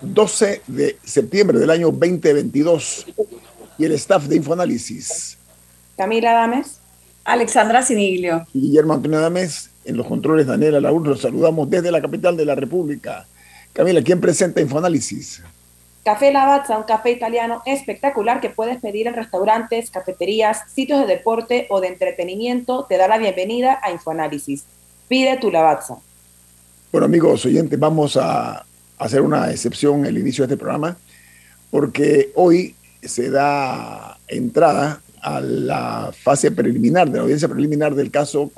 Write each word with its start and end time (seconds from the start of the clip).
12 0.00 0.62
de 0.66 0.98
septiembre 1.04 1.58
del 1.58 1.70
año 1.70 1.90
2022 1.90 3.06
y 3.78 3.84
el 3.84 3.92
staff 3.92 4.24
de 4.24 4.36
Infoanálisis. 4.36 5.38
Camila 5.96 6.32
Dames. 6.32 6.80
Alexandra 7.24 7.82
Siniglio. 7.82 8.46
Guillermo 8.52 8.94
Antonio 8.94 9.20
Dames, 9.20 9.70
en 9.84 9.96
los 9.96 10.06
controles 10.06 10.46
Daniela 10.46 10.80
Laúl, 10.80 11.04
los 11.04 11.20
saludamos 11.20 11.68
desde 11.68 11.92
la 11.92 12.00
capital 12.00 12.36
de 12.36 12.44
la 12.44 12.54
República. 12.54 13.26
Camila, 13.72 14.02
¿quién 14.02 14.20
presenta 14.20 14.60
Infoanálisis? 14.60 15.42
Café 16.02 16.32
Lavazza, 16.32 16.78
un 16.78 16.84
café 16.84 17.10
italiano 17.10 17.62
espectacular 17.66 18.40
que 18.40 18.48
puedes 18.48 18.80
pedir 18.80 19.06
en 19.06 19.14
restaurantes, 19.14 19.90
cafeterías, 19.90 20.62
sitios 20.74 21.00
de 21.00 21.06
deporte 21.06 21.66
o 21.68 21.80
de 21.80 21.88
entretenimiento, 21.88 22.86
te 22.88 22.96
da 22.96 23.06
la 23.06 23.18
bienvenida 23.18 23.78
a 23.82 23.92
Infoanálisis. 23.92 24.64
Pide 25.08 25.36
tu 25.36 25.50
Lavazza. 25.50 25.96
Bueno, 26.90 27.04
amigos 27.04 27.44
oyentes, 27.44 27.78
vamos 27.78 28.16
a 28.16 28.64
hacer 29.00 29.22
una 29.22 29.50
excepción 29.50 30.04
el 30.04 30.18
inicio 30.18 30.46
de 30.46 30.54
este 30.54 30.60
programa, 30.60 30.96
porque 31.70 32.30
hoy 32.34 32.74
se 33.02 33.30
da 33.30 34.18
entrada 34.28 35.00
a 35.22 35.40
la 35.40 36.12
fase 36.16 36.50
preliminar, 36.50 37.10
de 37.10 37.16
la 37.16 37.22
audiencia 37.22 37.48
preliminar 37.48 37.94
del 37.94 38.10
caso 38.10 38.52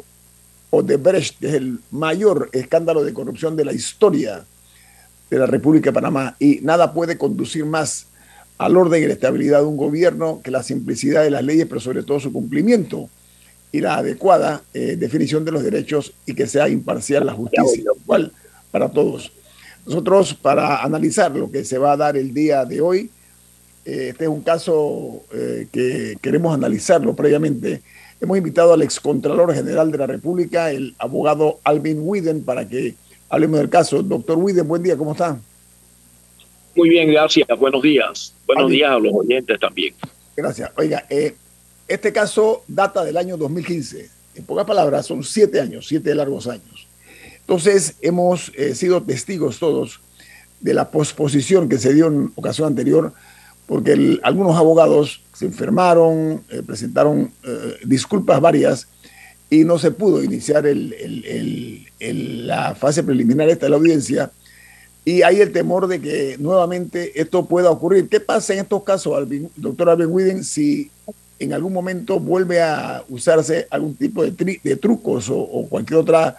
Odebrecht, 0.70 1.38
que 1.38 1.48
es 1.48 1.54
el 1.54 1.78
mayor 1.90 2.50
escándalo 2.52 3.04
de 3.04 3.14
corrupción 3.14 3.56
de 3.56 3.64
la 3.64 3.72
historia 3.72 4.44
de 5.30 5.38
la 5.38 5.46
República 5.46 5.90
de 5.90 5.94
Panamá 5.94 6.34
y 6.38 6.58
nada 6.62 6.92
puede 6.92 7.16
conducir 7.16 7.64
más 7.64 8.06
al 8.58 8.76
orden 8.76 9.02
y 9.02 9.06
la 9.06 9.12
estabilidad 9.12 9.60
de 9.60 9.66
un 9.66 9.76
gobierno 9.76 10.40
que 10.42 10.50
la 10.50 10.62
simplicidad 10.62 11.22
de 11.22 11.30
las 11.30 11.44
leyes, 11.44 11.66
pero 11.68 11.80
sobre 11.80 12.02
todo 12.02 12.18
su 12.20 12.32
cumplimiento 12.32 13.08
y 13.70 13.80
la 13.80 13.96
adecuada 13.96 14.62
eh, 14.74 14.96
definición 14.98 15.44
de 15.44 15.52
los 15.52 15.62
derechos 15.62 16.12
y 16.26 16.34
que 16.34 16.46
sea 16.46 16.68
imparcial 16.68 17.26
la 17.26 17.32
justicia, 17.32 17.84
igual 18.02 18.32
para 18.70 18.90
todos. 18.90 19.32
Nosotros, 19.86 20.34
para 20.34 20.82
analizar 20.82 21.34
lo 21.34 21.50
que 21.50 21.64
se 21.64 21.78
va 21.78 21.92
a 21.92 21.96
dar 21.96 22.16
el 22.16 22.32
día 22.32 22.64
de 22.64 22.80
hoy, 22.80 23.10
eh, 23.84 24.08
este 24.10 24.24
es 24.24 24.30
un 24.30 24.42
caso 24.42 25.22
eh, 25.32 25.66
que 25.72 26.16
queremos 26.20 26.54
analizarlo 26.54 27.14
previamente. 27.14 27.82
Hemos 28.20 28.38
invitado 28.38 28.72
al 28.72 28.82
excontralor 28.82 29.52
general 29.52 29.90
de 29.90 29.98
la 29.98 30.06
República, 30.06 30.70
el 30.70 30.94
abogado 30.98 31.58
Alvin 31.64 31.98
Widen, 32.00 32.44
para 32.44 32.68
que 32.68 32.94
Hablemos 33.32 33.60
del 33.60 33.70
caso. 33.70 34.02
Doctor 34.02 34.36
Widen, 34.36 34.68
buen 34.68 34.82
día, 34.82 34.94
¿cómo 34.94 35.12
está? 35.12 35.40
Muy 36.76 36.90
bien, 36.90 37.10
gracias. 37.10 37.48
Buenos 37.58 37.80
días. 37.82 38.34
Buenos 38.46 38.70
días 38.70 38.90
a 38.90 38.98
los 38.98 39.10
oyentes 39.14 39.58
también. 39.58 39.94
Gracias. 40.36 40.70
Oiga, 40.76 41.06
eh, 41.08 41.34
este 41.88 42.12
caso 42.12 42.62
data 42.68 43.02
del 43.02 43.16
año 43.16 43.38
2015. 43.38 44.10
En 44.34 44.44
pocas 44.44 44.66
palabras, 44.66 45.06
son 45.06 45.24
siete 45.24 45.62
años, 45.62 45.86
siete 45.86 46.14
largos 46.14 46.46
años. 46.46 46.86
Entonces, 47.52 47.96
hemos 48.00 48.50
eh, 48.56 48.74
sido 48.74 49.02
testigos 49.02 49.58
todos 49.58 50.00
de 50.62 50.72
la 50.72 50.90
posposición 50.90 51.68
que 51.68 51.76
se 51.76 51.92
dio 51.92 52.06
en 52.06 52.32
ocasión 52.34 52.66
anterior, 52.66 53.12
porque 53.66 54.18
algunos 54.22 54.56
abogados 54.56 55.20
se 55.34 55.44
enfermaron, 55.44 56.42
eh, 56.48 56.62
presentaron 56.66 57.30
disculpas 57.84 58.40
varias 58.40 58.88
y 59.50 59.64
no 59.64 59.78
se 59.78 59.90
pudo 59.90 60.22
iniciar 60.22 60.64
la 62.00 62.74
fase 62.74 63.02
preliminar 63.02 63.50
esta 63.50 63.66
de 63.66 63.70
la 63.70 63.76
audiencia. 63.76 64.30
Y 65.04 65.20
hay 65.20 65.42
el 65.42 65.52
temor 65.52 65.88
de 65.88 66.00
que 66.00 66.36
nuevamente 66.38 67.20
esto 67.20 67.44
pueda 67.44 67.70
ocurrir. 67.70 68.08
¿Qué 68.08 68.20
pasa 68.20 68.54
en 68.54 68.60
estos 68.60 68.82
casos, 68.82 69.28
doctor 69.56 69.90
Alvin 69.90 70.10
Widen, 70.10 70.42
si 70.42 70.90
en 71.38 71.52
algún 71.52 71.74
momento 71.74 72.18
vuelve 72.18 72.62
a 72.62 73.04
usarse 73.10 73.66
algún 73.68 73.94
tipo 73.94 74.22
de, 74.22 74.58
de 74.64 74.76
trucos 74.76 75.28
o, 75.28 75.66
cualquier 75.68 76.00
otra 76.00 76.38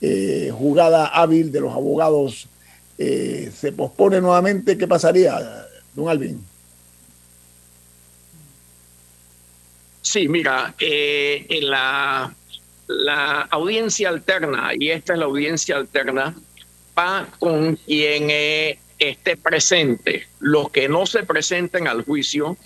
eh, 0.00 0.50
jugada 0.52 1.06
hábil 1.06 1.52
de 1.52 1.60
los 1.60 1.72
abogados? 1.72 2.48
Eh, 2.98 3.50
¿Se 3.54 3.72
pospone 3.72 4.20
nuevamente? 4.20 4.78
¿Qué 4.78 4.88
pasaría, 4.88 5.38
don 5.94 6.08
Alvin? 6.08 6.42
Sí, 10.00 10.28
mira, 10.28 10.74
eh, 10.78 11.46
la 11.60 12.32
audiencia 13.50 14.08
alterna, 14.08 14.70
y 14.78 14.90
esta 14.90 15.12
es 15.12 15.18
la 15.18 15.24
audiencia 15.24 15.76
alterna, 15.76 16.34
va 16.96 17.26
con 17.38 17.76
quien 17.76 18.28
eh, 18.30 18.78
esté 18.98 19.36
presente. 19.36 20.26
Los 20.40 20.70
que 20.70 20.88
no 20.88 21.06
se 21.06 21.22
presenten 21.22 21.88
al 21.88 22.04
juicio 22.04 22.56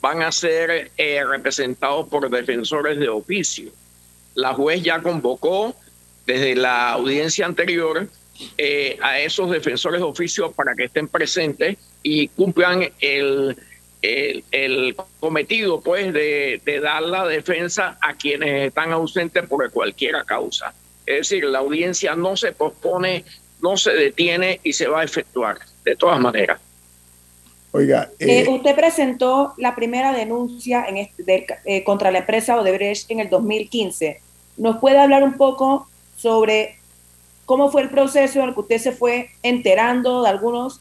van 0.00 0.22
a 0.22 0.32
ser 0.32 0.90
eh, 0.96 1.24
representados 1.24 2.08
por 2.08 2.28
defensores 2.30 2.98
de 2.98 3.08
oficio. 3.08 3.70
La 4.34 4.54
juez 4.54 4.82
ya 4.82 5.02
convocó 5.02 5.74
desde 6.28 6.54
la 6.54 6.92
audiencia 6.92 7.44
anterior 7.44 8.06
eh, 8.56 8.96
a 9.02 9.18
esos 9.18 9.50
defensores 9.50 10.00
de 10.00 10.06
oficio 10.06 10.52
para 10.52 10.76
que 10.76 10.84
estén 10.84 11.08
presentes 11.08 11.76
y 12.04 12.28
cumplan 12.28 12.88
el 13.00 13.56
el, 14.02 14.96
cometido 15.20 15.80
pues 15.80 16.12
de, 16.12 16.80
dar 16.82 17.02
la 17.02 17.26
defensa 17.26 17.98
a 18.00 18.14
quienes 18.14 18.68
están 18.68 18.92
ausentes 18.92 19.46
por 19.46 19.68
cualquier 19.70 20.24
causa. 20.24 20.72
Es 21.06 21.28
decir, 21.28 21.44
la 21.44 21.58
audiencia 21.58 22.14
no 22.14 22.36
se 22.36 22.52
pospone, 22.52 23.24
no 23.62 23.76
se 23.76 23.92
detiene 23.92 24.60
y 24.62 24.72
se 24.72 24.86
va 24.86 25.00
a 25.00 25.04
efectuar 25.04 25.58
de 25.84 25.96
todas 25.96 26.20
maneras. 26.20 26.60
Oiga, 27.72 28.10
eh, 28.18 28.40
eh, 28.40 28.48
usted 28.48 28.74
presentó 28.74 29.54
la 29.58 29.74
primera 29.74 30.12
denuncia 30.12 30.86
en 30.88 30.96
este, 30.96 31.46
eh, 31.64 31.84
contra 31.84 32.10
la 32.10 32.18
empresa 32.20 32.58
Odebrecht 32.58 33.10
en 33.10 33.20
el 33.20 33.28
2015. 33.28 34.20
¿Nos 34.56 34.78
puede 34.78 34.98
hablar 34.98 35.22
un 35.22 35.34
poco 35.34 35.88
sobre 36.18 36.76
cómo 37.46 37.70
fue 37.70 37.82
el 37.82 37.90
proceso 37.90 38.40
en 38.40 38.48
el 38.48 38.54
que 38.54 38.60
usted 38.60 38.78
se 38.78 38.92
fue 38.92 39.30
enterando 39.42 40.22
de 40.22 40.28
algunos 40.28 40.80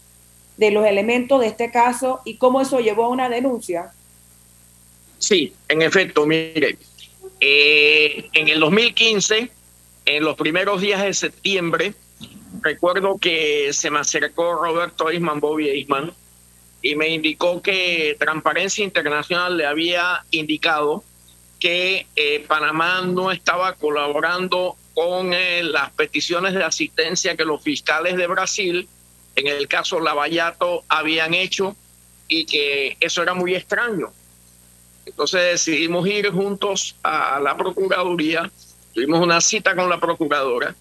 de 0.58 0.72
los 0.72 0.86
elementos 0.86 1.40
de 1.40 1.48
este 1.48 1.72
caso 1.72 2.20
y 2.26 2.36
cómo 2.36 2.60
eso 2.60 2.80
llevó 2.80 3.06
a 3.06 3.10
una 3.10 3.30
denuncia? 3.30 3.92
Sí, 5.20 5.54
en 5.70 5.82
efecto, 5.82 6.26
mire, 6.26 6.78
eh, 7.40 8.30
en 8.34 8.48
el 8.50 8.60
2015, 8.60 9.52
en 10.06 10.24
los 10.24 10.36
primeros 10.36 10.82
días 10.82 11.04
de 11.04 11.14
septiembre, 11.14 11.94
recuerdo 12.62 13.18
que 13.18 13.72
se 13.74 13.90
me 13.90 14.00
acercó 14.00 14.56
Roberto 14.56 15.12
Isman, 15.12 15.40
Bobby 15.40 15.70
Isman, 15.70 16.12
y 16.82 16.96
me 16.96 17.10
indicó 17.10 17.62
que 17.62 18.16
Transparencia 18.20 18.84
Internacional 18.84 19.58
le 19.58 19.66
había 19.66 20.24
indicado 20.32 21.04
que 21.60 22.06
eh, 22.16 22.46
Panamá 22.48 23.02
no 23.02 23.32
estaba 23.32 23.74
colaborando 23.74 24.76
con 24.98 25.32
eh, 25.32 25.62
las 25.62 25.92
peticiones 25.92 26.56
de 26.56 26.64
asistencia 26.64 27.38
que 27.38 27.46
los 27.46 27.62
fiscales 27.62 28.18
de 28.18 28.26
Brasil 28.26 28.90
en 29.36 29.46
el 29.46 29.68
caso 29.68 30.00
Lavallato 30.00 30.86
habían 30.88 31.36
hecho 31.36 31.76
y 32.28 32.48
que 32.48 32.98
eso 33.00 33.22
era 33.22 33.36
muy 33.36 33.54
extraño. 33.54 34.12
Entonces 35.06 35.40
decidimos 35.52 36.08
ir 36.08 36.32
juntos 36.32 36.96
a 37.04 37.40
la 37.40 37.56
Procuraduría, 37.56 38.50
tuvimos 38.96 39.22
una 39.22 39.40
cita 39.40 39.76
con 39.76 39.88
la 39.88 40.00
Procuradora 40.00 40.74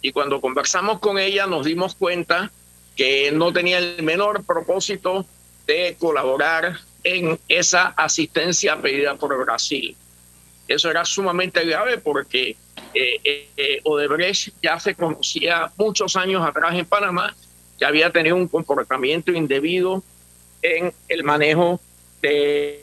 y 0.00 0.12
cuando 0.12 0.40
conversamos 0.40 0.98
con 0.98 1.18
ella 1.18 1.46
nos 1.46 1.66
dimos 1.66 1.94
cuenta 1.94 2.50
que 2.96 3.30
no 3.32 3.52
tenía 3.52 3.76
el 3.76 4.02
menor 4.02 4.44
propósito 4.44 5.26
de 5.66 5.94
colaborar 5.98 6.78
en 7.04 7.38
esa 7.48 7.88
asistencia 7.88 8.80
pedida 8.80 9.16
por 9.16 9.38
Brasil. 9.44 9.94
Eso 10.66 10.90
era 10.90 11.04
sumamente 11.04 11.62
grave 11.66 11.98
porque 11.98 12.56
Odebrecht 13.84 14.54
ya 14.62 14.78
se 14.80 14.94
conocía 14.94 15.70
muchos 15.76 16.16
años 16.16 16.46
atrás 16.46 16.74
en 16.74 16.86
Panamá 16.86 17.34
que 17.78 17.84
había 17.84 18.10
tenido 18.10 18.36
un 18.36 18.48
comportamiento 18.48 19.32
indebido 19.32 20.02
en 20.62 20.92
el 21.08 21.24
manejo 21.24 21.80
de 22.20 22.82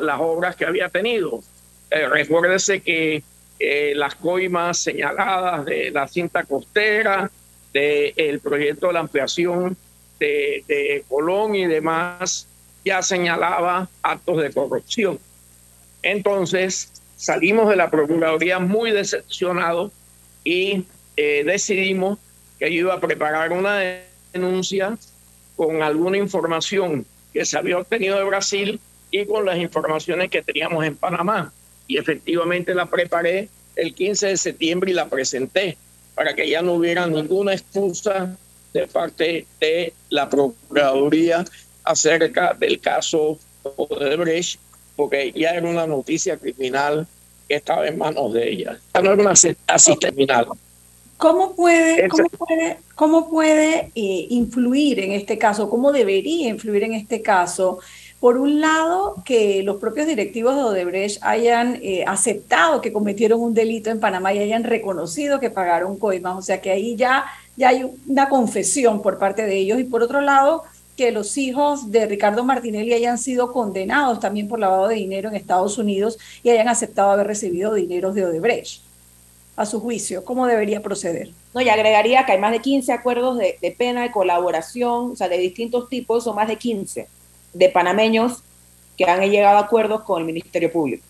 las 0.00 0.20
obras 0.20 0.56
que 0.56 0.64
había 0.64 0.88
tenido. 0.88 1.42
Eh, 1.90 2.08
recuérdese 2.08 2.80
que 2.80 3.22
eh, 3.58 3.92
las 3.94 4.14
coimas 4.14 4.78
señaladas 4.78 5.66
de 5.66 5.90
la 5.90 6.08
cinta 6.08 6.44
costera, 6.44 7.30
del 7.72 8.40
proyecto 8.40 8.88
de 8.88 8.92
la 8.92 9.00
ampliación 9.00 9.76
de 10.18 11.04
Colón 11.08 11.54
y 11.54 11.66
demás, 11.66 12.46
ya 12.84 13.02
señalaba 13.02 13.88
actos 14.02 14.42
de 14.42 14.52
corrupción. 14.52 15.18
Entonces, 16.02 16.92
salimos 17.22 17.68
de 17.68 17.76
la 17.76 17.88
Procuraduría 17.88 18.58
muy 18.58 18.90
decepcionados 18.90 19.92
y 20.42 20.84
eh, 21.16 21.44
decidimos 21.46 22.18
que 22.58 22.74
yo 22.74 22.80
iba 22.80 22.94
a 22.94 23.00
preparar 23.00 23.52
una 23.52 23.78
denuncia 24.32 24.98
con 25.54 25.82
alguna 25.82 26.18
información 26.18 27.06
que 27.32 27.44
se 27.44 27.56
había 27.56 27.78
obtenido 27.78 28.18
de 28.18 28.24
Brasil 28.24 28.80
y 29.12 29.24
con 29.24 29.46
las 29.46 29.56
informaciones 29.58 30.30
que 30.30 30.42
teníamos 30.42 30.84
en 30.84 30.96
Panamá. 30.96 31.52
Y 31.86 31.96
efectivamente 31.96 32.74
la 32.74 32.86
preparé 32.86 33.48
el 33.76 33.94
15 33.94 34.26
de 34.26 34.36
septiembre 34.36 34.90
y 34.90 34.94
la 34.94 35.08
presenté 35.08 35.76
para 36.16 36.34
que 36.34 36.50
ya 36.50 36.60
no 36.60 36.72
hubiera 36.72 37.06
ninguna 37.06 37.52
excusa 37.52 38.36
de 38.72 38.88
parte 38.88 39.46
de 39.60 39.92
la 40.10 40.28
Procuraduría 40.28 41.44
acerca 41.84 42.52
del 42.54 42.80
caso 42.80 43.38
Odebrecht 43.62 44.58
porque 44.96 45.32
ya 45.32 45.50
era 45.50 45.68
una 45.68 45.86
noticia 45.86 46.36
criminal 46.36 47.06
que 47.48 47.56
estaba 47.56 47.86
en 47.86 47.98
manos 47.98 48.32
de 48.32 48.50
ella. 48.50 48.78
Ya 48.94 49.02
no 49.02 49.12
era 49.12 49.22
una 49.22 49.32
así 49.66 49.96
criminal. 49.96 50.46
¿Cómo 51.16 51.54
puede, 51.54 52.08
cómo 52.08 52.28
puede, 52.30 52.78
cómo 52.96 53.30
puede 53.30 53.92
eh, 53.94 54.26
influir 54.30 54.98
en 54.98 55.12
este 55.12 55.38
caso? 55.38 55.70
¿Cómo 55.70 55.92
debería 55.92 56.48
influir 56.48 56.82
en 56.82 56.94
este 56.94 57.22
caso? 57.22 57.78
Por 58.18 58.38
un 58.38 58.60
lado, 58.60 59.22
que 59.24 59.62
los 59.62 59.76
propios 59.76 60.06
directivos 60.06 60.56
de 60.56 60.62
Odebrecht 60.62 61.22
hayan 61.22 61.78
eh, 61.82 62.04
aceptado 62.06 62.80
que 62.80 62.92
cometieron 62.92 63.40
un 63.40 63.54
delito 63.54 63.90
en 63.90 64.00
Panamá 64.00 64.32
y 64.32 64.38
hayan 64.40 64.64
reconocido 64.64 65.38
que 65.38 65.50
pagaron 65.50 65.96
coimas, 65.96 66.36
o 66.36 66.42
sea 66.42 66.60
que 66.60 66.70
ahí 66.70 66.96
ya, 66.96 67.24
ya 67.56 67.68
hay 67.68 67.84
una 68.06 68.28
confesión 68.28 69.00
por 69.00 69.18
parte 69.18 69.42
de 69.42 69.56
ellos. 69.56 69.78
Y 69.78 69.84
por 69.84 70.02
otro 70.02 70.20
lado, 70.20 70.64
que 70.96 71.10
los 71.10 71.38
hijos 71.38 71.90
de 71.90 72.06
Ricardo 72.06 72.44
Martinelli 72.44 72.92
hayan 72.92 73.18
sido 73.18 73.52
condenados 73.52 74.20
también 74.20 74.48
por 74.48 74.58
lavado 74.58 74.88
de 74.88 74.96
dinero 74.96 75.28
en 75.28 75.36
Estados 75.36 75.78
Unidos 75.78 76.18
y 76.42 76.50
hayan 76.50 76.68
aceptado 76.68 77.10
haber 77.10 77.26
recibido 77.26 77.74
dinero 77.74 78.12
de 78.12 78.26
Odebrecht. 78.26 78.82
A 79.56 79.66
su 79.66 79.80
juicio, 79.80 80.24
¿cómo 80.24 80.46
debería 80.46 80.82
proceder? 80.82 81.30
No, 81.52 81.60
y 81.60 81.68
agregaría 81.68 82.24
que 82.24 82.32
hay 82.32 82.38
más 82.38 82.52
de 82.52 82.60
15 82.60 82.92
acuerdos 82.92 83.38
de, 83.38 83.74
pena, 83.76 84.02
de 84.02 84.10
colaboración, 84.10 85.12
o 85.12 85.16
sea, 85.16 85.28
de 85.28 85.38
distintos 85.38 85.88
tipos, 85.88 86.26
o 86.26 86.32
más 86.32 86.48
de 86.48 86.56
15 86.56 87.06
de 87.52 87.68
panameños 87.68 88.42
que 88.96 89.04
han 89.04 89.20
llegado 89.30 89.58
a 89.58 89.60
acuerdos 89.60 90.02
con 90.02 90.20
el 90.20 90.26
Ministerio 90.26 90.72
Público. 90.72 91.04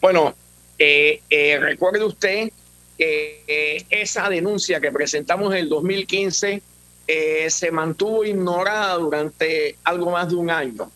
Bueno, 0.00 0.34
eh, 0.78 1.20
eh, 1.30 1.58
recuerde 1.58 2.04
usted 2.04 2.50
que 2.98 3.44
eh, 3.46 3.84
esa 3.88 4.28
denuncia 4.28 4.80
que 4.80 4.92
presentamos 4.92 5.52
en 5.52 5.60
el 5.60 5.68
2015 5.68 6.62
eh, 7.12 7.50
se 7.50 7.72
mantuvo 7.72 8.24
ignorada 8.24 8.94
durante 8.94 9.74
algo 9.82 10.12
más 10.12 10.28
de 10.28 10.36
un 10.36 10.48
año. 10.48 10.88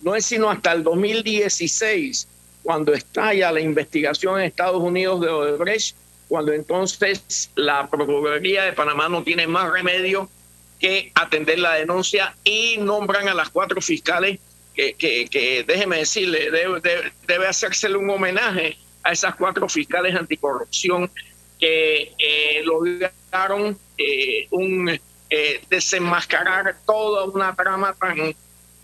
No 0.00 0.14
es 0.14 0.24
sino 0.24 0.48
hasta 0.48 0.72
el 0.72 0.82
2016, 0.82 2.26
cuando 2.62 2.94
estalla 2.94 3.52
la 3.52 3.60
investigación 3.60 4.40
en 4.40 4.46
Estados 4.46 4.80
Unidos 4.82 5.20
de 5.20 5.28
Odebrecht, 5.28 5.94
cuando 6.26 6.54
entonces 6.54 7.50
la 7.54 7.86
Procuraduría 7.86 8.64
de 8.64 8.72
Panamá 8.72 9.10
no 9.10 9.22
tiene 9.22 9.46
más 9.46 9.70
remedio 9.70 10.30
que 10.80 11.12
atender 11.14 11.58
la 11.58 11.74
denuncia 11.74 12.34
y 12.42 12.78
nombran 12.78 13.28
a 13.28 13.34
las 13.34 13.50
cuatro 13.50 13.82
fiscales 13.82 14.40
que, 14.74 14.94
que, 14.94 15.64
déjeme 15.66 15.98
decirle, 15.98 16.50
debe, 16.50 16.80
debe, 17.26 17.46
hacérsele 17.46 17.96
un 17.96 18.08
homenaje 18.08 18.78
a 19.02 19.12
esas 19.12 19.34
cuatro 19.34 19.68
fiscales 19.68 20.14
anticorrupción 20.14 21.10
que 21.60 22.14
eh, 22.18 22.62
lograron 22.64 23.78
eh, 23.98 24.46
un 24.50 24.98
eh, 25.28 25.60
desenmascarar 25.68 26.76
toda 26.86 27.24
una 27.24 27.54
trama 27.54 27.94
tan, 27.94 28.34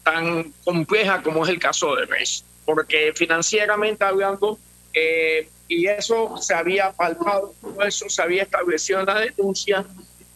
tan 0.03 0.53
compleja 0.65 1.23
como 1.23 1.45
es 1.45 1.51
el 1.51 1.59
caso 1.59 1.95
de 1.95 2.07
Res. 2.07 2.45
Porque 2.65 3.13
financieramente 3.15 4.05
hablando, 4.05 4.59
eh, 4.93 5.49
y 5.69 5.87
eso 5.87 6.37
se 6.39 6.55
había 6.55 6.93
palpado, 6.93 7.55
eso 7.87 8.09
se 8.09 8.23
había 8.23 8.43
establecido 8.43 9.01
en 9.01 9.07
la 9.07 9.21
denuncia, 9.21 9.85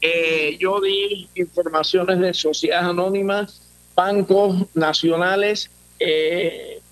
eh, 0.01 0.57
yo 0.61 0.81
di 0.81 1.29
informaciones 1.35 2.21
de 2.21 2.33
sociedades 2.35 2.91
anónimas, 2.91 3.63
bancos 3.95 4.65
nacionales, 4.75 5.71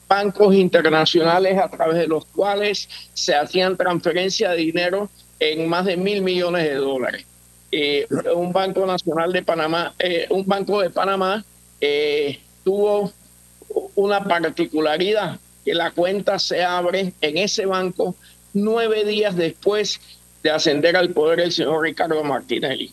bancos 0.09 0.55
internacionales 0.55 1.59
a 1.59 1.69
través 1.69 1.97
de 1.97 2.07
los 2.07 2.25
cuales 2.25 2.89
se 3.13 3.35
hacían 3.35 3.77
transferencias 3.77 4.53
de 4.53 4.57
dinero 4.57 5.11
en 5.39 5.69
más 5.69 5.85
de 5.85 5.97
mil 5.97 6.23
millones 6.23 6.65
de 6.65 6.75
dólares. 6.75 7.27
Eh, 7.77 8.07
un 8.37 8.53
banco 8.53 8.87
nacional 8.87 9.33
de 9.33 9.43
Panamá, 9.43 9.93
eh, 9.99 10.29
un 10.31 10.47
banco 10.47 10.81
de 10.81 10.91
Panamá 10.91 11.45
eh, 11.81 12.39
tuvo 12.63 13.13
una 13.97 14.23
particularidad, 14.23 15.41
que 15.65 15.75
la 15.75 15.91
cuenta 15.91 16.39
se 16.39 16.63
abre 16.63 17.13
en 17.21 17.37
ese 17.37 17.67
banco 17.67 18.15
nueve 18.53 19.05
días 19.05 19.35
después 19.35 20.01
de 20.45 20.53
ascender 20.53 20.97
al 20.97 21.11
poder 21.11 21.41
el 21.41 21.51
señor 21.51 21.83
Ricardo 21.83 22.23
Martinelli. 22.23 22.93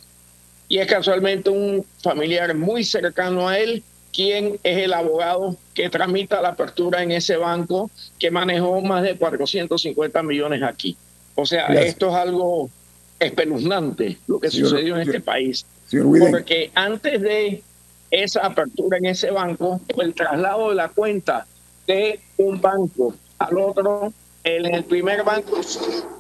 Y 0.68 0.80
es 0.80 0.88
casualmente 0.88 1.51
un 1.51 1.86
familiar 2.01 2.56
muy 2.56 2.84
cercano 2.84 3.50
a 3.50 3.60
él 3.60 3.84
quien 4.12 4.60
es 4.63 4.77
el 4.80 4.94
abogado 4.94 5.57
que 5.75 5.92
tramita 5.92 6.42
la 6.42 6.50
apertura 6.50 7.04
en 7.04 7.12
ese 7.12 7.38
banco 7.38 7.92
que 8.18 8.31
manejó 8.31 8.81
más 8.81 9.04
de 9.04 9.16
450 9.16 10.24
millones 10.24 10.63
aquí. 10.63 10.98
O 11.36 11.45
sea, 11.45 11.68
esto 11.68 12.10
es 12.10 12.16
algo 12.16 12.72
espeluznante 13.21 14.18
lo 14.27 14.39
que 14.39 14.50
sucedió 14.50 14.95
en 14.95 15.03
este 15.03 15.21
país. 15.21 15.65
Porque 15.89 16.71
antes 16.73 17.21
de 17.21 17.63
esa 18.09 18.45
apertura 18.45 18.97
en 18.97 19.06
ese 19.06 19.31
banco, 19.31 19.79
el 20.00 20.13
traslado 20.13 20.69
de 20.69 20.75
la 20.75 20.89
cuenta 20.89 21.45
de 21.88 22.19
un 22.38 22.59
banco 22.59 23.15
al 23.38 23.57
otro, 23.57 24.13
en 24.44 24.65
el 24.73 24.83
primer 24.83 25.23
banco 25.23 25.62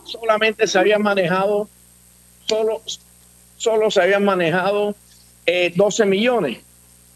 solamente 0.05 0.67
se 0.67 0.77
habían 0.77 1.01
manejado, 1.01 1.67
solo, 2.47 2.81
solo 3.57 3.89
se 3.89 4.01
habían 4.01 4.23
manejado 4.23 4.95
12 5.75 6.03
eh, 6.03 6.05
millones 6.05 6.59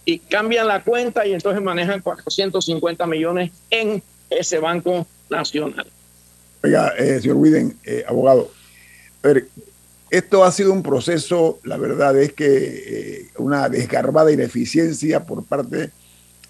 y 0.03 0.19
cambian 0.19 0.67
la 0.67 0.83
cuenta 0.83 1.25
y 1.27 1.33
entonces 1.33 1.61
manejan 1.61 2.01
450 2.01 3.05
millones 3.05 3.51
en 3.69 4.01
ese 4.29 4.59
banco 4.59 5.05
nacional. 5.29 5.85
Oiga, 6.63 6.93
eh, 6.97 7.19
señor 7.21 7.38
Widen, 7.38 7.77
eh, 7.83 8.03
abogado, 8.07 8.51
a 9.24 9.27
ver, 9.27 9.48
esto 10.17 10.43
ha 10.43 10.51
sido 10.51 10.72
un 10.72 10.81
proceso, 10.81 11.60
la 11.63 11.77
verdad 11.77 12.17
es 12.17 12.31
que 12.31 12.45
eh, 12.48 13.27
una 13.38 13.67
desgarbada 13.67 14.31
ineficiencia 14.31 15.25
por 15.25 15.43
parte 15.43 15.91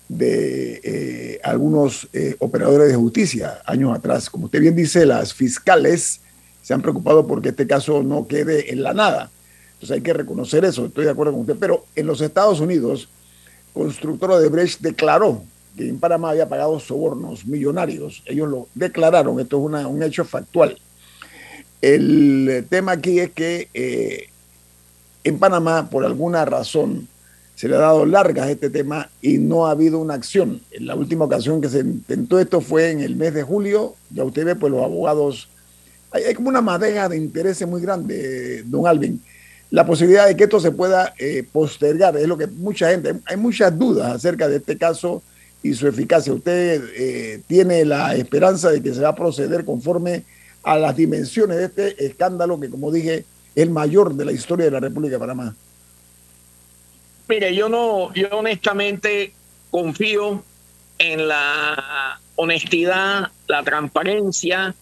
de 0.08 0.82
eh, 0.84 1.40
algunos 1.44 2.08
eh, 2.14 2.36
operadores 2.40 2.90
de 2.90 2.96
justicia 2.96 3.62
años 3.66 3.96
atrás. 3.96 4.30
Como 4.30 4.46
usted 4.46 4.60
bien 4.62 4.76
dice, 4.76 5.06
las 5.06 5.34
fiscales 5.34 6.22
se 6.62 6.74
han 6.76 6.82
preocupado 6.82 7.26
porque 7.26 7.50
este 7.50 7.66
caso 7.66 8.04
no 8.04 8.28
quede 8.28 8.72
en 8.72 8.84
la 8.84 8.94
nada. 8.94 9.32
Entonces 9.74 9.96
hay 9.96 10.02
que 10.02 10.14
reconocer 10.14 10.64
eso, 10.64 10.86
estoy 10.86 11.06
de 11.06 11.12
acuerdo 11.12 11.34
con 11.34 11.42
usted. 11.42 11.58
Pero 11.60 11.86
en 11.96 12.06
los 12.06 12.22
Estados 12.22 12.60
Unidos, 12.60 13.10
constructor 13.74 14.40
de 14.40 14.48
Brecht 14.48 14.80
declaró 14.82 15.42
que 15.76 15.90
en 15.90 16.00
Panamá 16.00 16.30
había 16.30 16.48
pagado 16.48 16.80
sobornos 16.80 17.46
millonarios. 17.48 18.22
Ellos 18.28 18.48
lo 18.48 18.68
declararon, 18.76 19.40
esto 19.40 19.58
es 19.58 19.86
un 19.86 20.04
hecho 20.04 20.24
factual. 20.24 20.78
El 21.82 22.66
tema 22.70 22.94
aquí 22.94 23.20
es 23.20 23.32
que 23.32 23.70
eh, 23.74 24.30
en 25.24 25.40
Panamá, 25.40 25.90
por 25.90 26.06
alguna 26.06 26.46
razón, 26.46 27.08
se 27.56 27.70
le 27.70 27.76
ha 27.76 27.80
dado 27.80 28.06
largas 28.06 28.48
a 28.48 28.52
este 28.52 28.70
tema 28.70 29.10
y 29.22 29.38
no 29.38 29.66
ha 29.66 29.72
habido 29.72 30.00
una 30.00 30.14
acción. 30.14 30.62
En 30.72 30.88
la 30.88 30.96
última 30.96 31.26
ocasión 31.26 31.62
que 31.62 31.70
se 31.70 31.80
intentó 31.80 32.40
esto 32.40 32.60
fue 32.60 32.92
en 32.92 33.00
el 33.00 33.16
mes 33.16 33.34
de 33.34 33.44
julio. 33.44 33.96
Ya 34.12 34.24
usted 34.24 34.46
ve, 34.46 34.56
pues 34.56 34.72
los 34.72 34.84
abogados, 34.84 35.48
hay, 36.12 36.34
como 36.34 36.50
una 36.50 36.62
madeja 36.62 37.08
de 37.08 37.18
interés 37.18 37.66
muy 37.66 37.82
grande, 37.82 38.64
don 38.66 38.86
Alvin. 38.86 39.22
La 39.72 39.86
posibilidad 39.86 40.28
de 40.28 40.36
que 40.36 40.44
esto 40.44 40.60
se 40.60 40.72
pueda 40.72 41.14
eh, 41.18 41.44
postergar 41.50 42.16
es 42.18 42.28
lo 42.28 42.38
que 42.38 42.48
mucha 42.48 42.92
gente, 42.92 43.16
hay 43.26 43.38
muchas 43.38 43.78
dudas 43.78 44.16
acerca 44.16 44.48
de 44.48 44.58
este 44.58 44.78
caso 44.78 45.24
y 45.64 45.74
su 45.74 45.88
eficacia. 45.88 46.34
¿Usted 46.34 46.84
eh, 46.96 47.42
tiene 47.48 47.84
la 47.86 48.16
esperanza 48.16 48.70
de 48.70 48.82
que 48.82 48.94
se 48.94 49.02
va 49.02 49.10
a 49.10 49.16
proceder 49.16 49.66
conforme 49.66 50.24
a 50.66 50.78
las 50.78 50.96
dimensiones 50.96 51.58
de 51.58 51.66
este 51.66 52.06
escándalo 52.06 52.60
que, 52.60 52.70
como 52.70 52.92
dije, 52.92 53.26
es 53.56 53.64
el 53.64 53.70
mayor 53.70 54.14
de 54.16 54.26
la 54.26 54.32
historia 54.32 54.66
de 54.66 54.72
la 54.72 54.80
República 54.80 55.14
de 55.14 55.20
Panamá? 55.20 55.56
Mire, 57.28 57.56
yo 57.56 57.70
no, 57.70 58.14
yo 58.14 58.28
honestamente 58.32 59.34
confío 59.72 60.44
en 60.98 61.28
la 61.28 62.20
honestidad, 62.36 63.32
la 63.48 63.64
transparencia 63.64 64.76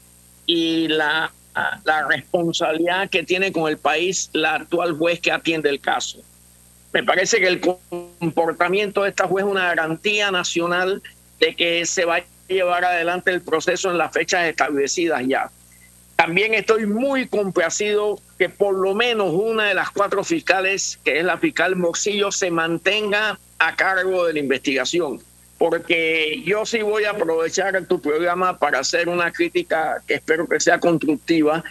y 0.46 0.88
la, 0.88 1.32
la 1.84 2.08
responsabilidad 2.08 3.10
que 3.10 3.24
tiene 3.24 3.52
con 3.52 3.70
el 3.70 3.78
país 3.78 4.30
la 4.34 4.56
actual 4.56 4.98
juez 4.98 5.20
que 5.20 5.32
atiende 5.32 5.70
el 5.70 5.80
caso. 5.80 6.20
Me 6.94 7.04
parece 7.04 7.40
que 7.40 7.48
el 7.48 7.60
comportamiento 7.60 9.04
de 9.04 9.10
esta 9.10 9.28
juez 9.28 9.46
es 9.46 9.52
una 9.52 9.68
garantía 9.68 10.32
nacional 10.32 11.02
de 11.40 11.56
que 11.56 11.86
se 11.86 12.06
va 12.06 12.24
llevar 12.48 12.86
adelante 12.86 13.32
el 13.32 13.42
proceso 13.42 13.90
en 13.90 13.98
las 13.98 14.12
fechas 14.12 14.46
establecidas 14.46 15.24
ya. 15.28 15.50
También 16.24 16.53
estoy 16.53 16.86
muy 16.86 17.27
complacido 17.27 18.18
que 18.38 18.48
por 18.48 18.75
lo 18.75 18.96
menos 18.96 19.34
una 19.34 19.65
de 19.65 19.74
las 19.74 19.92
cuatro 19.92 20.24
fiscales, 20.24 20.98
que 21.03 21.20
es 21.20 21.25
la 21.25 21.38
fiscal 21.38 21.75
Morcillo, 21.75 22.32
se 22.32 22.50
mantenga 22.50 23.38
a 23.60 23.75
cargo 23.75 24.25
de 24.25 24.32
la 24.32 24.39
investigación. 24.39 25.20
Porque 25.58 26.42
yo 26.46 26.65
sí 26.65 26.82
voy 26.82 27.03
a 27.03 27.10
aprovechar 27.10 27.86
tu 27.88 28.00
programa 28.00 28.58
para 28.58 28.80
hacer 28.80 29.10
una 29.10 29.34
crítica 29.34 30.01
que 30.08 30.13
espero 30.13 30.48
que 30.48 30.62
sea 30.62 30.80
constructiva 30.80 31.62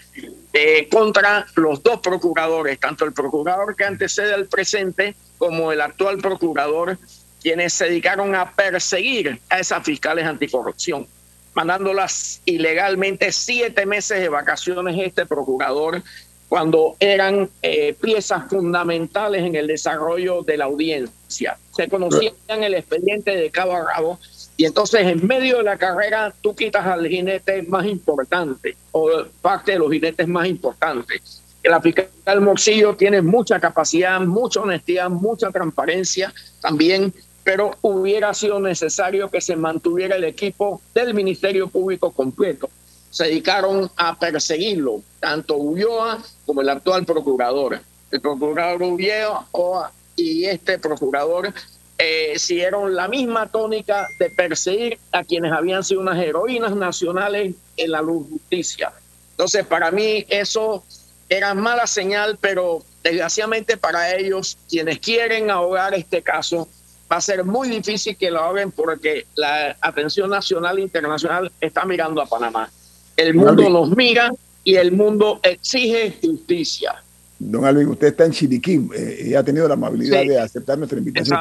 eh, 0.52 0.86
contra 0.90 1.46
los 1.56 1.82
dos 1.82 2.00
procuradores, 2.00 2.78
tanto 2.78 3.06
el 3.06 3.14
procurador 3.14 3.74
que 3.74 3.84
antecede 3.84 4.34
al 4.34 4.48
presente 4.48 5.16
como 5.38 5.72
el 5.72 5.80
actual 5.80 6.18
procurador, 6.18 6.98
quienes 7.40 7.72
se 7.72 7.86
dedicaron 7.86 8.34
a 8.34 8.52
perseguir 8.52 9.40
a 9.48 9.60
esas 9.60 9.82
fiscales 9.82 10.26
anticorrupción 10.26 11.08
mandándolas 11.54 12.40
ilegalmente 12.44 13.32
siete 13.32 13.86
meses 13.86 14.20
de 14.20 14.28
vacaciones 14.28 14.96
este 14.98 15.26
procurador 15.26 16.02
cuando 16.48 16.96
eran 17.00 17.48
eh, 17.62 17.94
piezas 17.98 18.48
fundamentales 18.50 19.42
en 19.42 19.54
el 19.54 19.66
desarrollo 19.66 20.42
de 20.42 20.58
la 20.58 20.66
audiencia. 20.66 21.56
Se 21.74 21.88
conocían 21.88 22.34
el 22.48 22.74
expediente 22.74 23.34
de 23.34 23.50
cabo 23.50 23.74
a 23.74 23.84
rabo 23.86 24.18
y 24.58 24.66
entonces 24.66 25.00
en 25.06 25.26
medio 25.26 25.58
de 25.58 25.62
la 25.62 25.78
carrera 25.78 26.34
tú 26.42 26.54
quitas 26.54 26.86
al 26.86 27.08
jinete 27.08 27.62
más 27.62 27.86
importante 27.86 28.76
o 28.90 29.24
parte 29.40 29.72
de 29.72 29.78
los 29.78 29.90
jinetes 29.90 30.28
más 30.28 30.46
importantes. 30.46 31.42
El 31.62 31.80
fiscal 31.80 32.40
Morcillo 32.40 32.96
tiene 32.96 33.22
mucha 33.22 33.58
capacidad, 33.58 34.20
mucha 34.20 34.60
honestidad, 34.60 35.08
mucha 35.08 35.50
transparencia, 35.50 36.34
también 36.60 37.14
pero 37.44 37.76
hubiera 37.82 38.32
sido 38.34 38.60
necesario 38.60 39.30
que 39.30 39.40
se 39.40 39.56
mantuviera 39.56 40.16
el 40.16 40.24
equipo 40.24 40.80
del 40.94 41.14
Ministerio 41.14 41.68
Público 41.68 42.12
completo. 42.12 42.70
Se 43.10 43.24
dedicaron 43.24 43.90
a 43.96 44.18
perseguirlo, 44.18 45.02
tanto 45.20 45.56
Ulloa 45.56 46.22
como 46.46 46.60
el 46.60 46.68
actual 46.68 47.04
procurador. 47.04 47.80
El 48.10 48.20
procurador 48.20 48.82
Ulloa 48.82 49.92
y 50.16 50.44
este 50.44 50.78
procurador 50.78 51.52
eh, 51.98 52.38
siguieron 52.38 52.94
la 52.94 53.08
misma 53.08 53.48
tónica 53.48 54.08
de 54.18 54.30
perseguir 54.30 54.98
a 55.12 55.24
quienes 55.24 55.52
habían 55.52 55.84
sido 55.84 56.00
unas 56.00 56.18
heroínas 56.18 56.74
nacionales 56.74 57.54
en 57.76 57.90
la 57.90 58.02
justicia. 58.02 58.92
Entonces, 59.32 59.66
para 59.66 59.90
mí 59.90 60.24
eso 60.28 60.84
era 61.28 61.54
mala 61.54 61.86
señal, 61.86 62.38
pero 62.40 62.82
desgraciadamente 63.02 63.76
para 63.76 64.14
ellos, 64.14 64.58
quienes 64.68 64.98
quieren 64.98 65.50
ahogar 65.50 65.94
este 65.94 66.22
caso, 66.22 66.68
va 67.12 67.18
a 67.18 67.20
ser 67.20 67.44
muy 67.44 67.68
difícil 67.68 68.16
que 68.16 68.30
lo 68.30 68.40
hagan 68.40 68.70
porque 68.70 69.26
la 69.34 69.76
atención 69.82 70.30
nacional 70.30 70.78
e 70.78 70.82
internacional 70.82 71.52
está 71.60 71.84
mirando 71.84 72.22
a 72.22 72.26
Panamá. 72.26 72.70
El 73.14 73.34
mundo 73.34 73.68
nos 73.68 73.94
mira 73.94 74.32
y 74.64 74.76
el 74.76 74.92
mundo 74.92 75.38
exige 75.42 76.16
justicia. 76.22 76.94
Don 77.38 77.66
Alvin, 77.66 77.88
usted 77.88 78.08
está 78.08 78.24
en 78.24 78.32
Chiriquí 78.32 78.88
eh, 78.94 79.26
y 79.26 79.34
ha 79.34 79.42
tenido 79.42 79.68
la 79.68 79.74
amabilidad 79.74 80.22
de 80.22 80.40
aceptar 80.40 80.78
nuestra 80.78 80.98
invitación. 80.98 81.38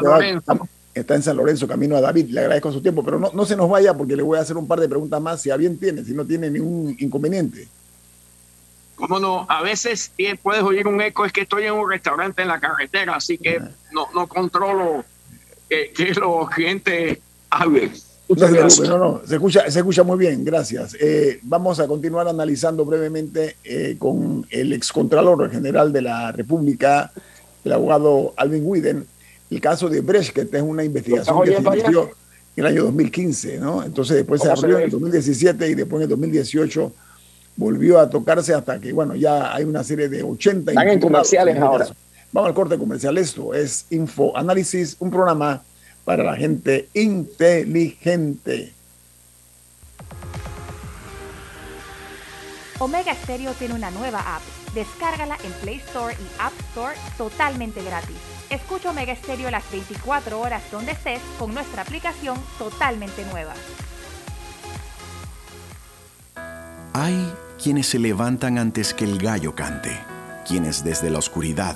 Está 0.94 1.16
en 1.16 1.24
San 1.24 1.38
Lorenzo, 1.38 1.66
camino 1.70 1.96
a 1.96 2.02
David. 2.02 2.32
Le 2.32 2.42
agradezco 2.42 2.70
su 2.74 2.82
tiempo, 2.82 3.02
pero 3.02 3.18
no, 3.18 3.32
no 3.34 3.46
se 3.46 3.56
nos 3.56 3.70
vaya 3.70 3.94
porque 3.94 4.18
le 4.18 4.24
voy 4.24 4.38
a 4.38 4.42
hacer 4.42 4.58
un 4.58 4.68
par 4.68 4.82
de 4.82 4.90
preguntas 4.90 5.22
más, 5.22 5.42
si 5.42 5.50
a 5.50 5.56
bien 5.56 5.80
tiene, 5.80 6.04
si 6.04 6.14
no 6.14 6.26
tiene 6.26 6.50
ningún 6.50 6.98
inconveniente. 7.00 7.66
¿Cómo 8.96 9.18
no? 9.20 9.46
A 9.48 9.62
veces 9.64 10.12
puedes 10.44 10.64
oír 10.64 10.86
un 10.86 11.00
eco, 11.00 11.26
es 11.26 11.32
que 11.32 11.42
estoy 11.42 11.64
en 11.64 11.74
un 11.74 11.90
restaurante 11.90 12.42
en 12.42 12.50
la 12.50 12.60
carretera, 12.60 13.16
así 13.16 13.38
que 13.38 13.60
ah. 13.62 13.72
no, 13.94 14.10
no 14.14 14.28
controlo 14.28 15.06
que, 15.72 16.14
los 16.14 16.50
clientes 16.50 17.20
hablen. 17.50 17.92
No, 18.30 18.98
no, 18.98 19.22
se 19.26 19.36
escucha, 19.36 19.70
se 19.70 19.80
escucha 19.80 20.04
muy 20.04 20.18
bien, 20.18 20.46
gracias. 20.46 20.96
Eh, 21.00 21.40
vamos 21.44 21.82
a 21.82 21.88
continuar 21.88 22.30
analizando 22.30 22.86
brevemente 22.86 23.58
eh, 23.64 23.98
con 24.00 24.46
el 24.50 24.72
excontralor 24.72 25.52
general 25.52 25.92
de 25.92 26.02
la 26.02 26.32
República, 26.32 27.12
el 27.66 27.74
abogado 27.74 28.34
Alvin 28.38 28.64
Widen, 28.66 29.06
el 29.50 29.60
caso 29.60 29.90
de 29.90 30.00
Brecht, 30.00 30.34
que 30.34 30.42
es 30.50 30.62
una 30.62 30.84
investigación 30.84 31.42
que 31.44 31.56
se 31.56 31.62
inició 31.62 32.04
en 32.56 32.64
el 32.64 32.66
año 32.66 32.84
2015, 32.86 33.58
¿no? 33.58 33.84
Entonces 33.84 34.16
después 34.16 34.42
se 34.42 34.50
abrió 34.50 34.78
en 34.78 34.86
el 34.86 34.90
2017 34.92 35.70
y 35.70 35.76
después 35.76 36.00
en 36.00 36.04
el 36.04 36.10
2018 36.10 36.94
volvió 37.58 38.00
a 38.00 38.10
tocarse 38.10 38.54
hasta 38.54 38.80
que, 38.80 38.94
bueno, 38.94 39.14
ya 39.14 39.54
hay 39.54 39.66
una 39.66 39.84
serie 39.84 40.08
de 40.08 40.24
80... 40.24 40.72
Están 40.72 40.88
en 40.88 41.00
comerciales 41.02 41.58
ahora. 41.58 41.88
Vamos 42.32 42.48
al 42.48 42.54
corte 42.54 42.78
comercial. 42.78 43.18
Esto 43.18 43.54
es 43.54 43.86
Info 43.90 44.36
Análisis, 44.38 44.96
un 45.00 45.12
programa 45.12 45.64
para 46.06 46.24
la 46.24 46.36
gente 46.36 46.88
inteligente. 46.94 48.74
Omega 52.80 53.14
Stereo 53.14 53.54
tiene 53.54 53.76
una 53.76 53.92
nueva 53.92 54.20
app. 54.36 54.42
Descárgala 54.74 55.38
en 55.44 55.52
Play 55.62 55.76
Store 55.76 56.16
y 56.16 56.42
App 56.42 56.54
Store 56.70 56.96
totalmente 57.18 57.84
gratis. 57.84 58.16
Escucha 58.50 58.90
Omega 58.90 59.16
Stereo 59.16 59.52
las 59.52 59.70
24 59.70 60.40
horas 60.40 60.64
donde 60.72 60.94
estés 60.94 61.22
con 61.38 61.54
nuestra 61.54 61.82
aplicación 61.82 62.38
totalmente 62.58 63.26
nueva. 63.26 63.54
Hay 66.94 67.32
quienes 67.62 67.88
se 67.88 68.00
levantan 68.00 68.58
antes 68.58 68.94
que 68.94 69.04
el 69.04 69.20
gallo 69.20 69.54
cante, 69.54 69.92
quienes 70.48 70.84
desde 70.84 71.10
la 71.10 71.20
oscuridad 71.20 71.76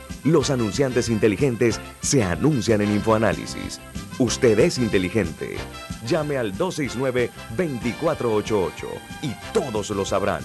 los 0.23 0.49
anunciantes 0.49 1.09
inteligentes 1.09 1.79
se 2.01 2.23
anuncian 2.23 2.81
en 2.81 2.91
InfoAnálisis. 2.91 3.79
Usted 4.19 4.59
es 4.59 4.77
inteligente. 4.77 5.57
Llame 6.05 6.37
al 6.37 6.53
269-2488 6.53 8.71
y 9.23 9.33
todos 9.53 9.89
lo 9.89 10.05
sabrán. 10.05 10.43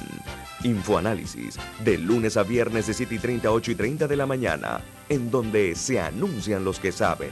Infoanálisis, 0.64 1.58
de 1.84 1.98
lunes 1.98 2.36
a 2.36 2.42
viernes 2.42 2.86
de 2.86 2.94
7 2.94 3.14
y 3.14 3.18
30, 3.18 3.50
8 3.50 3.70
y 3.70 3.74
30 3.74 4.08
de 4.08 4.16
la 4.16 4.26
mañana, 4.26 4.80
en 5.08 5.30
donde 5.30 5.74
se 5.74 6.00
anuncian 6.00 6.64
los 6.64 6.80
que 6.80 6.92
saben. 6.92 7.30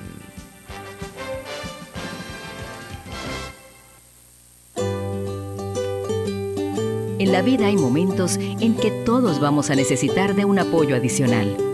En 7.19 7.33
la 7.33 7.41
vida 7.41 7.69
hay 7.69 7.77
momentos 7.77 8.37
en 8.37 8.77
que 8.77 8.91
todos 8.91 9.41
vamos 9.41 9.71
a 9.71 9.75
necesitar 9.75 10.35
de 10.35 10.45
un 10.45 10.59
apoyo 10.59 10.95
adicional. 10.95 11.74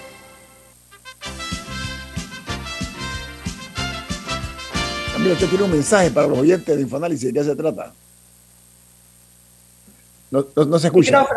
Amigo, 5.21 5.35
usted 5.35 5.61
un 5.61 5.69
mensaje 5.69 6.09
para 6.09 6.25
los 6.25 6.39
oyentes 6.39 6.75
de 6.75 6.81
Infoanálisis. 6.81 7.31
¿De 7.31 7.39
qué 7.39 7.45
se 7.45 7.55
trata? 7.55 7.93
No, 10.31 10.79
se 10.79 10.87
escucha. 10.87 11.27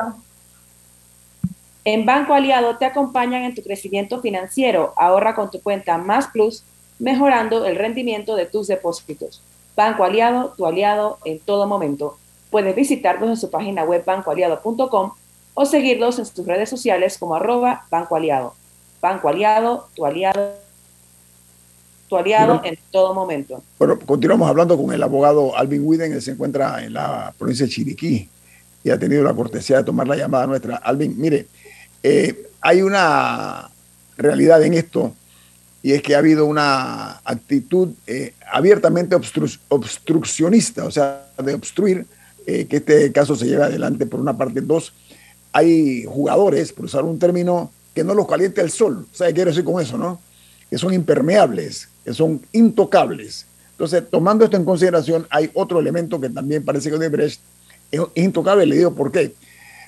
En 1.84 2.06
Banco 2.06 2.32
Aliado 2.32 2.78
te 2.78 2.86
acompañan 2.86 3.42
en 3.42 3.54
tu 3.54 3.62
crecimiento 3.62 4.22
financiero. 4.22 4.94
Ahorra 4.96 5.34
con 5.34 5.50
tu 5.50 5.60
cuenta 5.60 5.98
Más 5.98 6.28
Plus, 6.28 6.64
mejorando 6.98 7.66
el 7.66 7.76
rendimiento 7.76 8.36
de 8.36 8.46
tus 8.46 8.68
depósitos. 8.68 9.42
Banco 9.76 10.02
Aliado, 10.02 10.54
tu 10.56 10.64
aliado 10.64 11.18
en 11.26 11.38
todo 11.38 11.66
momento. 11.66 12.16
Puedes 12.48 12.74
visitarlos 12.74 13.28
en 13.28 13.36
su 13.36 13.50
página 13.50 13.84
web 13.84 14.02
bancoaliado.com 14.02 15.12
o 15.52 15.66
seguirlos 15.66 16.18
en 16.18 16.24
sus 16.24 16.46
redes 16.46 16.70
sociales 16.70 17.18
como 17.18 17.34
arroba 17.34 17.84
Banco 17.90 18.16
Aliado. 18.16 18.54
Banco 19.02 19.28
Aliado, 19.28 19.88
tu 19.94 20.06
aliado, 20.06 20.63
tu 22.08 22.16
aliado 22.16 22.60
en 22.64 22.78
todo 22.90 23.14
momento. 23.14 23.62
Bueno, 23.78 23.98
continuamos 23.98 24.48
hablando 24.48 24.76
con 24.76 24.92
el 24.92 25.02
abogado 25.02 25.56
Alvin 25.56 25.82
Widen, 25.84 26.12
que 26.12 26.20
se 26.20 26.32
encuentra 26.32 26.84
en 26.84 26.92
la 26.92 27.32
provincia 27.38 27.66
de 27.66 27.72
Chiriquí 27.72 28.28
y 28.82 28.90
ha 28.90 28.98
tenido 28.98 29.22
la 29.22 29.34
cortesía 29.34 29.78
de 29.78 29.84
tomar 29.84 30.06
la 30.06 30.16
llamada 30.16 30.46
nuestra. 30.46 30.76
Alvin, 30.76 31.18
mire, 31.18 31.46
eh, 32.02 32.50
hay 32.60 32.82
una 32.82 33.70
realidad 34.16 34.62
en 34.62 34.74
esto 34.74 35.14
y 35.82 35.92
es 35.92 36.02
que 36.02 36.14
ha 36.14 36.18
habido 36.18 36.46
una 36.46 37.20
actitud 37.24 37.90
eh, 38.06 38.32
abiertamente 38.50 39.14
obstruccionista, 39.14 40.84
o 40.84 40.90
sea, 40.90 41.26
de 41.42 41.54
obstruir 41.54 42.06
eh, 42.46 42.66
que 42.66 42.76
este 42.76 43.12
caso 43.12 43.36
se 43.36 43.46
lleve 43.46 43.64
adelante 43.64 44.06
por 44.06 44.20
una 44.20 44.36
parte. 44.36 44.62
Dos, 44.62 44.94
hay 45.52 46.04
jugadores, 46.04 46.72
por 46.72 46.86
usar 46.86 47.04
un 47.04 47.18
término, 47.18 47.70
que 47.94 48.02
no 48.02 48.14
los 48.14 48.26
calienta 48.26 48.62
el 48.62 48.70
sol. 48.70 49.06
Sea, 49.12 49.28
¿qué 49.28 49.34
quiero 49.34 49.50
decir 49.50 49.64
con 49.64 49.80
eso, 49.80 49.98
no? 49.98 50.20
Que 50.70 50.78
son 50.78 50.92
impermeables, 50.92 51.88
son 52.12 52.40
intocables. 52.52 53.46
Entonces, 53.72 54.04
tomando 54.10 54.44
esto 54.44 54.56
en 54.56 54.64
consideración, 54.64 55.26
hay 55.30 55.50
otro 55.54 55.80
elemento 55.80 56.20
que 56.20 56.28
también 56.28 56.64
parece 56.64 56.90
que 56.90 56.96
Odebrecht 56.96 57.40
es 57.90 58.00
intocable. 58.14 58.66
Le 58.66 58.76
digo 58.76 58.94
por 58.94 59.10
qué. 59.10 59.34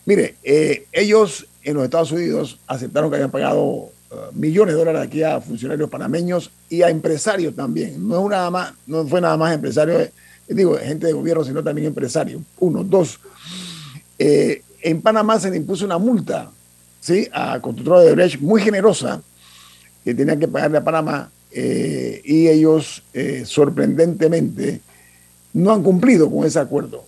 Mire, 0.04 0.36
eh, 0.42 0.86
ellos 0.92 1.46
en 1.62 1.74
los 1.74 1.84
Estados 1.84 2.12
Unidos 2.12 2.58
aceptaron 2.66 3.10
que 3.10 3.16
habían 3.16 3.30
pagado 3.30 3.90
Uh, 4.08 4.32
millones 4.32 4.72
de 4.74 4.78
dólares 4.78 5.02
aquí 5.02 5.24
a 5.24 5.40
funcionarios 5.40 5.90
panameños 5.90 6.52
y 6.70 6.82
a 6.82 6.90
empresarios 6.90 7.56
también. 7.56 8.06
No, 8.06 8.28
nada 8.28 8.48
más, 8.52 8.72
no 8.86 9.04
fue 9.04 9.20
nada 9.20 9.36
más 9.36 9.52
empresarios, 9.52 10.00
eh, 10.00 10.12
digo, 10.46 10.76
gente 10.76 11.08
de 11.08 11.12
gobierno, 11.12 11.42
sino 11.42 11.60
también 11.60 11.88
empresarios. 11.88 12.40
Uno, 12.60 12.84
dos. 12.84 13.18
Eh, 14.16 14.62
en 14.80 15.02
Panamá 15.02 15.40
se 15.40 15.50
le 15.50 15.56
impuso 15.56 15.84
una 15.84 15.98
multa 15.98 16.52
¿sí? 17.00 17.28
a 17.32 17.58
constructora 17.58 18.02
de 18.02 18.12
Brecht 18.14 18.40
muy 18.40 18.62
generosa 18.62 19.20
que 20.04 20.14
tenían 20.14 20.38
que 20.38 20.46
pagarle 20.46 20.78
a 20.78 20.84
Panamá 20.84 21.28
eh, 21.58 22.20
y 22.24 22.48
ellos 22.48 23.02
sorprendentemente 23.44 24.80
no 25.54 25.72
han 25.72 25.82
cumplido 25.82 26.30
con 26.30 26.46
ese 26.46 26.58
acuerdo. 26.58 27.04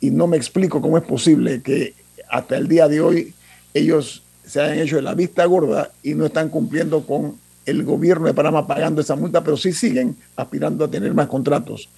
Y 0.00 0.10
no 0.10 0.26
me 0.26 0.36
explico 0.36 0.80
cómo 0.80 0.98
es 0.98 1.04
posible 1.04 1.62
que 1.62 1.94
hasta 2.28 2.56
el 2.56 2.68
día 2.68 2.86
de 2.86 3.00
hoy 3.00 3.34
ellos 3.74 4.22
se 4.46 4.62
han 4.62 4.78
hecho 4.78 4.96
de 4.96 5.02
la 5.02 5.14
vista 5.14 5.44
gorda 5.44 5.90
y 6.02 6.14
no 6.14 6.26
están 6.26 6.48
cumpliendo 6.48 7.04
con 7.04 7.38
el 7.66 7.82
gobierno 7.82 8.26
de 8.26 8.34
Panamá 8.34 8.66
pagando 8.66 9.00
esa 9.00 9.16
multa, 9.16 9.42
pero 9.42 9.56
sí 9.56 9.72
siguen 9.72 10.16
aspirando 10.36 10.84
a 10.84 10.90
tener 10.90 11.12
más 11.12 11.26
contratos. 11.26 11.88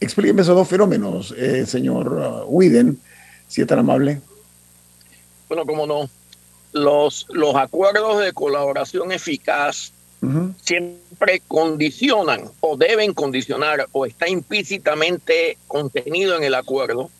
Explíqueme 0.00 0.40
esos 0.40 0.56
dos 0.56 0.66
fenómenos, 0.66 1.34
eh, 1.36 1.66
señor 1.66 2.12
uh, 2.12 2.44
Widen, 2.48 2.98
si 3.46 3.60
es 3.60 3.66
tan 3.66 3.80
amable. 3.80 4.22
Bueno, 5.48 5.66
cómo 5.66 5.86
no. 5.86 6.08
Los, 6.72 7.26
los 7.28 7.54
acuerdos 7.56 8.24
de 8.24 8.32
colaboración 8.32 9.12
eficaz 9.12 9.92
siempre 10.62 11.40
condicionan 11.48 12.50
o 12.60 12.76
deben 12.76 13.14
condicionar 13.14 13.86
o 13.92 14.04
está 14.04 14.28
implícitamente 14.28 15.56
contenido 15.66 16.36
en 16.36 16.44
el 16.44 16.54
acuerdo 16.54 17.10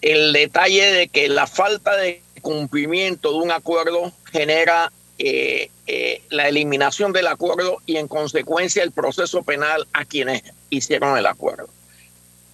el 0.00 0.32
detalle 0.32 0.92
de 0.92 1.08
que 1.08 1.28
la 1.28 1.46
falta 1.46 1.96
de 1.96 2.22
cumplimiento 2.40 3.32
de 3.32 3.38
un 3.38 3.50
acuerdo 3.50 4.12
genera 4.30 4.92
eh, 5.18 5.70
eh, 5.86 6.22
la 6.30 6.48
eliminación 6.48 7.12
del 7.12 7.26
acuerdo 7.26 7.78
y 7.86 7.96
en 7.96 8.06
consecuencia 8.06 8.82
el 8.82 8.92
proceso 8.92 9.42
penal 9.42 9.86
a 9.92 10.04
quienes 10.04 10.42
hicieron 10.70 11.18
el 11.18 11.26
acuerdo. 11.26 11.68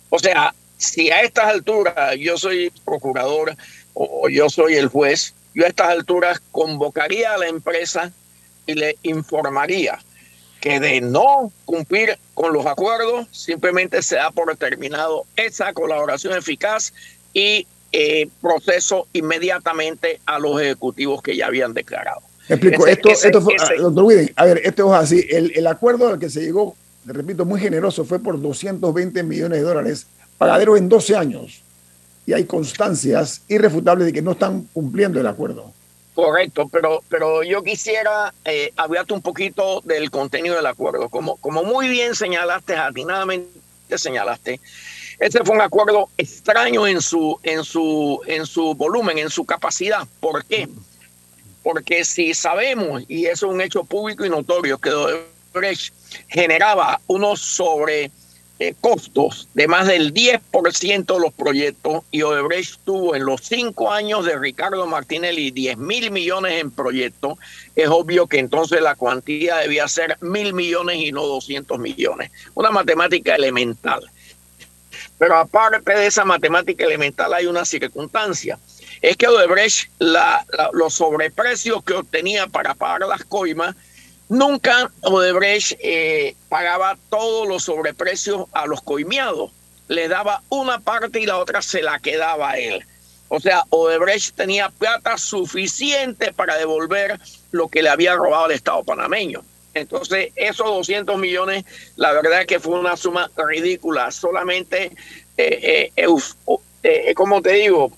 O 0.08 0.18
sea, 0.18 0.54
si 0.78 1.10
a 1.10 1.20
estas 1.20 1.46
alturas 1.46 2.16
yo 2.18 2.38
soy 2.38 2.72
procurador 2.84 3.54
o 3.92 4.28
yo 4.28 4.48
soy 4.48 4.74
el 4.74 4.88
juez, 4.88 5.34
yo 5.54 5.64
a 5.64 5.68
estas 5.68 5.88
alturas 5.88 6.40
convocaría 6.50 7.34
a 7.34 7.38
la 7.38 7.48
empresa 7.48 8.12
y 8.66 8.74
le 8.74 8.96
informaría 9.02 9.98
que 10.60 10.80
de 10.80 11.00
no 11.02 11.52
cumplir 11.66 12.18
con 12.32 12.54
los 12.54 12.64
acuerdos, 12.64 13.26
simplemente 13.32 14.00
se 14.00 14.16
da 14.16 14.30
por 14.30 14.56
terminado 14.56 15.26
esa 15.36 15.74
colaboración 15.74 16.36
eficaz 16.36 16.94
y 17.34 17.66
eh, 17.92 18.28
proceso 18.40 19.06
inmediatamente 19.12 20.20
a 20.24 20.38
los 20.38 20.60
ejecutivos 20.60 21.20
que 21.20 21.36
ya 21.36 21.46
habían 21.46 21.74
declarado. 21.74 22.22
explico, 22.48 22.86
esto, 22.86 23.10
esto 23.10 23.42
fue, 23.42 23.54
ah, 23.60 23.68
doctor 23.78 24.04
Widen, 24.04 24.32
a 24.36 24.44
ver, 24.46 24.62
esto 24.64 24.94
es 24.94 25.00
así, 25.00 25.26
el, 25.30 25.52
el 25.54 25.66
acuerdo 25.66 26.08
al 26.08 26.18
que 26.18 26.30
se 26.30 26.40
llegó, 26.40 26.74
le 27.04 27.12
repito, 27.12 27.44
muy 27.44 27.60
generoso, 27.60 28.04
fue 28.04 28.18
por 28.18 28.40
220 28.40 29.22
millones 29.22 29.58
de 29.58 29.64
dólares, 29.64 30.06
pagadero 30.38 30.76
en 30.76 30.88
12 30.88 31.14
años, 31.14 31.62
y 32.26 32.32
hay 32.32 32.44
constancias 32.44 33.42
irrefutables 33.48 34.06
de 34.06 34.12
que 34.12 34.22
no 34.22 34.32
están 34.32 34.62
cumpliendo 34.72 35.20
el 35.20 35.26
acuerdo. 35.26 35.72
Correcto, 36.14 36.68
pero, 36.68 37.02
pero 37.08 37.42
yo 37.42 37.64
quisiera 37.64 38.32
eh, 38.44 38.72
hablarte 38.76 39.14
un 39.14 39.22
poquito 39.22 39.80
del 39.80 40.12
contenido 40.12 40.54
del 40.54 40.66
acuerdo. 40.66 41.08
Como, 41.08 41.36
como 41.38 41.64
muy 41.64 41.88
bien 41.88 42.14
señalaste, 42.14 42.76
atinadamente 42.76 43.50
señalaste, 43.96 44.60
este 45.18 45.44
fue 45.44 45.56
un 45.56 45.60
acuerdo 45.60 46.08
extraño 46.16 46.86
en 46.86 47.00
su, 47.00 47.38
en 47.42 47.64
su, 47.64 48.20
en 48.26 48.46
su 48.46 48.74
volumen, 48.74 49.18
en 49.18 49.30
su 49.30 49.44
capacidad. 49.44 50.06
¿Por 50.20 50.44
qué? 50.44 50.68
Porque 51.64 52.04
si 52.04 52.32
sabemos, 52.32 53.02
y 53.08 53.26
eso 53.26 53.46
es 53.46 53.52
un 53.52 53.60
hecho 53.60 53.82
público 53.82 54.24
y 54.24 54.30
notorio, 54.30 54.78
que 54.78 54.90
Odebrecht 54.90 55.92
generaba 56.28 57.00
unos 57.08 57.40
sobre 57.40 58.12
eh, 58.60 58.72
costos 58.80 59.48
de 59.54 59.66
más 59.66 59.88
del 59.88 60.14
10% 60.14 61.06
de 61.06 61.20
los 61.20 61.32
proyectos 61.32 62.04
y 62.12 62.22
Odebrecht 62.22 62.78
tuvo 62.84 63.16
en 63.16 63.26
los 63.26 63.40
cinco 63.40 63.90
años 63.90 64.24
de 64.24 64.38
Ricardo 64.38 64.86
Martinelli 64.86 65.50
10 65.50 65.76
mil 65.78 66.12
millones 66.12 66.60
en 66.60 66.70
proyectos, 66.70 67.36
es 67.74 67.88
obvio 67.88 68.28
que 68.28 68.38
entonces 68.38 68.80
la 68.80 68.94
cuantía 68.94 69.56
debía 69.56 69.88
ser 69.88 70.16
mil 70.20 70.54
millones 70.54 70.98
y 70.98 71.10
no 71.10 71.26
200 71.26 71.80
millones. 71.80 72.30
Una 72.54 72.70
matemática 72.70 73.34
elemental. 73.34 74.08
Pero 75.18 75.36
aparte 75.36 75.92
de 75.92 76.06
esa 76.06 76.24
matemática 76.24 76.84
elemental 76.84 77.34
hay 77.34 77.46
una 77.46 77.64
circunstancia. 77.64 78.58
Es 79.02 79.16
que 79.16 79.26
Odebrecht, 79.26 79.90
los 79.98 80.94
sobreprecios 80.94 81.82
que 81.82 81.94
obtenía 81.94 82.46
para 82.46 82.74
pagar 82.74 83.08
las 83.08 83.24
coimas, 83.24 83.74
nunca 84.28 84.90
Odebrecht 85.02 85.78
eh, 85.80 86.36
pagaba 86.48 86.96
todos 87.10 87.48
los 87.48 87.64
sobreprecios 87.64 88.46
a 88.52 88.66
los 88.66 88.82
coimeados. 88.82 89.52
Le 89.88 90.08
daba 90.08 90.42
una 90.48 90.80
parte 90.80 91.20
y 91.20 91.26
la 91.26 91.38
otra 91.38 91.60
se 91.62 91.82
la 91.82 91.98
quedaba 91.98 92.50
a 92.50 92.58
él. 92.58 92.84
O 93.28 93.40
sea, 93.40 93.64
Odebrecht 93.70 94.34
tenía 94.34 94.68
plata 94.68 95.18
suficiente 95.18 96.32
para 96.32 96.56
devolver 96.56 97.18
lo 97.50 97.68
que 97.68 97.82
le 97.82 97.88
había 97.88 98.14
robado 98.14 98.46
el 98.46 98.52
Estado 98.52 98.84
panameño. 98.84 99.42
Entonces, 99.74 100.32
esos 100.36 100.66
200 100.66 101.18
millones, 101.18 101.64
la 101.96 102.12
verdad 102.12 102.42
es 102.42 102.46
que 102.46 102.60
fue 102.60 102.78
una 102.78 102.96
suma 102.96 103.30
ridícula. 103.36 104.10
Solamente, 104.12 104.92
eh, 105.36 105.90
eh, 105.96 106.06
eh, 106.82 107.14
como 107.14 107.42
te 107.42 107.52
digo, 107.54 107.90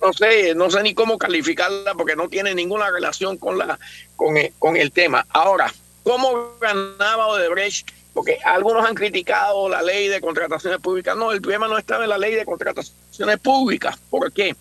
no 0.00 0.12
sé, 0.12 0.54
no 0.54 0.70
sé 0.70 0.82
ni 0.82 0.94
cómo 0.94 1.18
calificarla 1.18 1.94
porque 1.94 2.16
no 2.16 2.28
tiene 2.28 2.54
ninguna 2.54 2.90
relación 2.90 3.38
con, 3.38 3.58
la, 3.58 3.78
con, 4.16 4.36
el, 4.36 4.52
con 4.58 4.76
el 4.76 4.92
tema. 4.92 5.26
Ahora, 5.30 5.72
¿cómo 6.02 6.56
ganaba 6.60 7.28
Odebrecht? 7.28 7.90
Porque 8.12 8.38
algunos 8.44 8.86
han 8.86 8.94
criticado 8.94 9.68
la 9.68 9.82
ley 9.82 10.08
de 10.08 10.20
contrataciones 10.20 10.80
públicas. 10.80 11.16
No, 11.16 11.32
el 11.32 11.42
problema 11.42 11.68
no 11.68 11.76
estaba 11.76 12.04
en 12.04 12.10
la 12.10 12.18
ley 12.18 12.34
de 12.34 12.46
contrataciones 12.46 13.38
públicas. 13.40 13.98
¿Por 14.10 14.32
qué? 14.32 14.54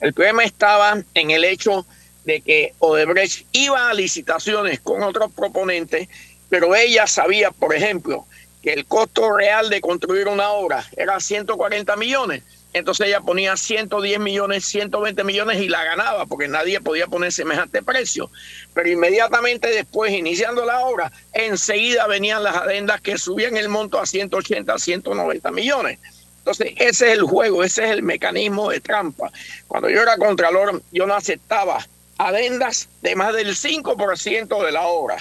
El 0.00 0.12
problema 0.12 0.44
estaba 0.44 1.02
en 1.14 1.30
el 1.30 1.44
hecho 1.44 1.86
de 2.24 2.40
que 2.40 2.74
Odebrecht 2.80 3.46
iba 3.52 3.88
a 3.88 3.94
licitaciones 3.94 4.80
con 4.80 5.02
otros 5.02 5.30
proponentes, 5.32 6.08
pero 6.48 6.74
ella 6.74 7.06
sabía, 7.06 7.52
por 7.52 7.74
ejemplo, 7.74 8.26
que 8.62 8.72
el 8.72 8.84
costo 8.84 9.32
real 9.32 9.70
de 9.70 9.80
construir 9.80 10.26
una 10.26 10.50
obra 10.50 10.84
era 10.96 11.20
140 11.20 11.94
millones. 11.96 12.42
Entonces 12.76 13.06
ella 13.06 13.22
ponía 13.22 13.56
110 13.56 14.20
millones, 14.20 14.66
120 14.66 15.24
millones 15.24 15.62
y 15.62 15.68
la 15.68 15.82
ganaba 15.82 16.26
porque 16.26 16.46
nadie 16.46 16.78
podía 16.78 17.06
poner 17.06 17.32
semejante 17.32 17.82
precio. 17.82 18.30
Pero 18.74 18.90
inmediatamente 18.90 19.68
después, 19.68 20.12
iniciando 20.12 20.66
la 20.66 20.80
obra, 20.80 21.10
enseguida 21.32 22.06
venían 22.06 22.44
las 22.44 22.54
adendas 22.54 23.00
que 23.00 23.16
subían 23.16 23.56
el 23.56 23.70
monto 23.70 23.98
a 23.98 24.04
180, 24.04 24.78
190 24.78 25.50
millones. 25.52 25.98
Entonces, 26.40 26.74
ese 26.76 27.06
es 27.06 27.12
el 27.14 27.22
juego, 27.22 27.64
ese 27.64 27.86
es 27.86 27.92
el 27.92 28.02
mecanismo 28.02 28.68
de 28.68 28.80
trampa. 28.80 29.32
Cuando 29.66 29.88
yo 29.88 30.02
era 30.02 30.18
contralor, 30.18 30.82
yo 30.92 31.06
no 31.06 31.14
aceptaba 31.14 31.78
adendas 32.18 32.90
de 33.00 33.16
más 33.16 33.34
del 33.34 33.56
5% 33.56 34.66
de 34.66 34.72
la 34.72 34.86
obra. 34.86 35.16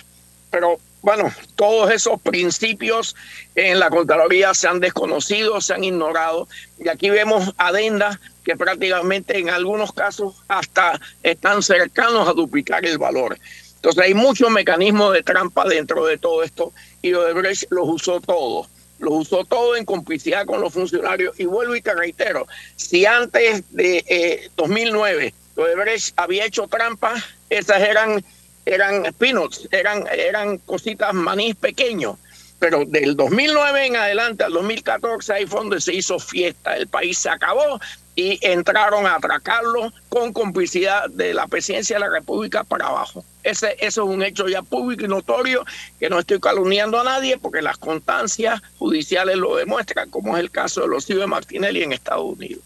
Pero 0.51 0.77
bueno, 1.05 1.31
todos 1.55 1.91
esos 1.91 2.19
principios 2.19 3.15
en 3.53 3.79
la 3.79 3.91
Contraloría 3.91 4.55
se 4.55 4.67
han 4.67 4.79
desconocido, 4.79 5.61
se 5.61 5.75
han 5.75 5.83
ignorado. 5.83 6.47
Y 6.79 6.89
aquí 6.89 7.11
vemos 7.11 7.53
adendas 7.57 8.17
que 8.43 8.55
prácticamente 8.55 9.37
en 9.37 9.51
algunos 9.51 9.93
casos 9.93 10.41
hasta 10.47 10.99
están 11.21 11.61
cercanos 11.61 12.27
a 12.27 12.33
duplicar 12.33 12.87
el 12.87 12.97
valor. 12.97 13.37
Entonces 13.75 14.03
hay 14.03 14.15
muchos 14.15 14.49
mecanismos 14.49 15.13
de 15.13 15.21
trampa 15.21 15.67
dentro 15.67 16.07
de 16.07 16.17
todo 16.17 16.41
esto 16.41 16.73
y 17.03 17.13
Odebrecht 17.13 17.65
los 17.69 17.87
usó 17.87 18.19
todos. 18.19 18.67
Los 18.97 19.13
usó 19.13 19.45
todo 19.45 19.75
en 19.75 19.85
complicidad 19.85 20.47
con 20.47 20.59
los 20.59 20.73
funcionarios. 20.73 21.39
Y 21.39 21.45
vuelvo 21.45 21.75
y 21.75 21.83
te 21.83 21.93
reitero, 21.93 22.47
si 22.77 23.05
antes 23.05 23.63
de 23.69 24.03
eh, 24.07 24.49
2009 24.55 25.35
Odebrecht 25.55 26.19
había 26.19 26.45
hecho 26.45 26.67
trampa, 26.67 27.13
esas 27.51 27.81
eran 27.81 28.25
eran 28.65 29.03
peanuts, 29.17 29.67
eran, 29.71 30.05
eran 30.07 30.57
cositas 30.59 31.13
manís 31.13 31.55
pequeños. 31.55 32.17
Pero 32.57 32.85
del 32.85 33.15
2009 33.15 33.85
en 33.85 33.95
adelante 33.97 34.43
al 34.43 34.53
2014 34.53 35.33
ahí 35.33 35.45
fue 35.45 35.59
donde 35.59 35.81
se 35.81 35.93
hizo 35.93 36.19
fiesta. 36.19 36.77
El 36.77 36.87
país 36.87 37.17
se 37.17 37.29
acabó 37.29 37.79
y 38.15 38.39
entraron 38.41 39.05
a 39.05 39.15
atracarlo 39.15 39.91
con 40.07 40.31
complicidad 40.31 41.09
de 41.09 41.33
la 41.33 41.47
presidencia 41.47 41.97
de 41.97 41.99
la 41.99 42.09
República 42.09 42.63
para 42.63 42.87
abajo. 42.87 43.25
Ese, 43.43 43.75
eso 43.79 44.03
es 44.03 44.09
un 44.09 44.23
hecho 44.23 44.47
ya 44.47 44.61
público 44.61 45.03
y 45.03 45.09
notorio 45.09 45.65
que 45.99 46.09
no 46.09 46.17
estoy 46.17 46.39
calumniando 46.39 46.99
a 46.99 47.03
nadie 47.03 47.37
porque 47.37 47.61
las 47.61 47.77
constancias 47.77 48.61
judiciales 48.79 49.35
lo 49.35 49.57
demuestran, 49.57 50.09
como 50.09 50.37
es 50.37 50.41
el 50.41 50.49
caso 50.49 50.81
de 50.81 50.87
los 50.87 51.05
de 51.05 51.27
Martinelli 51.27 51.83
en 51.83 51.91
Estados 51.91 52.23
Unidos 52.23 52.63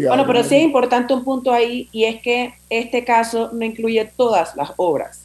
bueno, 0.00 0.26
pero 0.26 0.42
sí 0.44 0.56
es 0.56 0.62
importante 0.62 1.14
un 1.14 1.24
punto 1.24 1.52
ahí 1.52 1.88
y 1.92 2.04
es 2.04 2.20
que 2.20 2.54
este 2.70 3.04
caso 3.04 3.50
no 3.52 3.64
incluye 3.64 4.04
todas 4.16 4.54
las 4.56 4.72
obras, 4.76 5.24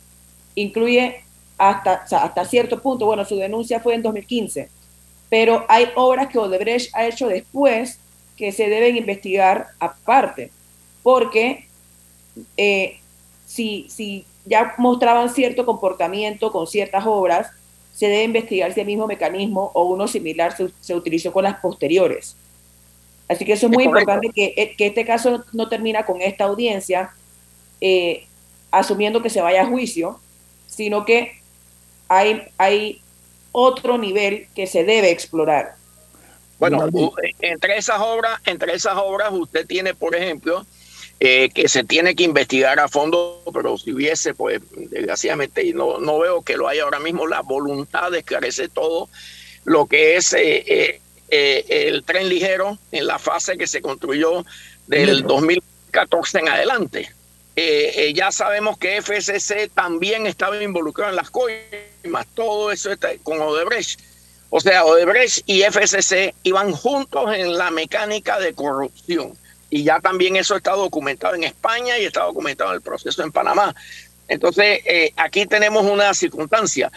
incluye 0.56 1.23
hasta, 1.58 2.06
hasta 2.10 2.45
cierto 2.45 2.82
punto, 2.82 3.06
bueno, 3.06 3.25
su 3.25 3.36
denuncia 3.36 3.80
fue 3.80 3.95
en 3.95 4.03
2015, 4.03 4.69
pero 5.30 5.65
hay 5.67 5.89
obras 5.95 6.27
que 6.27 6.38
Odebrecht 6.38 6.95
ha 6.95 7.06
hecho 7.06 7.27
después 7.27 7.99
que 8.36 8.51
se 8.51 8.69
deben 8.69 8.95
investigar 8.95 9.67
aparte, 9.80 10.51
porque 11.03 11.67
eh, 12.56 12.99
si, 13.45 13.88
si 13.89 14.25
ya 14.45 14.75
mostraban 14.77 15.30
cierto 15.30 15.65
comportamiento 15.65 16.51
con 16.51 16.67
ciertas 16.67 17.06
obras, 17.06 17.47
se 17.93 18.08
debe 18.08 18.23
investigar 18.23 18.73
si 18.73 18.80
el 18.80 18.86
mismo 18.86 19.08
mecanismo 19.08 19.71
o 19.73 19.86
uno 19.86 20.08
similar 20.08 20.56
se 20.80 20.95
utilizó 20.95 21.34
con 21.34 21.43
las 21.43 21.60
posteriores. 21.60 22.36
Así 23.27 23.45
que 23.45 23.53
eso 23.53 23.67
es 23.67 23.73
muy 23.73 23.83
importante 23.83 24.31
eh, 24.35 24.75
que, 24.77 24.85
este 24.87 25.05
caso 25.05 25.43
no 25.51 25.67
termina 25.67 26.05
con 26.05 26.21
esta 26.21 26.45
audiencia 26.45 27.11
eh, 27.81 28.25
asumiendo 28.71 29.21
que 29.21 29.29
se 29.29 29.41
vaya 29.41 29.63
a 29.63 29.67
juicio, 29.67 30.19
sino 30.67 31.05
que 31.05 31.41
hay, 32.07 32.43
hay 32.57 33.01
otro 33.51 33.97
nivel 33.97 34.47
que 34.55 34.67
se 34.67 34.83
debe 34.83 35.11
explorar. 35.11 35.75
Bueno, 36.59 36.89
entre 37.41 37.77
esas 37.77 37.99
obras, 37.99 38.39
entre 38.45 38.73
esas 38.73 38.95
obras 38.97 39.31
usted 39.31 39.67
tiene, 39.67 39.93
por 39.93 40.15
ejemplo, 40.15 40.65
eh, 41.19 41.49
que 41.53 41.67
se 41.67 41.83
tiene 41.83 42.15
que 42.15 42.23
investigar 42.23 42.79
a 42.79 42.87
fondo, 42.87 43.43
pero 43.53 43.77
si 43.77 43.91
hubiese, 43.91 44.33
pues, 44.33 44.61
desgraciadamente, 44.71 45.63
y 45.63 45.73
no, 45.73 45.99
no 45.99 46.19
veo 46.19 46.41
que 46.41 46.57
lo 46.57 46.67
haya 46.67 46.83
ahora 46.83 46.99
mismo, 46.99 47.27
la 47.27 47.41
voluntad 47.41 48.11
de 48.11 48.19
esclarecer 48.19 48.69
todo 48.69 49.09
lo 49.65 49.85
que 49.85 50.15
es 50.15 50.33
eh, 50.33 51.01
eh, 51.29 51.65
el 51.87 52.03
tren 52.03 52.29
ligero 52.29 52.77
en 52.91 53.05
la 53.05 53.19
fase 53.19 53.57
que 53.57 53.67
se 53.67 53.81
construyó 53.81 54.45
del 54.87 55.23
2014 55.23 56.39
en 56.39 56.49
adelante. 56.49 57.11
Eh, 57.55 57.91
eh, 57.95 58.13
ya 58.13 58.31
sabemos 58.31 58.77
que 58.77 59.01
FCC 59.01 59.69
también 59.73 60.25
estaba 60.25 60.61
involucrado 60.61 61.09
en 61.09 61.17
las 61.17 61.29
coimas, 61.29 62.27
todo 62.33 62.71
eso 62.71 62.91
está 62.91 63.09
con 63.23 63.41
Odebrecht. 63.41 63.99
O 64.49 64.61
sea, 64.61 64.85
Odebrecht 64.85 65.41
y 65.47 65.63
FCC 65.63 66.33
iban 66.43 66.71
juntos 66.71 67.35
en 67.35 67.57
la 67.57 67.71
mecánica 67.71 68.39
de 68.39 68.53
corrupción. 68.53 69.33
Y 69.69 69.83
ya 69.83 69.99
también 69.99 70.37
eso 70.37 70.55
está 70.55 70.71
documentado 70.71 71.35
en 71.35 71.43
España 71.43 71.97
y 71.97 72.05
está 72.05 72.23
documentado 72.23 72.69
en 72.69 72.75
el 72.75 72.81
proceso 72.81 73.21
en 73.21 73.33
Panamá. 73.33 73.75
Entonces, 74.29 74.79
aquí 75.17 75.45
tenemos 75.45 75.83
una 75.83 76.13
circunstancia. 76.13 76.89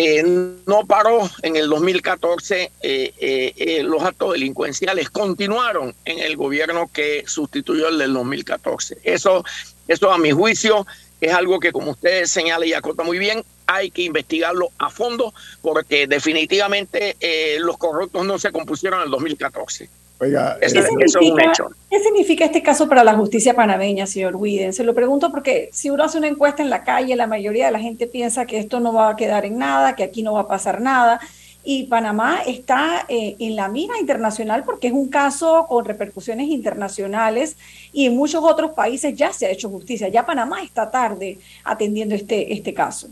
Eh, 0.00 0.22
no 0.22 0.86
paró 0.86 1.28
en 1.42 1.56
el 1.56 1.68
2014 1.68 2.70
eh, 2.82 3.12
eh, 3.18 3.82
los 3.82 4.00
actos 4.04 4.34
delincuenciales, 4.34 5.10
continuaron 5.10 5.92
en 6.04 6.20
el 6.20 6.36
gobierno 6.36 6.88
que 6.92 7.24
sustituyó 7.26 7.88
el 7.88 7.98
del 7.98 8.12
2014. 8.12 8.98
Eso, 9.02 9.44
eso 9.88 10.12
a 10.12 10.18
mi 10.18 10.30
juicio 10.30 10.86
es 11.20 11.32
algo 11.32 11.58
que 11.58 11.72
como 11.72 11.90
usted 11.90 12.26
señala 12.26 12.64
y 12.64 12.74
acota 12.74 13.02
muy 13.02 13.18
bien, 13.18 13.42
hay 13.66 13.90
que 13.90 14.02
investigarlo 14.02 14.70
a 14.78 14.88
fondo 14.88 15.34
porque 15.62 16.06
definitivamente 16.06 17.16
los 17.58 17.76
corruptos 17.76 18.24
no 18.24 18.38
se 18.38 18.52
compusieron 18.52 19.00
en 19.00 19.06
el 19.06 19.10
2014. 19.10 19.90
Oiga, 20.20 20.58
¿Qué, 20.60 20.68
significa, 20.68 21.52
¿Qué 21.88 22.00
significa 22.00 22.44
este 22.44 22.60
caso 22.60 22.88
para 22.88 23.04
la 23.04 23.14
justicia 23.14 23.54
panameña, 23.54 24.04
señor 24.04 24.34
Widen? 24.34 24.72
Se 24.72 24.82
lo 24.82 24.92
pregunto 24.92 25.30
porque 25.30 25.70
si 25.72 25.90
uno 25.90 26.02
hace 26.02 26.18
una 26.18 26.26
encuesta 26.26 26.60
en 26.60 26.70
la 26.70 26.82
calle, 26.82 27.14
la 27.14 27.28
mayoría 27.28 27.66
de 27.66 27.72
la 27.72 27.78
gente 27.78 28.08
piensa 28.08 28.44
que 28.44 28.58
esto 28.58 28.80
no 28.80 28.92
va 28.92 29.10
a 29.10 29.16
quedar 29.16 29.44
en 29.44 29.58
nada, 29.58 29.94
que 29.94 30.02
aquí 30.02 30.24
no 30.24 30.32
va 30.32 30.40
a 30.40 30.48
pasar 30.48 30.80
nada. 30.80 31.20
Y 31.62 31.84
Panamá 31.84 32.40
está 32.46 33.06
eh, 33.08 33.36
en 33.38 33.54
la 33.54 33.68
mira 33.68 33.96
internacional 34.00 34.64
porque 34.64 34.88
es 34.88 34.92
un 34.92 35.08
caso 35.08 35.66
con 35.68 35.84
repercusiones 35.84 36.48
internacionales 36.48 37.56
y 37.92 38.06
en 38.06 38.16
muchos 38.16 38.42
otros 38.42 38.72
países 38.72 39.14
ya 39.14 39.32
se 39.32 39.46
ha 39.46 39.50
hecho 39.50 39.68
justicia. 39.68 40.08
Ya 40.08 40.26
Panamá 40.26 40.62
está 40.62 40.90
tarde 40.90 41.38
atendiendo 41.62 42.16
este, 42.16 42.52
este 42.52 42.74
caso. 42.74 43.08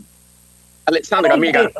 Alexandra, 0.85 1.37
mira, 1.37 1.71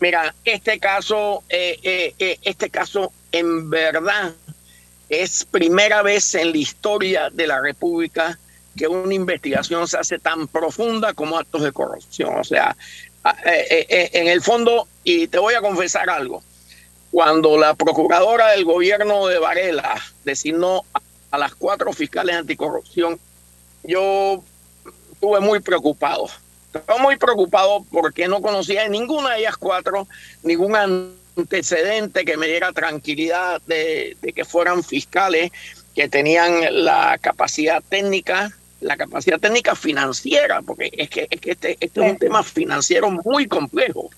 mira, 0.00 0.34
este 0.44 0.78
caso, 0.78 1.42
eh, 1.50 2.14
eh, 2.18 2.38
este 2.42 2.70
caso 2.70 3.12
en 3.32 3.68
verdad 3.68 4.34
es 5.12 5.44
primera 5.44 6.00
vez 6.00 6.34
en 6.34 6.52
la 6.52 6.56
historia 6.56 7.28
de 7.28 7.46
la 7.46 7.60
República 7.60 8.38
que 8.74 8.88
una 8.88 9.12
investigación 9.12 9.86
se 9.86 9.98
hace 9.98 10.18
tan 10.18 10.48
profunda 10.48 11.12
como 11.12 11.36
actos 11.36 11.62
de 11.62 11.70
corrupción. 11.70 12.34
O 12.38 12.44
sea, 12.44 12.74
eh, 13.44 13.66
eh, 13.70 13.86
eh, 13.90 14.10
en 14.14 14.28
el 14.28 14.40
fondo, 14.40 14.88
y 15.04 15.28
te 15.28 15.38
voy 15.38 15.52
a 15.52 15.60
confesar 15.60 16.08
algo, 16.08 16.42
cuando 17.10 17.58
la 17.58 17.74
procuradora 17.74 18.52
del 18.52 18.64
gobierno 18.64 19.26
de 19.26 19.38
Varela 19.38 20.00
designó 20.24 20.82
a 21.30 21.36
las 21.36 21.54
cuatro 21.54 21.92
fiscales 21.92 22.34
anticorrupción, 22.34 23.20
yo 23.84 24.42
estuve 25.12 25.40
muy 25.40 25.60
preocupado. 25.60 26.30
Estaba 26.72 26.98
muy 26.98 27.18
preocupado 27.18 27.84
porque 27.90 28.28
no 28.28 28.40
conocía 28.40 28.84
de 28.84 28.88
ninguna 28.88 29.34
de 29.34 29.40
ellas 29.40 29.58
cuatro 29.58 30.08
ningún 30.42 30.74
antecedente 31.36 32.24
que 32.24 32.36
me 32.36 32.46
diera 32.46 32.72
tranquilidad 32.72 33.60
de, 33.62 34.16
que 34.34 34.44
fueran 34.44 34.82
fiscales 34.84 35.50
que 35.94 36.08
tenían 36.08 36.84
la 36.84 37.18
capacidad 37.18 37.82
técnica, 37.86 38.50
la 38.80 38.96
capacidad 38.96 39.38
técnica 39.38 39.74
financiera, 39.74 40.62
porque 40.62 40.90
es 40.92 41.10
que, 41.10 41.26
es 41.30 41.40
que 41.40 41.52
este, 41.52 41.76
este 41.80 42.04
es 42.04 42.12
un 42.12 42.18
tema 42.18 42.42
financiero 42.42 43.10
muy 43.10 43.46
complejo. 43.46 44.10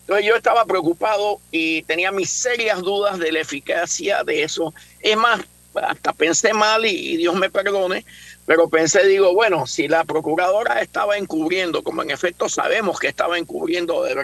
Entonces 0.00 0.26
yo 0.26 0.34
estaba 0.34 0.64
preocupado 0.64 1.40
y 1.52 1.82
tenía 1.82 2.10
mis 2.10 2.30
serias 2.30 2.80
dudas 2.80 3.18
de 3.18 3.30
la 3.30 3.40
eficacia 3.40 4.24
de 4.24 4.42
eso. 4.42 4.74
Es 5.00 5.16
más, 5.16 5.40
hasta 5.74 6.12
pensé 6.12 6.52
mal 6.52 6.84
y, 6.84 7.16
Dios 7.16 7.34
me 7.36 7.50
perdone, 7.50 8.04
pero 8.46 8.68
pensé, 8.68 9.06
digo, 9.06 9.32
bueno, 9.34 9.66
si 9.66 9.88
la 9.88 10.04
procuradora 10.04 10.80
estaba 10.80 11.16
encubriendo, 11.16 11.82
como 11.82 12.02
en 12.02 12.10
efecto 12.10 12.48
sabemos 12.48 12.98
que 12.98 13.08
estaba 13.08 13.38
encubriendo 13.38 14.02
de 14.02 14.14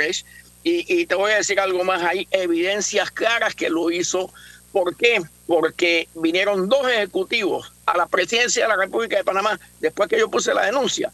Brecht, 0.67 0.91
y, 0.91 1.07
te 1.07 1.15
voy 1.15 1.33
a 1.33 1.37
decir 1.37 1.61
algo 1.61 1.85
más, 1.85 2.03
hay 2.03 2.27
evidencias 2.31 3.11
claras 3.11 3.55
que 3.55 3.71
lo 3.71 3.91
hizo. 3.91 4.33
¿Por 4.73 4.97
qué? 4.97 5.23
Porque 5.47 6.09
vinieron 6.15 6.69
dos 6.69 6.89
ejecutivos 6.89 7.73
a 7.87 7.97
la 7.97 8.07
presidencia 8.07 8.65
de 8.65 8.69
la 8.69 8.77
República 8.77 9.17
de 9.17 9.25
Panamá 9.25 9.59
después 9.81 10.09
que 10.09 10.19
yo 10.19 10.29
puse 10.29 10.53
la 10.53 10.67
denuncia 10.67 11.13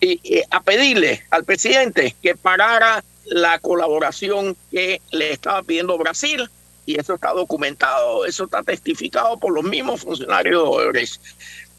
y, 0.00 0.42
a 0.50 0.62
pedirle 0.62 1.22
al 1.30 1.44
presidente 1.44 2.16
que 2.22 2.34
parara 2.34 3.04
la 3.26 3.58
colaboración 3.58 4.56
que 4.70 5.00
le 5.12 5.32
estaba 5.32 5.62
pidiendo 5.62 5.96
Brasil 5.96 6.48
y 6.86 6.98
eso 6.98 7.14
está 7.14 7.32
documentado, 7.32 8.26
eso 8.26 8.44
está 8.44 8.62
testificado 8.62 9.38
por 9.38 9.54
los 9.54 9.64
mismos 9.64 10.02
funcionarios 10.02 10.92
de 10.92 11.08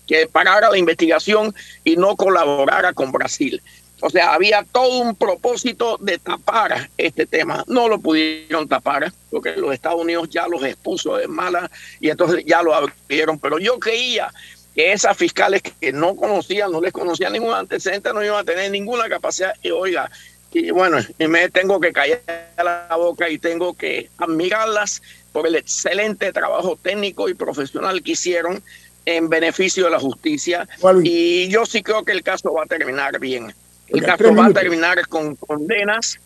que 0.07 0.27
parara 0.27 0.69
la 0.69 0.77
investigación 0.77 1.53
y 1.83 1.97
no 1.97 2.15
colaborara 2.15 2.93
con 2.93 3.11
Brasil. 3.11 3.61
O 4.01 4.09
sea, 4.09 4.33
había 4.33 4.63
todo 4.63 4.99
un 4.99 5.15
propósito 5.15 5.97
de 5.99 6.17
tapar 6.17 6.89
este 6.97 7.25
tema. 7.25 7.63
No 7.67 7.87
lo 7.87 7.99
pudieron 7.99 8.67
tapar 8.67 9.11
porque 9.31 9.55
los 9.55 9.73
Estados 9.73 10.01
Unidos 10.01 10.29
ya 10.29 10.47
los 10.47 10.63
expuso 10.63 11.15
de 11.17 11.27
mala 11.27 11.71
y 11.99 12.09
entonces 12.09 12.43
ya 12.45 12.61
lo 12.61 12.73
abrieron. 12.73 13.39
Pero 13.39 13.57
yo 13.57 13.79
creía 13.79 14.31
que 14.75 14.91
esas 14.91 15.15
fiscales 15.15 15.61
que 15.61 15.93
no 15.93 16.15
conocían, 16.15 16.71
no 16.71 16.81
les 16.81 16.91
conocían 16.91 17.33
ningún 17.33 17.53
antecedente, 17.53 18.13
no 18.13 18.23
iban 18.23 18.39
a 18.39 18.43
tener 18.43 18.69
ninguna 18.69 19.07
capacidad. 19.07 19.53
Y 19.63 19.71
oiga, 19.71 20.11
y 20.51 20.71
bueno, 20.71 20.97
y 21.17 21.27
me 21.27 21.49
tengo 21.49 21.79
que 21.79 21.91
callar 21.91 22.21
la 22.57 22.95
boca 22.97 23.29
y 23.29 23.37
tengo 23.37 23.73
que 23.73 24.09
admirarlas 24.17 25.01
por 25.31 25.47
el 25.47 25.55
excelente 25.55 26.31
trabajo 26.31 26.77
técnico 26.81 27.27
y 27.27 27.33
profesional 27.33 28.01
que 28.03 28.11
hicieron 28.11 28.63
en 29.05 29.29
beneficio 29.29 29.85
de 29.85 29.91
la 29.91 29.99
justicia. 29.99 30.67
Y 31.03 31.47
yo 31.49 31.65
sí 31.65 31.83
creo 31.83 32.03
que 32.03 32.11
el 32.11 32.23
caso 32.23 32.53
va 32.53 32.63
a 32.63 32.67
terminar 32.67 33.19
bien. 33.19 33.53
El 33.87 34.03
caso 34.03 34.33
va 34.35 34.47
a 34.47 34.53
terminar 34.53 35.07
con 35.07 35.35
condenas 35.35 36.19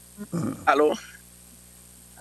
¿Aló? 0.66 0.92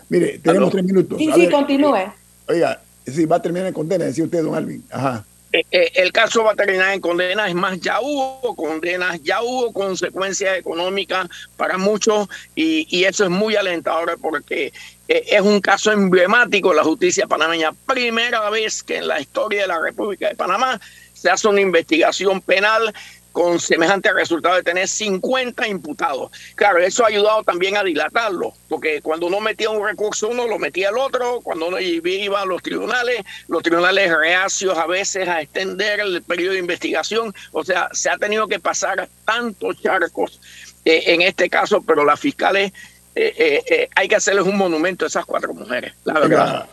Mire, 0.09 0.39
tenemos 0.39 0.71
tres 0.71 0.85
minutos. 0.85 1.19
Sí, 1.19 1.31
sí, 1.35 1.49
continúe. 1.51 2.13
Oiga, 2.47 2.81
sí, 3.07 3.27
va 3.27 3.37
a 3.37 3.43
terminar 3.43 3.69
en 3.69 3.75
condena, 3.75 4.07
decía 4.07 4.25
usted, 4.25 4.43
don 4.43 4.55
Alvin. 4.55 4.83
Ajá. 4.91 5.25
Eh, 5.51 5.65
eh, 5.71 5.91
el 5.95 6.13
caso 6.13 6.45
va 6.45 6.53
a 6.53 6.55
terminar 6.55 6.93
en 6.93 7.01
condena, 7.01 7.49
es 7.49 7.55
más, 7.55 7.81
ya 7.81 8.01
hubo 8.03 8.55
condenas, 8.55 9.23
ya 9.23 9.43
hubo 9.43 9.73
consecuencias 9.73 10.59
económicas 10.59 11.27
para 11.57 11.79
muchos 11.79 12.29
y, 12.55 12.87
y 12.95 13.05
eso 13.05 13.25
es 13.25 13.31
muy 13.31 13.57
alentador 13.57 14.19
porque 14.21 14.75
eh, 15.09 15.25
es 15.27 15.41
un 15.41 15.63
caso 15.63 15.91
emblemático 15.91 16.71
de 16.71 16.77
la 16.77 16.85
justicia 16.85 17.27
panameña. 17.27 17.73
Primera 17.73 18.51
vez 18.51 18.83
que 18.83 18.99
en 18.99 19.09
la 19.09 19.21
historia 19.21 19.63
de 19.63 19.69
la 19.69 19.81
República 19.81 20.29
de 20.29 20.35
Panamá 20.35 20.79
se 21.15 21.31
hace 21.31 21.49
una 21.49 21.63
investigación 21.63 22.43
penal 22.43 22.95
con 23.33 23.61
semejante 23.61 24.13
resultado 24.13 24.57
de 24.57 24.63
tener 24.63 24.89
50 24.89 25.69
imputados. 25.69 26.31
Claro, 26.55 26.79
eso 26.79 27.05
ha 27.05 27.09
ayudado 27.09 27.43
también 27.45 27.77
a 27.77 27.85
dilatarlo, 27.85 28.53
porque 28.69 29.01
cuando 29.01 29.27
uno 29.27 29.41
metía 29.41 29.71
un 29.71 29.85
recurso 29.85 30.29
uno, 30.29 30.47
lo 30.47 30.59
metía 30.59 30.89
el 30.89 30.99
otro, 30.99 31.41
cuando 31.43 31.69
uno 31.69 31.79
iba 31.81 32.43
a 32.43 32.47
los 32.47 32.63
tribunales, 32.63 33.23
los 33.49 33.63
tribunales 33.63 34.11
reacios 34.17 34.77
a 34.77 34.87
veces 34.87 35.29
a 35.29 35.41
extender 35.41 36.01
el 36.01 36.23
periodo 36.23 36.55
de 36.55 36.59
investigación, 36.59 37.33
o 37.53 37.65
sea, 37.65 37.89
se 37.93 38.11
ha 38.11 38.19
tenido 38.19 38.49
que 38.49 38.59
pasar 38.59 39.09
tantos 39.25 39.81
charcos 39.81 40.41
eh, 40.85 41.05
en 41.07 41.23
este 41.23 41.49
caso, 41.49 41.83
pero 41.83 42.05
las 42.05 42.19
fiscales 42.19 42.73
eh, 43.15 43.63
eh, 43.69 43.89
hay 43.95 44.09
que 44.09 44.17
hacerles 44.17 44.45
un 44.47 44.57
monumento 44.57 45.05
a 45.05 45.09
esas 45.09 45.25
cuatro 45.25 45.53
mujeres, 45.53 45.93
la 46.05 46.21
verdad. 46.21 46.69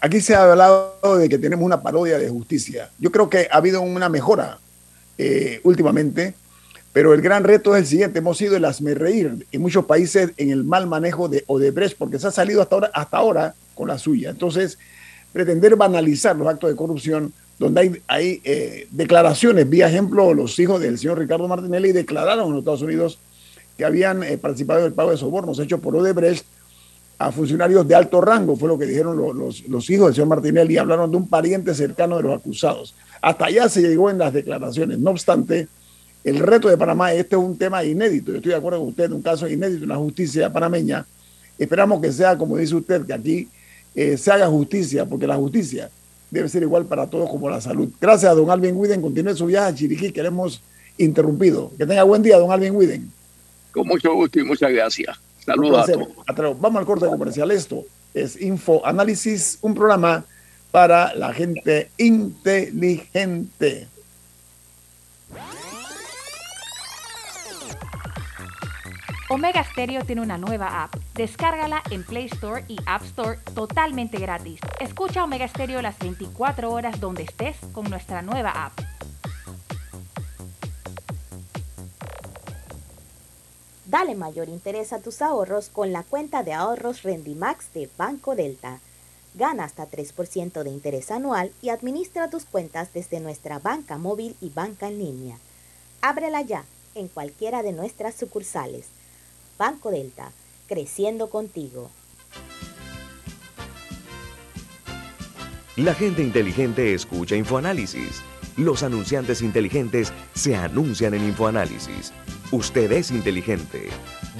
aquí 0.00 0.20
se 0.20 0.34
ha 0.34 0.50
hablado 0.50 1.18
de 1.18 1.28
que 1.28 1.38
tenemos 1.38 1.64
una 1.64 1.82
parodia 1.82 2.18
de 2.18 2.28
justicia. 2.28 2.90
Yo 2.98 3.10
creo 3.10 3.30
que 3.30 3.48
ha 3.50 3.56
habido 3.56 3.80
una 3.80 4.08
mejora 4.08 4.58
eh, 5.18 5.60
últimamente, 5.64 6.34
pero 6.92 7.12
el 7.12 7.20
gran 7.20 7.44
reto 7.44 7.74
es 7.76 7.82
el 7.82 7.86
siguiente, 7.86 8.20
hemos 8.20 8.38
sido 8.38 8.56
el 8.56 8.64
reír 8.96 9.46
en 9.52 9.60
muchos 9.60 9.84
países 9.84 10.30
en 10.38 10.50
el 10.50 10.64
mal 10.64 10.86
manejo 10.86 11.28
de 11.28 11.44
Odebrecht, 11.46 11.98
porque 11.98 12.18
se 12.18 12.28
ha 12.28 12.30
salido 12.30 12.62
hasta 12.62 12.74
ahora, 12.74 12.90
hasta 12.94 13.16
ahora 13.18 13.54
con 13.74 13.88
la 13.88 13.98
suya. 13.98 14.30
Entonces, 14.30 14.78
pretender 15.32 15.76
banalizar 15.76 16.34
los 16.36 16.48
actos 16.48 16.70
de 16.70 16.76
corrupción, 16.76 17.34
donde 17.58 17.80
hay, 17.80 18.02
hay 18.06 18.40
eh, 18.44 18.88
declaraciones, 18.90 19.68
vía 19.68 19.88
ejemplo, 19.88 20.32
los 20.32 20.58
hijos 20.58 20.80
del 20.80 20.98
señor 20.98 21.18
Ricardo 21.18 21.46
Martinelli 21.48 21.92
declararon 21.92 22.46
en 22.46 22.52
los 22.52 22.60
Estados 22.60 22.82
Unidos 22.82 23.18
que 23.76 23.84
habían 23.84 24.22
eh, 24.22 24.38
participado 24.38 24.80
en 24.80 24.86
el 24.86 24.92
pago 24.94 25.10
de 25.10 25.18
sobornos 25.18 25.58
hechos 25.58 25.80
por 25.80 25.94
Odebrecht 25.96 26.46
a 27.18 27.32
funcionarios 27.32 27.86
de 27.86 27.94
alto 27.94 28.20
rango, 28.20 28.56
fue 28.56 28.68
lo 28.68 28.78
que 28.78 28.86
dijeron 28.86 29.16
los, 29.16 29.66
los 29.68 29.90
hijos 29.90 30.06
del 30.06 30.14
señor 30.14 30.28
Martinelli, 30.28 30.78
hablaron 30.78 31.10
de 31.10 31.16
un 31.16 31.28
pariente 31.28 31.74
cercano 31.74 32.16
de 32.16 32.22
los 32.22 32.38
acusados. 32.38 32.94
Hasta 33.26 33.46
allá 33.46 33.68
se 33.68 33.82
llegó 33.82 34.08
en 34.08 34.18
las 34.18 34.32
declaraciones. 34.32 35.00
No 35.00 35.10
obstante, 35.10 35.66
el 36.22 36.38
reto 36.38 36.68
de 36.68 36.76
Panamá, 36.76 37.12
este 37.12 37.34
es 37.34 37.42
un 37.42 37.58
tema 37.58 37.82
inédito. 37.82 38.30
Yo 38.30 38.36
estoy 38.36 38.50
de 38.50 38.56
acuerdo 38.56 38.78
con 38.78 38.90
usted, 38.90 39.10
un 39.10 39.20
caso 39.20 39.48
inédito 39.48 39.82
en 39.82 39.88
la 39.88 39.96
justicia 39.96 40.52
panameña. 40.52 41.04
Esperamos 41.58 42.00
que 42.00 42.12
sea, 42.12 42.38
como 42.38 42.56
dice 42.56 42.76
usted, 42.76 43.04
que 43.04 43.12
aquí 43.12 43.48
eh, 43.96 44.16
se 44.16 44.30
haga 44.30 44.46
justicia, 44.46 45.06
porque 45.06 45.26
la 45.26 45.34
justicia 45.34 45.90
debe 46.30 46.48
ser 46.48 46.62
igual 46.62 46.86
para 46.86 47.08
todos 47.08 47.28
como 47.28 47.50
la 47.50 47.60
salud. 47.60 47.90
Gracias, 48.00 48.32
don 48.36 48.48
Alvin 48.48 48.76
Widen. 48.76 49.02
Continúe 49.02 49.34
su 49.34 49.46
viaje 49.46 49.70
a 49.70 49.74
Chiriquí, 49.74 50.12
que 50.12 50.22
le 50.22 50.28
hemos 50.28 50.62
interrumpido. 50.96 51.72
Que 51.76 51.84
tenga 51.84 52.04
buen 52.04 52.22
día, 52.22 52.38
don 52.38 52.52
Alvin 52.52 52.76
Widen. 52.76 53.10
Con 53.72 53.88
mucho 53.88 54.14
gusto 54.14 54.38
y 54.38 54.44
muchas 54.44 54.70
gracias. 54.70 55.18
Saludos 55.44 55.90
a 56.28 56.32
todos. 56.32 56.60
Vamos 56.60 56.78
al 56.78 56.86
corte 56.86 57.06
comercial. 57.06 57.50
Esto 57.50 57.84
es 58.14 58.40
Info 58.40 58.86
Análisis, 58.86 59.58
un 59.62 59.74
programa 59.74 60.24
para 60.76 61.14
la 61.14 61.32
gente 61.32 61.90
inteligente. 61.96 63.88
Omega 69.30 69.64
Stereo 69.64 70.04
tiene 70.04 70.20
una 70.20 70.36
nueva 70.36 70.82
app. 70.84 70.94
Descárgala 71.14 71.82
en 71.90 72.04
Play 72.04 72.26
Store 72.26 72.62
y 72.68 72.76
App 72.84 73.02
Store 73.04 73.38
totalmente 73.54 74.18
gratis. 74.18 74.60
Escucha 74.78 75.24
Omega 75.24 75.48
Stereo 75.48 75.80
las 75.80 75.98
24 75.98 76.70
horas 76.70 77.00
donde 77.00 77.22
estés 77.22 77.56
con 77.72 77.88
nuestra 77.88 78.20
nueva 78.20 78.66
app. 78.66 78.78
Dale 83.86 84.14
mayor 84.14 84.50
interés 84.50 84.92
a 84.92 85.00
tus 85.00 85.22
ahorros 85.22 85.70
con 85.70 85.94
la 85.94 86.02
cuenta 86.02 86.42
de 86.42 86.52
ahorros 86.52 87.02
Rendimax 87.02 87.72
de 87.72 87.88
Banco 87.96 88.36
Delta. 88.36 88.80
Gana 89.36 89.64
hasta 89.64 89.88
3% 89.88 90.62
de 90.62 90.70
interés 90.70 91.10
anual 91.10 91.52
y 91.60 91.68
administra 91.68 92.30
tus 92.30 92.46
cuentas 92.46 92.88
desde 92.94 93.20
nuestra 93.20 93.58
banca 93.58 93.98
móvil 93.98 94.34
y 94.40 94.48
banca 94.48 94.88
en 94.88 94.98
línea. 94.98 95.36
Ábrela 96.00 96.40
ya 96.40 96.64
en 96.94 97.08
cualquiera 97.08 97.62
de 97.62 97.72
nuestras 97.72 98.14
sucursales. 98.14 98.86
Banco 99.58 99.90
Delta, 99.90 100.32
creciendo 100.68 101.28
contigo. 101.28 101.90
La 105.76 105.92
gente 105.92 106.22
inteligente 106.22 106.94
escucha 106.94 107.36
InfoAnálisis. 107.36 108.22
Los 108.56 108.82
anunciantes 108.82 109.42
inteligentes 109.42 110.14
se 110.34 110.56
anuncian 110.56 111.12
en 111.12 111.24
InfoAnálisis. 111.24 112.10
Usted 112.52 112.92
es 112.92 113.10
inteligente. 113.10 113.88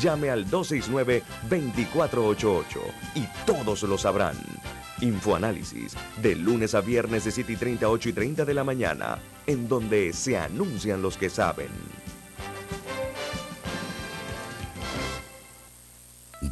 Llame 0.00 0.30
al 0.30 0.46
269-2488 0.46 2.80
y 3.14 3.26
todos 3.44 3.82
lo 3.82 3.98
sabrán. 3.98 4.36
Infoanálisis, 5.00 5.94
de 6.22 6.34
lunes 6.34 6.74
a 6.74 6.80
viernes 6.80 7.24
de 7.24 7.30
7 7.30 7.52
y 7.52 7.56
30, 7.56 7.88
8 7.88 8.08
y 8.08 8.12
30 8.12 8.44
de 8.44 8.54
la 8.54 8.64
mañana, 8.64 9.18
en 9.46 9.68
donde 9.68 10.12
se 10.12 10.38
anuncian 10.38 11.02
los 11.02 11.16
que 11.16 11.28
saben. 11.28 11.68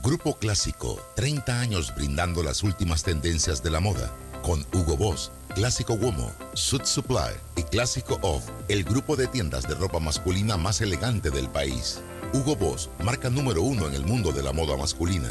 Grupo 0.02 0.36
Clásico, 0.36 1.00
30 1.16 1.60
años 1.60 1.94
brindando 1.94 2.42
las 2.42 2.62
últimas 2.62 3.02
tendencias 3.02 3.62
de 3.62 3.70
la 3.70 3.80
moda, 3.80 4.14
con 4.42 4.66
Hugo 4.74 4.98
Boss, 4.98 5.32
Clásico 5.54 5.94
Womo, 5.94 6.30
Suit 6.52 6.84
Supply 6.84 7.32
y 7.56 7.62
Clásico 7.62 8.18
Off, 8.20 8.44
el 8.68 8.84
grupo 8.84 9.16
de 9.16 9.26
tiendas 9.28 9.66
de 9.66 9.74
ropa 9.74 10.00
masculina 10.00 10.58
más 10.58 10.82
elegante 10.82 11.30
del 11.30 11.48
país. 11.48 12.02
Hugo 12.34 12.56
Boss, 12.56 12.90
marca 13.02 13.30
número 13.30 13.62
uno 13.62 13.86
en 13.86 13.94
el 13.94 14.04
mundo 14.04 14.32
de 14.32 14.42
la 14.42 14.52
moda 14.52 14.76
masculina 14.76 15.30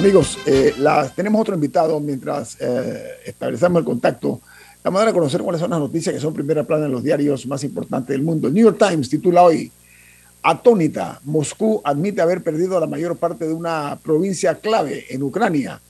Amigos, 0.00 0.38
eh, 0.46 0.72
tenemos 1.14 1.42
otro 1.42 1.54
invitado 1.54 2.00
mientras 2.00 2.56
eh, 2.58 3.18
establecemos 3.26 3.80
el 3.80 3.84
contacto. 3.84 4.40
Vamos 4.82 4.98
a 4.98 5.04
dar 5.04 5.10
a 5.10 5.14
conocer 5.14 5.42
cuáles 5.42 5.60
son 5.60 5.68
las 5.68 5.78
noticias 5.78 6.14
que 6.14 6.20
son 6.22 6.32
primera 6.32 6.64
plana 6.64 6.86
en 6.86 6.92
los 6.92 7.02
diarios 7.02 7.46
más 7.46 7.62
importantes 7.64 8.08
del 8.08 8.22
mundo. 8.22 8.48
New 8.48 8.64
York 8.64 8.78
Times 8.78 9.10
titula 9.10 9.42
hoy, 9.42 9.70
atónita, 10.42 11.20
Moscú 11.24 11.82
admite 11.84 12.22
haber 12.22 12.42
perdido 12.42 12.80
la 12.80 12.86
mayor 12.86 13.18
parte 13.18 13.46
de 13.46 13.52
una 13.52 13.98
provincia 14.02 14.54
clave 14.54 15.04
en 15.10 15.22
Ucrania, 15.22 15.82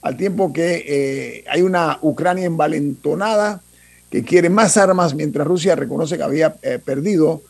al 0.00 0.16
tiempo 0.16 0.52
que 0.52 0.84
eh, 0.86 1.44
hay 1.50 1.62
una 1.62 1.98
Ucrania 2.02 2.44
envalentonada 2.44 3.62
que 4.10 4.22
quiere 4.22 4.48
más 4.48 4.76
armas, 4.76 5.12
mientras 5.12 5.44
Rusia 5.44 5.74
reconoce 5.74 6.16
que 6.16 6.22
había 6.22 6.54
eh, 6.62 6.78
perdido 6.78 7.42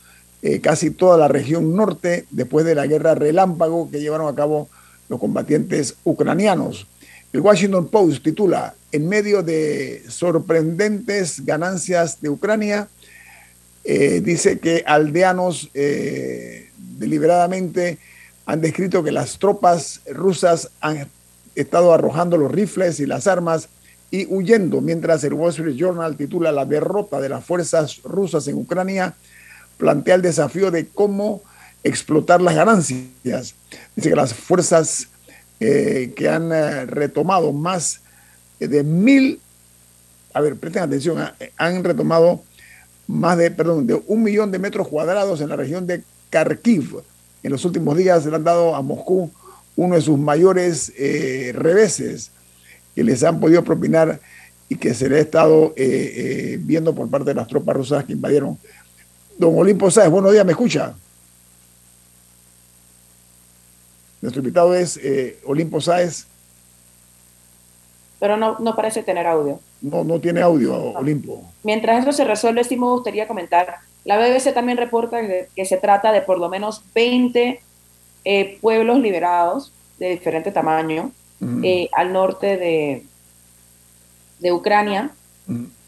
casi 0.63 0.93
toda 0.93 1.19
la 1.19 1.29
región 1.29 1.75
norte 1.75 2.25
después 2.31 2.65
de 2.65 2.75
la 2.75 2.87
guerra 2.87 3.17
relámpago 3.17 3.91
que 3.91 4.01
llevaron 4.01 4.29
a 4.29 4.35
cabo 4.35 4.69
los 5.09 5.21
combatientes 5.21 5.97
ucranianos. 6.05 6.87
El 7.33 7.41
Washington 7.41 7.89
Post 7.89 8.23
titula, 8.23 8.75
en 8.93 9.09
medio 9.09 9.43
de 9.43 10.03
sorprendentes 10.09 11.45
ganancias 11.45 12.21
de 12.21 12.31
Ucrania, 12.31 12.89
eh, 13.85 14.21
dice 14.21 14.59
que 14.59 14.83
aldeanos 14.87 15.71
eh, 15.75 16.71
deliberadamente 16.77 17.99
han 18.47 18.61
descrito 18.61 19.05
que 19.05 19.13
las 19.13 19.39
tropas 19.39 20.01
rusas 20.13 20.71
han 20.81 21.09
estado 21.55 21.93
arrojando 21.93 22.37
los 22.37 22.51
rifles 22.51 23.01
y 23.01 23.07
las 23.07 23.27
armas 23.27 23.69
y 24.11 24.27
huyendo, 24.27 24.81
mientras 24.81 25.25
el 25.25 25.35
Wall 25.35 25.51
Street 25.51 25.77
Journal 25.77 26.17
titula 26.17 26.53
La 26.53 26.65
derrota 26.65 27.21
de 27.21 27.29
las 27.29 27.45
fuerzas 27.45 28.01
rusas 28.05 28.47
en 28.49 28.57
Ucrania, 28.57 29.15
plantea 29.79 30.15
el 30.15 30.23
desafío 30.23 30.71
de 30.71 30.87
cómo 30.87 31.43
explotar 31.87 32.41
las 32.41 32.55
ganancias. 32.55 33.55
Dice 33.95 34.11
que 34.11 34.17
las 34.17 34.35
fuerzas 34.35 35.09
eh, 35.61 36.13
que 36.17 36.29
han 36.29 36.51
retomado 36.89 37.53
más 37.53 38.01
de 38.59 38.83
mil, 38.83 39.41
a 40.33 40.41
ver, 40.41 40.57
presten 40.57 40.83
atención, 40.83 41.19
han 41.57 41.85
retomado 41.85 42.43
más 43.07 43.39
de, 43.39 43.51
perdón, 43.51 43.87
de 43.87 44.01
un 44.07 44.23
millón 44.23 44.51
de 44.51 44.59
metros 44.59 44.89
cuadrados 44.89 45.41
en 45.41 45.49
la 45.49 45.57
región 45.57 45.87
de 45.87 46.03
Kharkiv. 46.31 47.03
En 47.43 47.53
los 47.53 47.65
últimos 47.65 47.97
días 47.97 48.27
le 48.27 48.35
han 48.35 48.45
dado 48.45 48.75
a 48.75 48.83
Moscú 48.83 49.31
uno 49.77 49.95
de 49.95 50.01
sus 50.01 50.19
mayores 50.19 50.93
eh, 50.97 51.53
reveses 51.55 52.31
que 52.95 53.05
les 53.05 53.23
han 53.23 53.39
podido 53.39 53.63
propinar 53.63 54.21
y 54.69 54.77
que 54.77 54.95
se 54.95 55.09
le 55.09 55.19
ha 55.19 55.21
estado 55.21 55.75
eh, 55.77 56.55
eh, 56.57 56.59
viendo 56.61 56.95
por 56.95 57.09
parte 57.09 57.31
de 57.31 57.35
las 57.35 57.47
tropas 57.47 57.77
rusas 57.77 58.05
que 58.05 58.15
invadieron. 58.15 58.59
Don 59.39 59.57
Olimpo 59.57 59.91
Sáez, 59.91 60.11
buenos 60.11 60.33
días, 60.33 60.45
¿me 60.45 60.53
escucha? 60.53 60.95
Nuestro 64.27 64.41
invitado 64.41 64.75
es 64.75 65.01
Olimpo 65.45 65.81
Sáez 65.81 66.27
pero 68.19 68.37
no, 68.37 68.59
no 68.59 68.75
parece 68.75 69.03
tener 69.03 69.27
audio. 69.27 69.61
No, 69.81 70.03
no 70.03 70.19
tiene 70.21 70.41
audio, 70.41 70.75
Olimpo. 70.75 71.45
Mientras 71.63 72.03
eso 72.03 72.13
se 72.13 72.25
resuelve, 72.25 72.65
sí 72.65 72.77
me 72.77 72.87
gustaría 72.87 73.29
comentar, 73.29 73.77
la 74.05 74.17
BBC 74.19 74.55
también 74.55 74.79
reporta 74.79 75.21
que, 75.55 75.65
se 75.65 75.77
trata 75.77 76.13
de 76.13 76.23
por 76.23 76.39
lo 76.39 76.49
menos 76.49 76.83
20 76.95 77.61
eh, 78.25 78.59
pueblos 78.61 79.01
liberados 79.01 79.73
de 79.99 80.11
diferente 80.11 80.53
tamaño 80.53 81.11
eh, 81.63 81.89
al 81.93 82.13
norte 82.13 82.57
de, 82.57 83.05
de 84.39 84.53
Ucrania. 84.53 85.11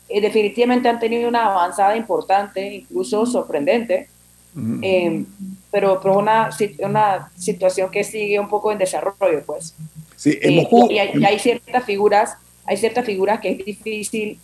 y 0.09 0.21
definitivamente 0.21 0.89
han 0.89 0.99
tenido 0.99 1.29
una 1.29 1.47
avanzada 1.47 1.97
importante, 1.97 2.75
incluso 2.75 3.25
sorprendente, 3.25 4.09
pero, 5.71 6.01
pero 6.01 6.19
una, 6.19 6.51
una 6.81 7.31
situación 7.37 7.91
que 7.91 8.05
sigue 8.05 8.39
un 8.39 8.49
poco 8.49 8.73
en 8.73 8.79
desarrollo, 8.79 9.43
pues. 9.45 9.75
Sí, 10.17 10.39
eh, 10.43 10.67
y, 10.91 10.99
hay, 10.99 11.39
ciertas 11.39 11.85
figuras, 11.85 12.37
hay 12.65 12.77
ciertas 12.77 13.05
figuras 13.05 13.41
que 13.41 13.53
es 13.53 13.65
difícil 13.65 14.39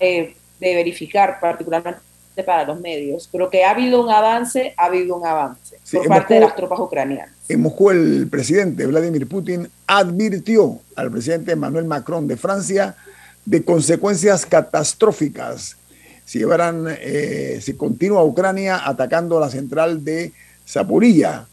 eh, 0.00 0.34
de 0.58 0.74
verificar, 0.74 1.38
particularmente 1.40 2.00
para 2.44 2.64
los 2.64 2.80
medios. 2.80 3.28
Pero 3.30 3.48
que 3.48 3.64
ha 3.64 3.70
habido 3.70 4.02
un 4.02 4.10
avance, 4.10 4.74
ha 4.76 4.86
habido 4.86 5.16
un 5.16 5.26
avance 5.26 5.78
por 5.92 6.08
parte 6.08 6.34
de 6.34 6.40
las 6.40 6.56
tropas 6.56 6.80
ucranianas. 6.80 7.30
En 7.48 7.60
Moscú, 7.60 7.90
el 7.90 8.28
presidente 8.28 8.86
Vladimir 8.86 9.28
Putin 9.28 9.68
advirtió 9.86 10.80
al 10.96 11.10
presidente 11.10 11.52
Emmanuel 11.52 11.84
Macron 11.84 12.26
de 12.26 12.36
Francia 12.36 12.96
de 13.44 13.64
consecuencias 13.64 14.46
catastróficas 14.46 15.76
si 16.24 16.38
llevaran, 16.38 16.86
eh, 16.88 17.58
si 17.60 17.74
continúa 17.74 18.24
Ucrania 18.24 18.88
atacando 18.88 19.38
la 19.40 19.50
central 19.50 20.04
de 20.04 20.32
Zaporilla 20.66 21.46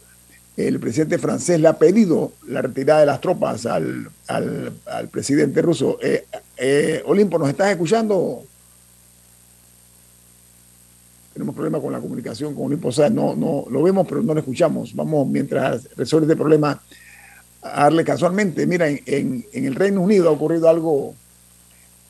el 0.68 0.80
presidente 0.80 1.18
francés 1.18 1.60
le 1.60 1.70
ha 1.70 1.78
pedido 1.78 2.34
la 2.48 2.62
retirada 2.62 3.00
de 3.00 3.06
las 3.06 3.22
tropas 3.22 3.66
al, 3.66 4.10
presidente 5.10 5.62
ruso. 5.62 5.98
Eh, 6.02 6.26
eh, 6.58 7.02
Olimpo, 7.06 7.40
¿nos 7.40 7.50
estás 7.50 7.72
escuchando? 7.72 8.44
Tenemos 11.34 11.56
problemas 11.56 11.82
con 11.82 11.94
la 11.94 12.02
comunicación 12.02 12.54
con 12.56 12.66
Olimpo. 12.66 12.90
O 12.90 12.92
sea, 12.92 13.10
no, 13.10 13.36
no, 13.36 13.66
lo 13.70 13.84
vemos, 13.84 14.06
pero 14.06 14.22
no 14.22 14.34
lo 14.34 14.42
escuchamos. 14.42 14.94
Vamos, 14.94 15.28
mientras 15.28 15.88
resuelve 15.96 16.26
este 16.26 16.36
problema, 16.36 16.82
a 17.62 17.84
darle 17.84 18.04
casualmente. 18.04 18.68
Mira, 18.68 18.90
en, 18.90 19.46
el 19.54 19.76
Reino 19.76 20.02
Unido 20.02 20.28
ha 20.28 20.34
ocurrido 20.34 20.68
algo 20.68 21.16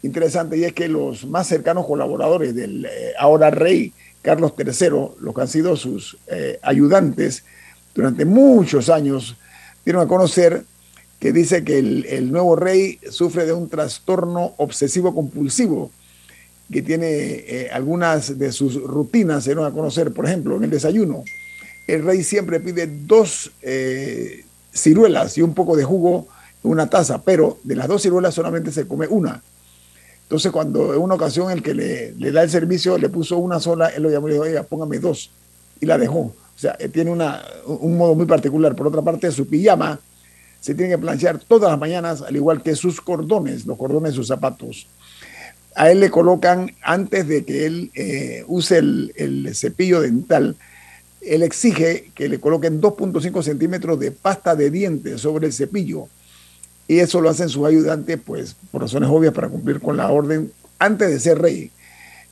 interesante 0.03 0.57
y 0.57 0.63
es 0.63 0.73
que 0.73 0.87
los 0.87 1.25
más 1.25 1.47
cercanos 1.47 1.85
colaboradores 1.85 2.55
del 2.55 2.85
eh, 2.85 3.13
ahora 3.17 3.49
rey 3.49 3.93
Carlos 4.21 4.53
III, 4.57 4.89
los 5.21 5.33
que 5.33 5.41
han 5.41 5.47
sido 5.47 5.77
sus 5.77 6.17
ayudantes, 6.61 7.43
durante 7.95 8.25
muchos 8.25 8.89
años 8.89 9.37
dieron 9.85 10.03
a 10.03 10.07
conocer 10.07 10.65
que 11.19 11.33
dice 11.33 11.63
que 11.63 11.79
el, 11.79 12.31
nuevo 12.31 12.55
rey 12.55 12.97
sufre 13.09 13.45
de 13.45 13.51
un 13.51 13.69
trastorno 13.69 14.53
obsesivo 14.57 15.13
compulsivo, 15.13 15.91
que 16.71 16.81
tiene 16.81 17.07
eh, 17.11 17.69
algunas 17.73 18.39
de 18.39 18.51
sus 18.51 18.81
rutinas, 18.81 19.45
dieron 19.45 19.65
a 19.65 19.71
conocer, 19.71 20.13
por 20.13 20.25
ejemplo, 20.25 20.55
en 20.55 20.63
el 20.63 20.69
desayuno. 20.69 21.23
El 21.87 22.03
rey 22.03 22.23
siempre 22.23 22.59
pide 22.59 22.87
dos 22.87 23.51
eh, 23.61 24.45
ciruelas 24.71 25.37
y 25.37 25.41
un 25.41 25.53
poco 25.53 25.75
de 25.75 25.83
jugo 25.83 26.27
en 26.63 26.71
una 26.71 26.89
taza, 26.89 27.21
pero 27.21 27.57
de 27.63 27.75
las 27.75 27.87
dos 27.87 28.03
ciruelas 28.03 28.33
solamente 28.33 28.71
se 28.71 28.87
come 28.87 29.07
una. 29.07 29.41
Entonces, 30.29 30.51
cuando 30.51 30.93
en 30.93 31.01
una 31.01 31.15
ocasión 31.15 31.49
el 31.49 31.63
que 31.63 31.73
le, 31.73 32.31
da 32.31 32.43
el 32.43 32.51
servicio 32.51 32.99
le 32.99 33.09
puso 33.09 33.39
una 33.39 33.59
sola, 33.59 33.87
él 33.87 34.03
lo 34.03 34.11
llamó 34.11 34.29
y 34.29 34.33
dijo, 34.33 34.43
oiga, 34.43 34.61
póngame 34.61 34.99
dos. 34.99 35.31
Y 35.81 35.87
la 35.87 35.97
dejó. 35.97 36.19
O 36.19 36.35
sea, 36.55 36.77
tiene 36.93 37.09
una, 37.09 37.43
un 37.65 37.97
modo 37.97 38.13
muy 38.13 38.27
particular. 38.27 38.75
Por 38.75 38.85
otra 38.85 39.01
parte, 39.01 39.31
su 39.31 39.47
pijama 39.47 39.99
se 40.59 40.75
tiene 40.75 40.91
que 40.91 40.97
planchar 40.99 41.39
todas 41.39 41.71
las 41.71 41.79
mañanas, 41.79 42.21
al 42.21 42.35
igual 42.35 42.61
que 42.61 42.75
sus 42.75 43.01
cordones, 43.01 43.65
los 43.65 43.75
cordones 43.75 44.11
de 44.11 44.17
sus 44.17 44.27
zapatos. 44.27 44.85
A 45.73 45.89
él 45.89 45.99
le 45.99 46.11
colocan, 46.11 46.75
antes 46.83 47.27
de 47.27 47.43
que 47.43 47.65
él 47.65 47.89
eh, 47.95 48.43
use 48.47 48.77
el, 48.77 49.49
cepillo 49.55 49.99
dental, 49.99 50.57
él 51.21 51.41
exige 51.41 52.11
que 52.13 52.29
le 52.29 52.39
coloquen 52.39 52.79
2.5 52.79 53.41
centímetros 53.41 53.99
de 53.99 54.11
pasta 54.11 54.55
de 54.55 54.69
dientes 54.69 55.21
sobre 55.21 55.47
el 55.47 55.53
cepillo. 55.53 56.07
Y 56.89 57.01
eso 57.01 57.21
lo 57.21 57.29
hacen 57.29 57.49
sus 57.49 57.67
ayudantes, 57.67 58.19
pues, 58.25 58.55
por 58.71 58.81
razones 58.81 59.11
obvias, 59.11 59.31
para 59.31 59.47
cumplir 59.47 59.79
con 59.79 59.95
la 59.95 60.09
orden 60.09 60.51
antes 60.79 61.07
de 61.07 61.19
ser 61.19 61.39
rey. 61.39 61.69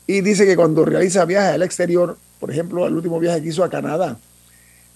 Y 0.08 0.22
dice 0.22 0.48
que 0.48 0.56
cuando 0.56 0.84
realiza 0.84 1.26
viajes 1.26 1.54
al 1.54 1.62
exterior, 1.62 2.17
por 2.39 2.50
ejemplo, 2.50 2.88
el 2.88 2.96
último 2.96 3.20
viaje 3.20 3.43
que 3.43 3.50
hizo 3.50 3.63
a 3.63 3.70
Canadá, 3.70 4.17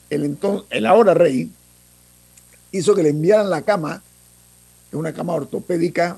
el, 0.09 0.25
entonces, 0.25 0.65
el 0.71 0.87
ahora 0.87 1.13
rey 1.13 1.51
hizo 2.71 2.95
que 2.95 3.03
le 3.03 3.09
enviaran 3.09 3.51
la 3.51 3.61
cama, 3.61 4.01
una 4.93 5.13
cama 5.13 5.33
ortopédica, 5.33 6.17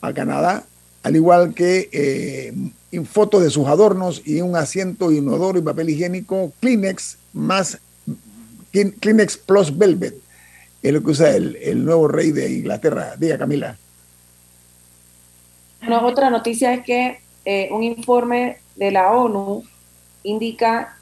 a 0.00 0.14
Canadá, 0.14 0.64
al 1.02 1.16
igual 1.16 1.52
que 1.52 1.90
eh, 1.92 3.04
fotos 3.04 3.42
de 3.42 3.50
sus 3.50 3.66
adornos 3.66 4.22
y 4.24 4.40
un 4.40 4.56
asiento 4.56 5.12
inodoro 5.12 5.58
y 5.58 5.62
papel 5.62 5.90
higiénico 5.90 6.50
Kleenex 6.60 7.18
más 7.34 7.76
Kleenex 8.72 9.36
Plus 9.36 9.76
Velvet. 9.76 10.14
Es 10.82 10.92
lo 10.92 11.02
que 11.02 11.10
usa 11.10 11.30
el, 11.36 11.84
nuevo 11.84 12.08
rey 12.08 12.32
de 12.32 12.50
Inglaterra. 12.50 13.14
Diga, 13.18 13.38
Camila. 13.38 13.76
Bueno, 15.80 16.06
otra 16.06 16.30
noticia 16.30 16.74
es 16.74 16.84
que 16.84 17.20
eh, 17.44 17.68
un 17.70 17.82
informe 17.82 18.58
de 18.76 18.90
la 18.90 19.12
ONU 19.12 19.64
indica 20.22 20.98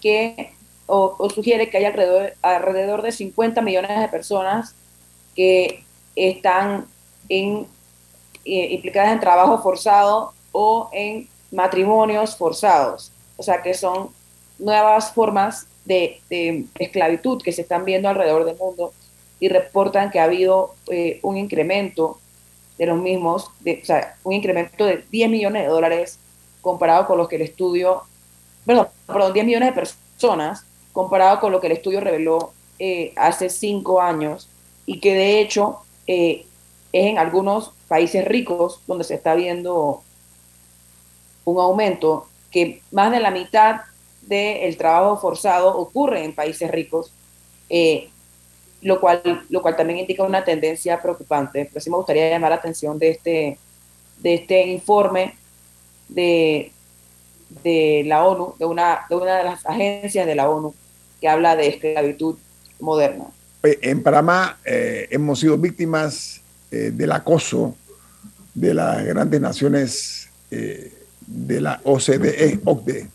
que 0.00 0.52
o, 0.86 1.30
sugiere 1.34 1.70
que 1.70 1.78
hay 1.78 1.84
alrededor, 1.84 2.34
alrededor 2.42 3.02
de 3.02 3.12
50 3.12 3.60
millones 3.62 3.98
de 3.98 4.08
personas 4.08 4.74
que 5.34 5.84
están 6.14 6.86
en, 7.28 7.66
eh, 8.44 8.68
implicadas 8.72 9.12
en 9.12 9.20
trabajo 9.20 9.62
forzado 9.62 10.32
o 10.52 10.90
en 10.92 11.28
matrimonios 11.50 12.36
forzados. 12.36 13.12
O 13.36 13.42
sea 13.42 13.62
que 13.62 13.74
son 13.74 14.10
nuevas 14.58 15.12
formas 15.12 15.66
de, 15.84 16.20
esclavitud 16.78 17.42
que 17.42 17.52
se 17.52 17.62
están 17.62 17.84
viendo 17.84 18.08
alrededor 18.08 18.44
del 18.44 18.56
mundo 18.56 18.92
y 19.40 19.48
reportan 19.48 20.10
que 20.10 20.20
ha 20.20 20.24
habido 20.24 20.74
eh, 20.90 21.18
un 21.22 21.36
incremento 21.36 22.18
de 22.78 22.86
los 22.86 22.98
mismos, 22.98 23.50
de, 23.60 23.80
o 23.82 23.86
sea, 23.86 24.16
un 24.24 24.32
incremento 24.32 24.84
de 24.84 25.04
10 25.10 25.30
millones 25.30 25.62
de 25.62 25.68
dólares 25.68 26.18
comparado 26.60 27.06
con 27.06 27.18
los 27.18 27.28
que 27.28 27.36
el 27.36 27.42
estudio 27.42 28.02
perdón, 28.64 28.88
perdón 29.06 29.32
10 29.32 29.46
millones 29.46 29.74
de 29.74 29.80
personas 29.80 30.64
comparado 30.92 31.40
con 31.40 31.52
lo 31.52 31.60
que 31.60 31.66
el 31.66 31.74
estudio 31.74 32.00
reveló 32.00 32.52
eh, 32.78 33.12
hace 33.16 33.50
cinco 33.50 34.00
años 34.00 34.48
y 34.86 35.00
que 35.00 35.14
de 35.14 35.40
hecho 35.40 35.80
eh, 36.06 36.46
es 36.92 37.06
en 37.06 37.18
algunos 37.18 37.72
países 37.88 38.24
ricos 38.24 38.80
donde 38.86 39.04
se 39.04 39.14
está 39.14 39.34
viendo 39.34 40.02
un 41.44 41.60
aumento 41.60 42.26
que 42.50 42.82
más 42.90 43.10
de 43.10 43.20
la 43.20 43.30
mitad 43.30 43.82
del 44.22 44.76
trabajo 44.76 45.20
forzado 45.20 45.76
ocurre 45.76 46.24
en 46.24 46.34
países 46.34 46.70
ricos, 46.70 47.12
lo, 48.84 49.00
cual, 49.00 49.42
lo 49.48 49.62
cual 49.62 49.76
también 49.76 50.00
indica 50.00 50.22
una 50.22 50.44
tendencia 50.44 51.00
preocupante. 51.00 51.68
Pero 51.72 51.82
sí 51.82 51.90
me 51.90 51.96
gustaría 51.96 52.30
llamar 52.30 52.50
la 52.50 52.56
atención 52.56 52.98
de 52.98 53.10
este, 53.10 53.58
de 54.18 54.34
este 54.34 54.66
informe 54.66 55.34
de, 56.08 56.70
de 57.62 58.04
la 58.06 58.24
ONU, 58.24 58.54
de 58.58 58.66
una, 58.66 59.00
de 59.08 59.16
una 59.16 59.38
de 59.38 59.44
las 59.44 59.66
agencias 59.66 60.26
de 60.26 60.34
la 60.34 60.48
ONU, 60.48 60.74
que 61.20 61.28
habla 61.28 61.56
de 61.56 61.68
esclavitud 61.68 62.36
moderna. 62.78 63.24
En 63.62 64.02
Panamá 64.02 64.58
eh, 64.64 65.08
hemos 65.10 65.40
sido 65.40 65.56
víctimas 65.56 66.42
eh, 66.70 66.90
del 66.92 67.12
acoso 67.12 67.74
de 68.52 68.74
las 68.74 69.04
grandes 69.04 69.40
naciones 69.40 70.28
de 70.50 71.60
la 71.60 71.80
OCDE, 71.82 72.60
OCDE. 72.64 73.08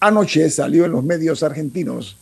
Anoche 0.00 0.50
salió 0.50 0.84
en 0.84 0.90
los 0.90 1.04
medios 1.04 1.44
argentinos 1.44 2.16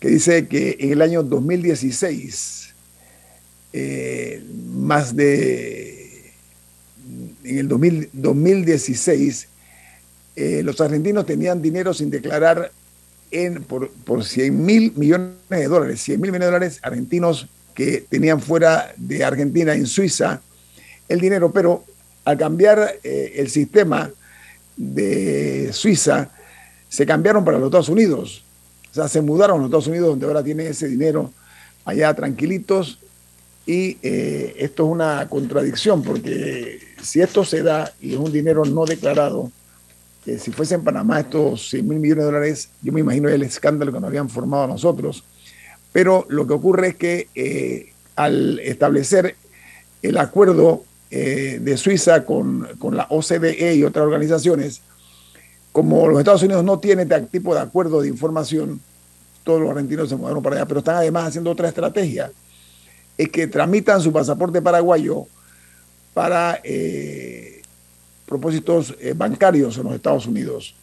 que 0.00 0.08
dice 0.08 0.46
que 0.46 0.76
en 0.80 0.92
el 0.92 1.02
año 1.02 1.22
2016, 1.22 2.74
eh, 3.72 4.44
más 4.72 5.14
de, 5.14 6.32
en 7.44 7.58
el 7.58 7.68
2016, 7.68 9.48
eh, 10.36 10.62
los 10.62 10.80
argentinos 10.80 11.26
tenían 11.26 11.60
dinero 11.60 11.92
sin 11.92 12.10
declarar 12.10 12.70
en, 13.30 13.62
por, 13.64 13.90
por 13.90 14.24
100 14.24 14.64
mil 14.64 14.92
millones 14.94 15.34
de 15.48 15.66
dólares, 15.66 16.00
100 16.02 16.20
mil 16.20 16.30
millones 16.30 16.46
de 16.46 16.52
dólares 16.52 16.78
argentinos 16.82 17.48
que 17.74 18.04
tenían 18.08 18.40
fuera 18.40 18.92
de 18.96 19.24
Argentina, 19.24 19.74
en 19.74 19.86
Suiza, 19.86 20.40
el 21.08 21.20
dinero, 21.20 21.52
pero 21.52 21.84
al 22.24 22.36
cambiar 22.36 22.96
eh, 23.02 23.34
el 23.36 23.48
sistema 23.48 24.10
de 24.76 25.70
Suiza, 25.72 26.30
se 26.88 27.06
cambiaron 27.06 27.44
para 27.44 27.58
los 27.58 27.68
Estados 27.68 27.88
Unidos. 27.88 28.44
O 28.90 28.94
sea, 28.94 29.08
se 29.08 29.20
mudaron 29.20 29.56
a 29.56 29.58
los 29.58 29.66
Estados 29.66 29.86
Unidos, 29.86 30.08
donde 30.08 30.26
ahora 30.26 30.42
tienen 30.42 30.66
ese 30.68 30.88
dinero 30.88 31.32
allá 31.84 32.14
tranquilitos. 32.14 32.98
Y 33.66 33.98
eh, 34.02 34.54
esto 34.58 34.86
es 34.86 34.90
una 34.90 35.28
contradicción, 35.28 36.02
porque 36.02 36.80
si 37.02 37.20
esto 37.20 37.44
se 37.44 37.62
da 37.62 37.92
y 38.00 38.14
es 38.14 38.18
un 38.18 38.32
dinero 38.32 38.64
no 38.64 38.86
declarado, 38.86 39.52
que 40.24 40.38
si 40.38 40.50
fuese 40.50 40.74
en 40.74 40.84
Panamá 40.84 41.20
estos 41.20 41.68
100 41.70 41.86
mil 41.86 41.98
millones 41.98 42.24
de 42.24 42.30
dólares, 42.32 42.70
yo 42.82 42.92
me 42.92 43.00
imagino 43.00 43.28
el 43.28 43.42
escándalo 43.42 43.92
que 43.92 44.00
nos 44.00 44.08
habían 44.08 44.30
formado 44.30 44.64
a 44.64 44.68
nosotros. 44.68 45.24
Pero 45.92 46.26
lo 46.28 46.46
que 46.46 46.54
ocurre 46.54 46.88
es 46.88 46.96
que 46.96 47.28
eh, 47.34 47.92
al 48.16 48.58
establecer 48.60 49.36
el 50.02 50.18
acuerdo 50.18 50.84
eh, 51.10 51.58
de 51.60 51.76
Suiza 51.76 52.24
con, 52.24 52.68
la 52.92 53.06
OCDE 53.08 53.74
y 53.74 53.84
otras 53.84 54.04
organizaciones, 54.04 54.82
como 55.78 56.08
los 56.08 56.18
Estados 56.18 56.42
Unidos 56.42 56.64
no 56.64 56.80
tienen 56.80 57.06
este 57.12 57.38
tipo 57.38 57.54
de 57.54 57.60
acuerdo 57.60 58.00
de 58.00 58.08
información, 58.08 58.80
todos 59.44 59.60
los 59.60 59.70
argentinos 59.70 60.08
se 60.08 60.16
mudaron 60.16 60.42
para 60.42 60.56
allá, 60.56 60.66
pero 60.66 60.80
están 60.80 60.96
además 60.96 61.28
haciendo 61.28 61.52
otra 61.52 61.68
estrategia, 61.68 62.32
es 63.16 63.28
que 63.28 63.46
tramitan 63.46 64.00
su 64.00 64.12
pasaporte 64.12 64.60
paraguayo 64.60 65.28
para 66.14 66.58
eh, 66.64 67.62
propósitos 68.26 68.96
eh, 68.98 69.14
bancarios 69.16 69.78
en 69.78 69.84
los 69.84 69.94
Estados 69.94 70.26
Unidos. 70.26 70.74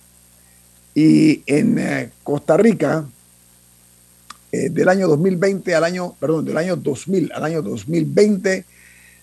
Y 0.93 1.43
en 1.45 2.09
Costa 2.23 2.55
Rica, 2.55 3.03
del 4.49 4.87
año 4.87 5.09
2020 5.09 5.75
al 5.75 5.83
año, 5.83 6.15
perdón, 6.21 6.45
del 6.45 6.55
año 6.55 6.77
2000 6.77 7.33
al 7.35 7.43
año 7.43 7.61
2020, 7.61 8.63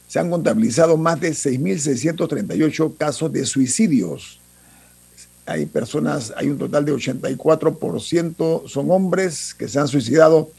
se 0.06 0.18
han 0.18 0.28
contabilizado 0.28 0.98
más 0.98 1.18
de 1.18 1.30
6.638 1.30 2.94
casos 2.98 3.32
de 3.32 3.46
suicidios. 3.46 4.41
Hay 5.44 5.66
personas, 5.66 6.32
hay 6.36 6.48
un 6.48 6.58
total 6.58 6.84
de 6.84 6.94
84% 6.94 8.68
son 8.68 8.90
hombres 8.90 9.54
que 9.54 9.66
se 9.68 9.78
han 9.80 9.88
suicidado 9.88 10.50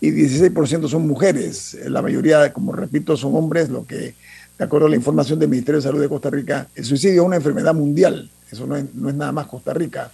y 0.00 0.10
16% 0.10 0.88
son 0.88 1.06
mujeres. 1.06 1.76
La 1.86 2.00
mayoría, 2.02 2.52
como 2.52 2.72
repito, 2.72 3.16
son 3.16 3.34
hombres, 3.34 3.68
lo 3.68 3.86
que, 3.86 4.14
de 4.58 4.64
acuerdo 4.64 4.86
a 4.86 4.90
la 4.90 4.96
información 4.96 5.38
del 5.38 5.48
Ministerio 5.48 5.80
de 5.80 5.86
Salud 5.86 6.00
de 6.00 6.08
Costa 6.08 6.30
Rica, 6.30 6.68
el 6.74 6.84
suicidio 6.84 7.22
es 7.22 7.26
una 7.26 7.36
enfermedad 7.36 7.74
mundial, 7.74 8.30
eso 8.50 8.66
no 8.66 8.76
es, 8.76 8.94
nada 8.94 9.32
más 9.32 9.46
Costa 9.46 9.74
Rica. 9.74 10.10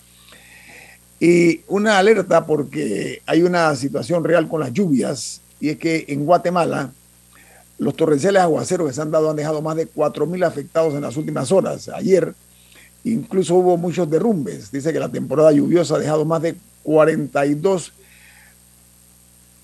Y 1.21 1.61
una 1.69 1.99
alerta 1.99 2.45
porque 2.45 3.23
hay 3.27 3.43
una 3.43 3.75
situación 3.77 4.25
real 4.25 4.49
con 4.49 4.61
las 4.61 4.73
lluvias, 4.73 5.41
y 5.61 5.71
es 5.71 5.79
que 5.79 6.05
en 6.09 6.25
Guatemala, 6.25 6.91
los 7.79 7.95
torrenciales 7.95 8.43
aguaceros 8.43 8.89
que 8.89 8.95
se 8.95 9.03
han 9.03 9.11
dado 9.11 9.31
han 9.31 9.37
dejado 9.37 9.63
más 9.63 9.77
de 9.77 9.89
4.000 9.89 10.45
afectados 10.45 10.95
en 10.95 11.03
las 11.03 11.17
últimas 11.17 11.51
horas. 11.53 11.89
Ayer 11.89 12.35
incluso 13.05 13.55
hubo 13.57 13.77
muchos 13.77 14.11
derrumbes. 14.11 14.73
Dice 14.73 14.93
que 14.93 14.99
la 14.99 15.11
temporada 15.11 15.53
lluviosa 15.53 15.97
ha 15.97 15.99
dejado 15.99 16.25
más 16.25 16.43
de 16.43 16.57
42 16.83 17.93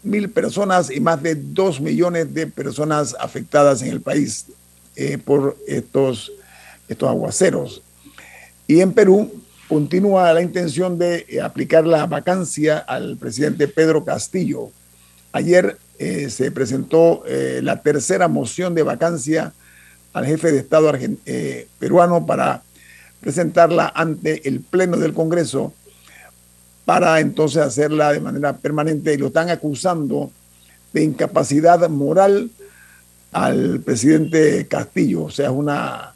mil 0.02 0.30
personas 0.30 0.90
y 0.90 1.00
más 1.00 1.22
de 1.22 1.34
2 1.34 1.80
millones 1.80 2.32
de 2.32 2.46
personas 2.46 3.14
afectadas 3.18 3.82
en 3.82 3.88
el 3.88 4.00
país 4.00 4.46
eh, 4.96 5.18
por 5.18 5.56
estos, 5.66 6.32
estos 6.88 7.08
aguaceros. 7.08 7.82
Y 8.66 8.80
en 8.80 8.92
Perú 8.92 9.42
continúa 9.68 10.32
la 10.32 10.42
intención 10.42 10.98
de 10.98 11.26
eh, 11.28 11.40
aplicar 11.40 11.86
la 11.86 12.06
vacancia 12.06 12.78
al 12.78 13.16
presidente 13.16 13.68
Pedro 13.68 14.04
Castillo. 14.04 14.70
Ayer 15.32 15.78
eh, 15.98 16.30
se 16.30 16.50
presentó 16.50 17.22
la 17.26 17.82
tercera 17.82 18.26
moción 18.26 18.74
de 18.74 18.82
vacancia 18.82 19.52
al 20.12 20.26
jefe 20.26 20.50
de 20.50 20.58
Estado 20.58 20.92
peruano 21.78 22.26
para 22.26 22.62
presentarla 23.20 23.92
ante 23.94 24.48
el 24.48 24.60
Pleno 24.60 24.96
del 24.96 25.14
Congreso 25.14 25.72
para 26.84 27.20
entonces 27.20 27.62
hacerla 27.62 28.12
de 28.12 28.20
manera 28.20 28.56
permanente 28.56 29.14
y 29.14 29.16
lo 29.18 29.28
están 29.28 29.50
acusando 29.50 30.30
de 30.92 31.04
incapacidad 31.04 31.88
moral 31.88 32.50
al 33.32 33.80
presidente 33.80 34.66
Castillo. 34.66 35.24
O 35.24 35.30
sea, 35.30 35.46
es 35.46 35.52
una, 35.52 36.14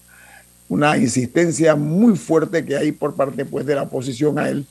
una 0.68 0.96
insistencia 0.96 1.76
muy 1.76 2.16
fuerte 2.16 2.64
que 2.64 2.76
hay 2.76 2.92
por 2.92 3.14
parte 3.14 3.44
pues, 3.44 3.66
de 3.66 3.74
la 3.74 3.82
oposición 3.82 4.38
a 4.38 4.48
él 4.48 4.66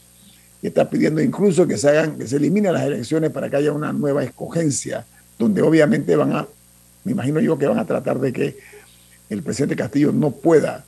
que 0.61 0.69
está 0.69 0.89
pidiendo 0.89 1.21
incluso 1.21 1.67
que 1.67 1.77
se 1.77 1.89
hagan, 1.89 2.17
que 2.17 2.25
se 2.25 2.38
eliminen 2.38 2.71
las 2.71 2.84
elecciones 2.84 3.31
para 3.31 3.49
que 3.49 3.57
haya 3.57 3.73
una 3.73 3.91
nueva 3.91 4.23
escogencia, 4.23 5.05
donde 5.38 5.61
obviamente 5.61 6.15
van 6.15 6.31
a, 6.34 6.47
me 7.03 7.11
imagino 7.11 7.41
yo 7.41 7.57
que 7.57 7.67
van 7.67 7.79
a 7.79 7.86
tratar 7.86 8.17
de 8.19 8.31
que 8.31 8.57
el 9.29 9.43
presidente 9.43 9.75
Castillo 9.75 10.13
no 10.13 10.31
pueda 10.31 10.86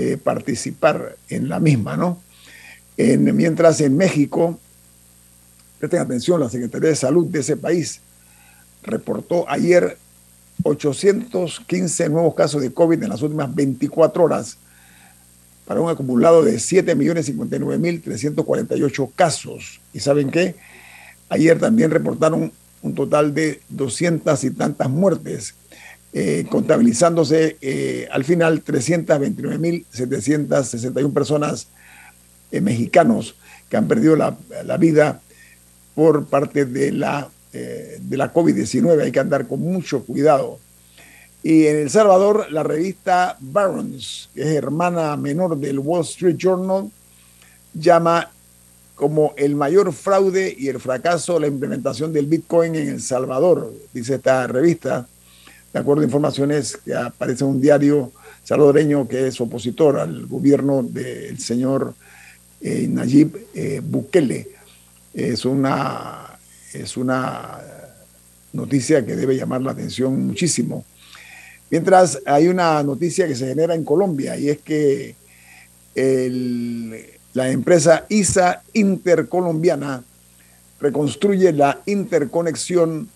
eh, 0.00 0.16
participar 0.16 1.18
en 1.28 1.50
la 1.50 1.60
misma, 1.60 1.94
¿no? 1.94 2.22
En, 2.96 3.36
mientras 3.36 3.82
en 3.82 3.98
México, 3.98 4.58
presten 5.78 6.00
atención, 6.00 6.40
la 6.40 6.48
Secretaría 6.48 6.88
de 6.88 6.96
Salud 6.96 7.26
de 7.26 7.40
ese 7.40 7.58
país 7.58 8.00
reportó 8.82 9.44
ayer 9.46 9.98
815 10.62 12.08
nuevos 12.08 12.34
casos 12.34 12.62
de 12.62 12.72
COVID 12.72 13.02
en 13.02 13.10
las 13.10 13.20
últimas 13.20 13.54
24 13.54 14.24
horas 14.24 14.56
para 15.66 15.82
un 15.82 15.90
acumulado 15.90 16.42
de 16.42 16.54
7.059.348 16.54 19.10
casos. 19.14 19.82
¿Y 19.92 20.00
saben 20.00 20.30
qué? 20.30 20.54
Ayer 21.28 21.58
también 21.58 21.90
reportaron 21.90 22.50
un 22.80 22.94
total 22.94 23.34
de 23.34 23.60
200 23.68 24.44
y 24.44 24.50
tantas 24.52 24.88
muertes, 24.88 25.56
eh, 26.12 26.44
contabilizándose 26.50 27.56
eh, 27.60 28.08
al 28.10 28.24
final 28.24 28.64
329.761 28.64 31.12
personas 31.12 31.68
eh, 32.50 32.60
mexicanos 32.60 33.36
que 33.68 33.76
han 33.76 33.86
perdido 33.86 34.16
la, 34.16 34.36
vida 34.76 35.20
por 35.94 36.26
parte 36.26 36.64
de 36.64 36.90
la, 36.90 37.30
de 37.52 38.16
la 38.16 38.32
COVID-19. 38.32 39.02
Hay 39.02 39.12
que 39.12 39.20
andar 39.20 39.46
con 39.46 39.60
mucho 39.60 40.02
cuidado 40.04 40.58
y 41.42 41.66
en 41.66 41.76
El 41.76 41.90
Salvador, 41.90 42.48
la 42.50 42.62
revista 42.62 43.36
Barron's, 43.40 44.28
que 44.34 44.42
es 44.42 44.48
hermana 44.48 45.16
menor 45.16 45.56
del 45.56 45.78
Wall 45.78 46.02
Street 46.02 46.36
Journal, 46.36 46.90
llama 47.72 48.30
como 48.94 49.32
el 49.38 49.56
mayor 49.56 49.94
fraude 49.94 50.54
y 50.56 50.68
el 50.68 50.78
fracaso 50.78 51.40
la 51.40 51.46
implementación 51.46 52.12
del 52.12 52.26
Bitcoin 52.26 52.74
en 52.74 52.88
El 52.88 53.00
Salvador, 53.00 53.72
dice 53.94 54.16
esta 54.16 54.46
revista, 54.46 55.08
de 55.72 55.78
acuerdo 55.78 56.02
a 56.02 56.04
informaciones 56.04 56.76
que 56.84 56.94
aparece 56.94 57.44
en 57.44 57.50
un 57.50 57.60
diario 57.60 58.12
salvadoreño 58.42 59.06
que 59.06 59.28
es 59.28 59.40
opositor 59.40 59.98
al 59.98 60.26
gobierno 60.26 60.82
del 60.82 61.38
señor 61.38 61.94
eh, 62.60 62.86
Nayib 62.88 63.36
eh, 63.54 63.80
Bukele. 63.82 64.48
Es 65.12 65.44
una, 65.44 66.38
es 66.72 66.96
una 66.96 67.58
noticia 68.52 69.04
que 69.04 69.16
debe 69.16 69.36
llamar 69.36 69.62
la 69.62 69.72
atención 69.72 70.26
muchísimo 70.26 70.84
Mientras 71.70 72.20
hay 72.26 72.48
una 72.48 72.82
noticia 72.82 73.28
que 73.28 73.36
se 73.36 73.46
genera 73.46 73.74
en 73.76 73.84
Colombia 73.84 74.36
y 74.36 74.48
es 74.48 74.58
que 74.58 75.14
la 77.32 77.50
empresa 77.50 78.06
ISA 78.08 78.62
Intercolombiana 78.72 80.02
reconstruye 80.80 81.52
la 81.52 81.80
interconexión 81.86 83.08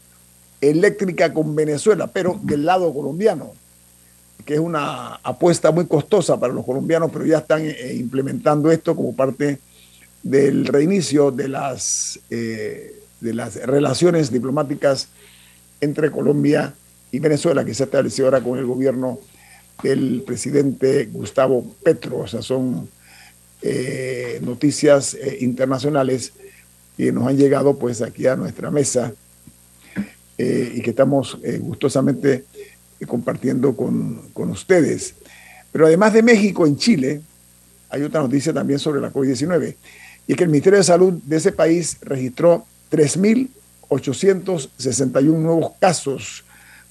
eléctrica 0.71 1.33
con 1.33 1.55
Venezuela, 1.55 2.07
pero 2.07 2.39
del 2.43 2.65
lado 2.65 2.93
colombiano. 2.93 3.53
que 4.45 4.55
es 4.55 4.61
una 4.61 5.15
apuesta 5.23 5.71
muy 5.71 5.87
costosa 5.87 6.39
para 6.39 6.53
los 6.53 6.67
colombianos, 6.67 7.11
pero 7.11 7.25
ya 7.25 7.39
están 7.39 7.63
eh, 7.65 7.95
implementando 7.99 8.71
esto 8.71 8.95
como 8.95 9.17
parte 9.17 9.59
del 10.23 10.67
reinicio 10.67 11.31
de 11.31 11.49
las, 11.49 12.21
eh, 12.29 13.01
de 13.21 13.33
las 13.33 13.57
relaciones 13.57 14.31
diplomáticas 14.31 15.09
entre 15.81 16.11
Colombia 16.11 16.75
y 17.11 17.21
Venezuela, 17.21 17.65
que 17.65 17.73
se 17.73 17.85
estableció 17.85 18.27
ahora 18.27 18.43
con 18.43 18.59
el 18.59 18.67
gobierno 18.67 19.19
del 19.83 20.23
presidente 20.27 21.07
Gustavo 21.07 21.65
Petro. 21.83 22.19
O 22.19 22.27
sea, 22.27 22.43
son 22.43 22.87
eh, 23.63 24.41
noticias 24.43 25.17
internacionales 25.41 26.35
que 26.99 27.13
nos 27.13 27.27
han 27.27 27.39
llegado 27.39 27.79
pues 27.79 28.03
aquí 28.03 28.27
a 28.27 28.37
nuestra 28.37 28.71
mesa 28.71 29.15
y 30.37 30.83
que 30.83 30.91
estamos 30.91 31.39
gustosamente 31.61 32.45
compartiendo 33.07 33.77
con, 33.77 34.31
con 34.33 34.51
ustedes. 34.51 35.15
Pero 35.71 35.87
además 35.87 36.13
de 36.13 36.23
México, 36.23 36.67
en 36.67 36.77
Chile, 36.77 37.21
hay 37.91 38.03
otra 38.03 38.21
noticia 38.21 38.53
también 38.53 38.79
sobre 38.79 39.01
la 39.01 39.13
COVID-19, 39.13 39.75
y 40.27 40.33
es 40.33 40.39
que 40.39 40.45
el 40.45 40.51
Ministerio 40.51 40.79
de 40.79 40.85
Salud 40.85 41.15
de 41.25 41.37
ese 41.37 41.53
país 41.53 41.99
registró 42.01 42.65
3.861 42.91 45.23
nuevos 45.23 45.73
casos 45.79 46.45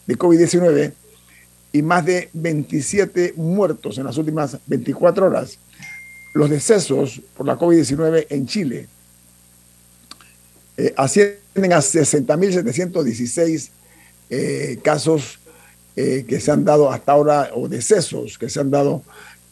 de 0.05 0.17
COVID-19 0.17 0.93
y 1.71 1.81
más 1.81 2.05
de 2.05 2.29
27 2.33 3.33
muertos 3.35 3.97
en 3.97 4.03
las 4.03 4.17
últimas 4.17 4.57
24 4.67 5.25
horas. 5.25 5.57
Los 6.35 6.49
decesos 6.49 7.21
por 7.35 7.47
la 7.47 7.57
COVID-19 7.57 8.27
en 8.29 8.45
Chile 8.45 8.87
eh, 10.77 10.93
ascienden 10.97 11.73
a 11.73 11.77
60.716 11.77 13.69
eh, 14.29 14.79
casos 14.81 15.39
eh, 15.95 16.25
que 16.27 16.39
se 16.39 16.49
han 16.51 16.65
dado 16.65 16.89
hasta 16.91 17.11
ahora 17.11 17.51
o 17.53 17.67
decesos 17.67 18.39
que 18.39 18.49
se 18.49 18.59
han 18.59 18.71
dado 18.71 19.03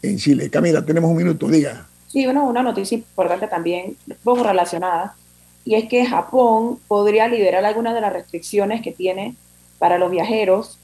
en 0.01 0.17
Chile. 0.17 0.49
Camila, 0.49 0.84
tenemos 0.84 1.11
un 1.11 1.17
minuto, 1.17 1.47
diga. 1.47 1.88
Sí, 2.07 2.26
bueno, 2.26 2.45
una 2.45 2.63
noticia 2.63 2.95
importante 2.97 3.47
también, 3.47 3.95
poco 4.24 4.43
relacionada, 4.43 5.15
y 5.63 5.76
es 5.76 5.88
que 5.88 6.05
Japón 6.05 6.80
podría 6.88 7.28
liberar 7.28 7.63
algunas 7.63 7.93
de 7.93 8.01
las 8.01 8.11
restricciones 8.11 8.82
que 8.82 8.91
tiene 8.91 9.36
para 9.78 9.99
los 9.99 10.09
viajeros, 10.09 10.80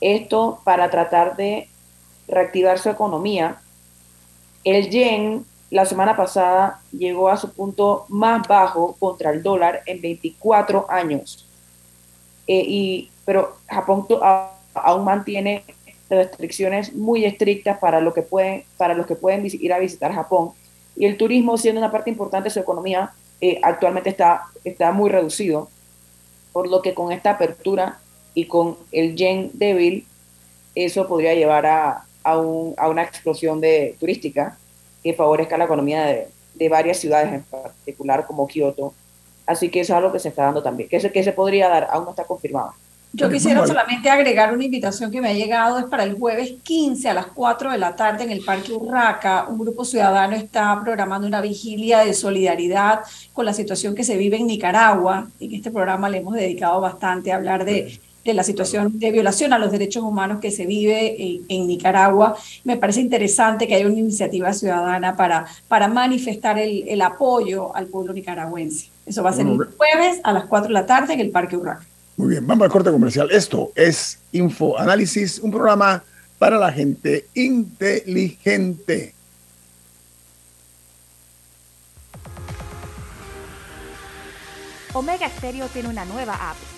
esto 0.00 0.60
para 0.64 0.90
tratar 0.90 1.36
de 1.36 1.68
reactivar 2.28 2.78
su 2.78 2.90
economía. 2.90 3.56
El 4.64 4.90
yen 4.90 5.44
la 5.70 5.84
semana 5.84 6.16
pasada 6.16 6.80
llegó 6.92 7.28
a 7.28 7.36
su 7.36 7.52
punto 7.52 8.06
más 8.08 8.46
bajo 8.48 8.96
contra 8.98 9.30
el 9.30 9.42
dólar 9.42 9.82
en 9.86 10.00
24 10.00 10.86
años. 10.88 11.46
Eh, 12.46 12.64
y, 12.66 13.10
pero 13.24 13.58
Japón 13.66 14.06
aún 14.74 15.04
mantiene 15.04 15.64
restricciones 16.08 16.94
muy 16.94 17.26
estrictas 17.26 17.78
para, 17.78 18.00
lo 18.00 18.14
que 18.14 18.22
pueden, 18.22 18.64
para 18.78 18.94
los 18.94 19.06
que 19.06 19.14
pueden 19.14 19.44
ir 19.44 19.72
a 19.72 19.78
visitar 19.78 20.12
Japón. 20.12 20.52
Y 20.96 21.04
el 21.04 21.18
turismo, 21.18 21.58
siendo 21.58 21.80
una 21.80 21.92
parte 21.92 22.08
importante 22.08 22.48
de 22.48 22.54
su 22.54 22.60
economía, 22.60 23.12
eh, 23.40 23.60
actualmente 23.62 24.08
está, 24.08 24.44
está 24.64 24.90
muy 24.92 25.10
reducido, 25.10 25.68
por 26.52 26.66
lo 26.66 26.80
que 26.80 26.94
con 26.94 27.12
esta 27.12 27.32
apertura 27.32 28.00
y 28.32 28.46
con 28.46 28.78
el 28.90 29.14
yen 29.16 29.50
débil, 29.52 30.06
eso 30.74 31.06
podría 31.06 31.34
llevar 31.34 31.66
a, 31.66 32.04
a, 32.24 32.38
un, 32.38 32.74
a 32.78 32.88
una 32.88 33.02
explosión 33.02 33.60
de, 33.60 33.96
turística 34.00 34.56
que 35.02 35.14
favorezca 35.14 35.58
la 35.58 35.64
economía 35.64 36.04
de, 36.04 36.28
de, 36.54 36.68
varias 36.68 36.98
ciudades, 36.98 37.32
en 37.32 37.42
particular 37.42 38.26
como 38.26 38.46
Kioto. 38.46 38.94
Así 39.46 39.70
que 39.70 39.80
eso 39.80 39.92
es 39.92 39.96
algo 39.96 40.12
que 40.12 40.18
se 40.18 40.28
está 40.28 40.44
dando 40.44 40.62
también, 40.62 40.88
que 40.88 41.00
se, 41.00 41.10
que 41.10 41.22
se 41.22 41.32
podría 41.32 41.68
dar, 41.68 41.88
aún 41.90 42.04
no 42.04 42.10
está 42.10 42.24
confirmado. 42.24 42.72
Yo 43.12 43.30
quisiera 43.30 43.66
solamente 43.66 44.10
agregar 44.10 44.52
una 44.52 44.64
invitación 44.64 45.10
que 45.10 45.22
me 45.22 45.30
ha 45.30 45.32
llegado, 45.32 45.78
es 45.78 45.86
para 45.86 46.04
el 46.04 46.14
jueves 46.14 46.54
15 46.62 47.08
a 47.08 47.14
las 47.14 47.26
4 47.28 47.72
de 47.72 47.78
la 47.78 47.96
tarde 47.96 48.24
en 48.24 48.30
el 48.30 48.44
Parque 48.44 48.72
Urraca. 48.72 49.46
Un 49.48 49.58
grupo 49.58 49.84
ciudadano 49.84 50.36
está 50.36 50.78
programando 50.84 51.26
una 51.26 51.40
vigilia 51.40 52.00
de 52.00 52.12
solidaridad 52.12 53.00
con 53.32 53.46
la 53.46 53.54
situación 53.54 53.94
que 53.94 54.04
se 54.04 54.18
vive 54.18 54.36
en 54.36 54.46
Nicaragua. 54.46 55.26
En 55.40 55.54
este 55.54 55.70
programa 55.70 56.10
le 56.10 56.18
hemos 56.18 56.34
dedicado 56.34 56.80
bastante 56.82 57.32
a 57.32 57.36
hablar 57.36 57.64
de, 57.64 57.98
de 58.24 58.34
la 58.34 58.42
situación 58.42 58.98
de 58.98 59.10
violación 59.10 59.52
a 59.52 59.58
los 59.58 59.72
derechos 59.72 60.02
humanos 60.02 60.40
que 60.40 60.50
se 60.50 60.66
vive 60.66 61.42
en, 61.48 61.66
Nicaragua. 61.66 62.36
Me 62.64 62.76
parece 62.76 63.00
interesante 63.00 63.66
que 63.66 63.74
haya 63.74 63.86
una 63.86 63.98
iniciativa 63.98 64.52
ciudadana 64.52 65.16
para, 65.16 65.46
para 65.66 65.88
manifestar 65.88 66.58
el, 66.58 66.84
el 66.88 67.00
apoyo 67.02 67.74
al 67.74 67.86
pueblo 67.86 68.12
nicaragüense. 68.12 68.88
Eso 69.06 69.22
va 69.22 69.30
a 69.30 69.32
ser 69.32 69.46
el 69.46 69.56
jueves 69.56 70.20
a 70.24 70.32
las 70.32 70.44
4 70.44 70.68
de 70.68 70.74
la 70.74 70.86
tarde 70.86 71.14
en 71.14 71.20
el 71.20 71.30
Parque 71.30 71.56
Urraca. 71.56 71.86
Muy 72.16 72.30
bien, 72.30 72.46
vamos 72.46 72.64
al 72.64 72.70
corte 72.70 72.90
comercial. 72.90 73.30
Esto 73.30 73.70
es 73.74 74.18
Info 74.32 74.76
Análisis, 74.78 75.38
un 75.38 75.50
programa 75.50 76.02
para 76.38 76.58
la 76.58 76.72
gente 76.72 77.26
inteligente. 77.34 79.14
Omega 84.94 85.28
Stereo 85.28 85.66
tiene 85.68 85.88
una 85.88 86.04
nueva 86.04 86.34
app. 86.34 86.77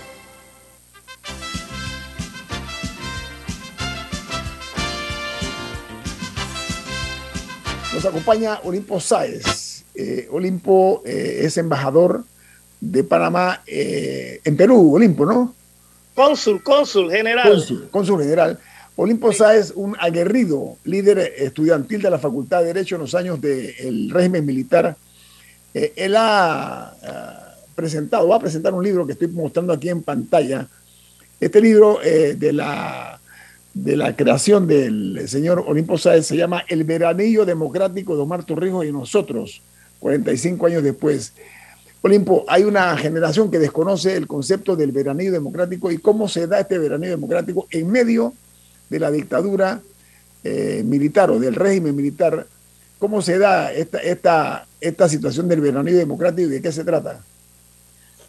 Nos 8.01 8.09
acompaña 8.09 8.59
Olimpo 8.63 8.99
Sáez. 8.99 9.85
Eh, 9.93 10.27
Olimpo 10.31 11.03
eh, 11.05 11.41
es 11.43 11.55
embajador 11.57 12.23
de 12.79 13.03
Panamá 13.03 13.61
eh, 13.67 14.41
en 14.43 14.57
Perú, 14.57 14.95
Olimpo, 14.95 15.23
¿no? 15.23 15.53
Cónsul, 16.15 16.63
cónsul 16.63 17.11
general. 17.11 17.63
Cónsul, 17.91 18.19
general. 18.19 18.57
Olimpo 18.95 19.31
Sáez, 19.31 19.71
un 19.75 19.95
aguerrido 19.99 20.77
líder 20.83 21.19
estudiantil 21.37 22.01
de 22.01 22.09
la 22.09 22.17
Facultad 22.17 22.61
de 22.61 22.73
Derecho 22.73 22.95
en 22.95 23.01
los 23.01 23.13
años 23.13 23.39
del 23.39 24.09
régimen 24.09 24.47
militar. 24.47 24.97
él 25.71 26.15
ha 26.17 26.95
presentado, 27.75 28.27
va 28.27 28.37
a 28.37 28.39
presentar 28.39 28.73
un 28.73 28.83
libro 28.83 29.05
que 29.05 29.13
estoy 29.13 29.27
mostrando 29.27 29.73
aquí 29.73 29.89
en 29.89 30.01
pantalla. 30.01 30.67
Este 31.39 31.61
libro 31.61 31.99
de 32.01 32.51
la 32.51 33.20
de 33.73 33.95
la 33.95 34.15
creación 34.15 34.67
del 34.67 35.27
señor 35.27 35.63
Olimpo 35.65 35.97
Sáez 35.97 36.27
se 36.27 36.35
llama 36.35 36.63
El 36.67 36.83
veranillo 36.83 37.45
democrático 37.45 38.15
de 38.15 38.21
Omar 38.21 38.43
Torrijos 38.43 38.85
y 38.85 38.91
nosotros, 38.91 39.61
45 39.99 40.65
años 40.65 40.83
después. 40.83 41.33
Olimpo, 42.01 42.43
hay 42.47 42.63
una 42.63 42.97
generación 42.97 43.49
que 43.49 43.59
desconoce 43.59 44.15
el 44.15 44.27
concepto 44.27 44.75
del 44.75 44.91
veranillo 44.91 45.31
democrático 45.31 45.91
y 45.91 45.99
cómo 45.99 46.27
se 46.27 46.47
da 46.47 46.59
este 46.59 46.77
veranillo 46.77 47.11
democrático 47.11 47.67
en 47.71 47.89
medio 47.89 48.33
de 48.89 48.99
la 48.99 49.11
dictadura 49.11 49.81
eh, 50.43 50.81
militar 50.83 51.29
o 51.31 51.39
del 51.39 51.55
régimen 51.55 51.95
militar. 51.95 52.47
¿Cómo 52.99 53.21
se 53.21 53.37
da 53.37 53.71
esta, 53.71 53.99
esta, 53.99 54.65
esta 54.81 55.07
situación 55.07 55.47
del 55.47 55.61
veranillo 55.61 55.97
democrático 55.97 56.49
y 56.49 56.51
de 56.51 56.61
qué 56.61 56.71
se 56.71 56.83
trata? 56.83 57.21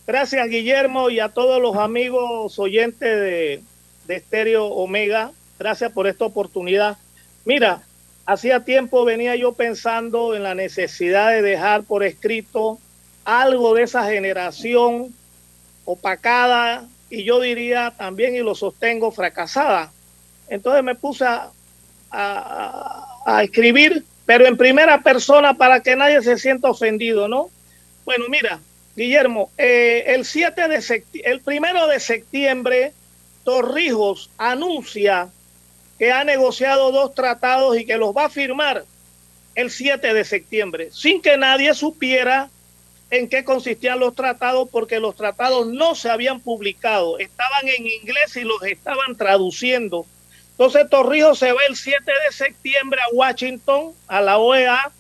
Gracias, 0.07 0.49
Guillermo, 0.49 1.11
y 1.11 1.20
a 1.20 1.30
todos 1.30 1.61
los 1.61 1.76
amigos 1.76 2.59
oyentes 2.59 3.01
de, 3.01 3.62
de 4.07 4.16
Estéreo 4.16 4.66
Omega. 4.66 5.32
Gracias 5.59 5.92
por 5.92 6.07
esta 6.07 6.24
oportunidad. 6.24 6.98
Mira, 7.44 7.82
hacía 8.26 8.64
tiempo 8.64 9.05
venía 9.05 9.36
yo 9.36 9.53
pensando 9.53 10.34
en 10.34 10.42
la 10.42 10.55
necesidad 10.55 11.30
de 11.30 11.42
dejar 11.42 11.82
por 11.84 12.03
escrito 12.05 12.78
algo 13.24 13.74
de 13.74 13.84
esa 13.84 14.05
generación 14.05 15.14
opacada 15.84 16.86
y 17.11 17.24
yo 17.24 17.40
diría 17.40 17.92
también, 17.96 18.34
y 18.34 18.38
lo 18.38 18.55
sostengo, 18.55 19.11
fracasada. 19.11 19.92
Entonces 20.48 20.82
me 20.82 20.94
puse 20.94 21.26
a, 21.26 21.50
a, 22.11 23.42
escribir, 23.42 24.05
pero 24.24 24.46
en 24.46 24.57
primera 24.57 25.03
persona 25.03 25.55
para 25.55 25.80
que 25.80 25.94
nadie 25.94 26.22
se 26.22 26.38
sienta 26.38 26.70
ofendido, 26.70 27.28
¿no? 27.28 27.50
Bueno, 28.07 28.24
mira, 28.30 28.61
Guillermo, 28.96 29.50
eh, 29.59 30.05
el 30.07 30.24
7 30.24 30.68
de 30.68 31.05
el 31.24 31.40
primero 31.40 31.86
de 31.86 32.00
septiembre, 32.00 32.92
Torrijos 33.45 34.30
anuncia 34.38 35.30
que 35.99 36.12
ha 36.12 36.24
negociado 36.24 36.93
dos 36.93 37.14
tratados 37.14 37.76
y 37.76 37.84
que 37.84 37.97
los 37.97 38.16
va 38.16 38.26
a 38.26 38.30
firmar 38.30 38.84
el 39.55 39.70
7 39.70 40.14
de 40.14 40.24
septiembre, 40.24 40.88
sin 40.93 41.20
que 41.20 41.36
nadie 41.36 41.74
supiera 41.74 42.51
en 43.11 43.28
qué 43.28 43.45
consistían 43.45 44.01
los 44.01 44.14
tratados, 44.14 44.68
porque 44.70 44.99
los 44.99 45.14
tratados 45.14 45.66
no 45.66 45.95
se 45.95 46.09
habían 46.09 46.40
publicado, 46.40 47.18
estaban 47.18 47.68
en 47.68 47.86
inglés 47.86 48.36
y 48.36 48.43
los 48.43 48.62
estaban 48.62 49.16
traduciendo. 49.16 50.07
Entonces 50.53 50.88
Torrijos 50.88 51.38
se 51.38 51.53
va 51.53 51.61
el 51.68 51.76
7 51.76 51.99
de 52.05 52.32
septiembre 52.34 53.01
a 53.03 53.14
Washington, 53.14 53.93
a 54.07 54.20
la 54.22 54.38
OEA, 54.38 54.90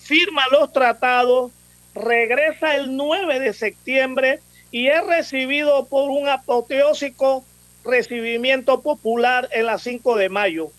firma 0.00 0.44
los 0.52 0.72
tratados, 0.72 1.50
regresa 1.94 2.76
el 2.76 2.94
9 2.94 3.40
de 3.40 3.52
septiembre 3.52 4.40
y 4.70 4.88
es 4.88 5.04
recibido 5.04 5.86
por 5.86 6.10
un 6.10 6.28
apoteósico 6.28 7.44
recibimiento 7.86 8.82
popular 8.82 9.48
en 9.52 9.66
la 9.66 9.78
5 9.78 10.16
de 10.16 10.28
mayo. 10.28 10.70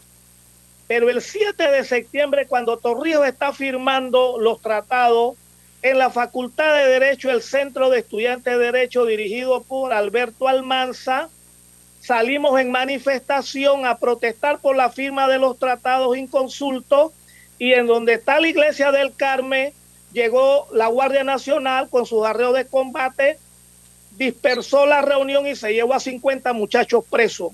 Pero 0.87 1.09
el 1.09 1.21
7 1.21 1.71
de 1.71 1.83
septiembre, 1.83 2.47
cuando 2.47 2.77
Torrijos 2.77 3.27
está 3.27 3.53
firmando 3.53 4.37
los 4.39 4.61
tratados 4.61 5.35
en 5.81 5.97
la 5.97 6.09
Facultad 6.09 6.75
de 6.75 6.87
Derecho, 6.87 7.29
el 7.29 7.41
Centro 7.41 7.89
de 7.89 7.99
Estudiantes 7.99 8.57
de 8.57 8.59
Derecho 8.59 9.05
dirigido 9.05 9.63
por 9.63 9.93
Alberto 9.93 10.47
Almanza, 10.47 11.29
salimos 11.99 12.59
en 12.59 12.71
manifestación 12.71 13.85
a 13.85 13.97
protestar 13.97 14.59
por 14.59 14.75
la 14.75 14.89
firma 14.89 15.27
de 15.27 15.39
los 15.39 15.59
tratados 15.59 16.15
inconsultos 16.17 17.11
y 17.59 17.73
en 17.73 17.87
donde 17.87 18.13
está 18.13 18.39
la 18.39 18.47
iglesia 18.47 18.91
del 18.91 19.13
Carmen 19.15 19.73
llegó 20.13 20.67
la 20.71 20.87
Guardia 20.87 21.23
Nacional 21.23 21.89
con 21.89 22.05
sus 22.05 22.25
arreos 22.25 22.55
de 22.55 22.65
combate, 22.65 23.39
dispersó 24.17 24.85
la 24.85 25.01
reunión 25.01 25.47
y 25.47 25.55
se 25.55 25.73
llevó 25.73 25.93
a 25.93 25.99
50 25.99 26.51
muchachos 26.53 27.05
presos. 27.09 27.51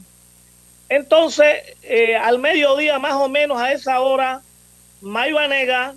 Entonces, 0.89 1.75
eh, 1.83 2.15
al 2.15 2.39
mediodía 2.39 2.99
más 2.99 3.13
o 3.13 3.27
menos 3.27 3.59
a 3.59 3.73
esa 3.73 3.99
hora, 3.99 4.41
Mayo 5.01 5.37
Anega, 5.39 5.95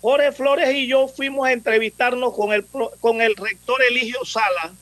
Jorge 0.00 0.32
Flores 0.32 0.72
y 0.74 0.86
yo 0.86 1.08
fuimos 1.08 1.46
a 1.46 1.52
entrevistarnos 1.52 2.34
con 2.34 2.52
el, 2.52 2.64
con 3.00 3.20
el 3.22 3.34
rector 3.36 3.82
Eligio 3.82 4.24
Sala 4.24 4.72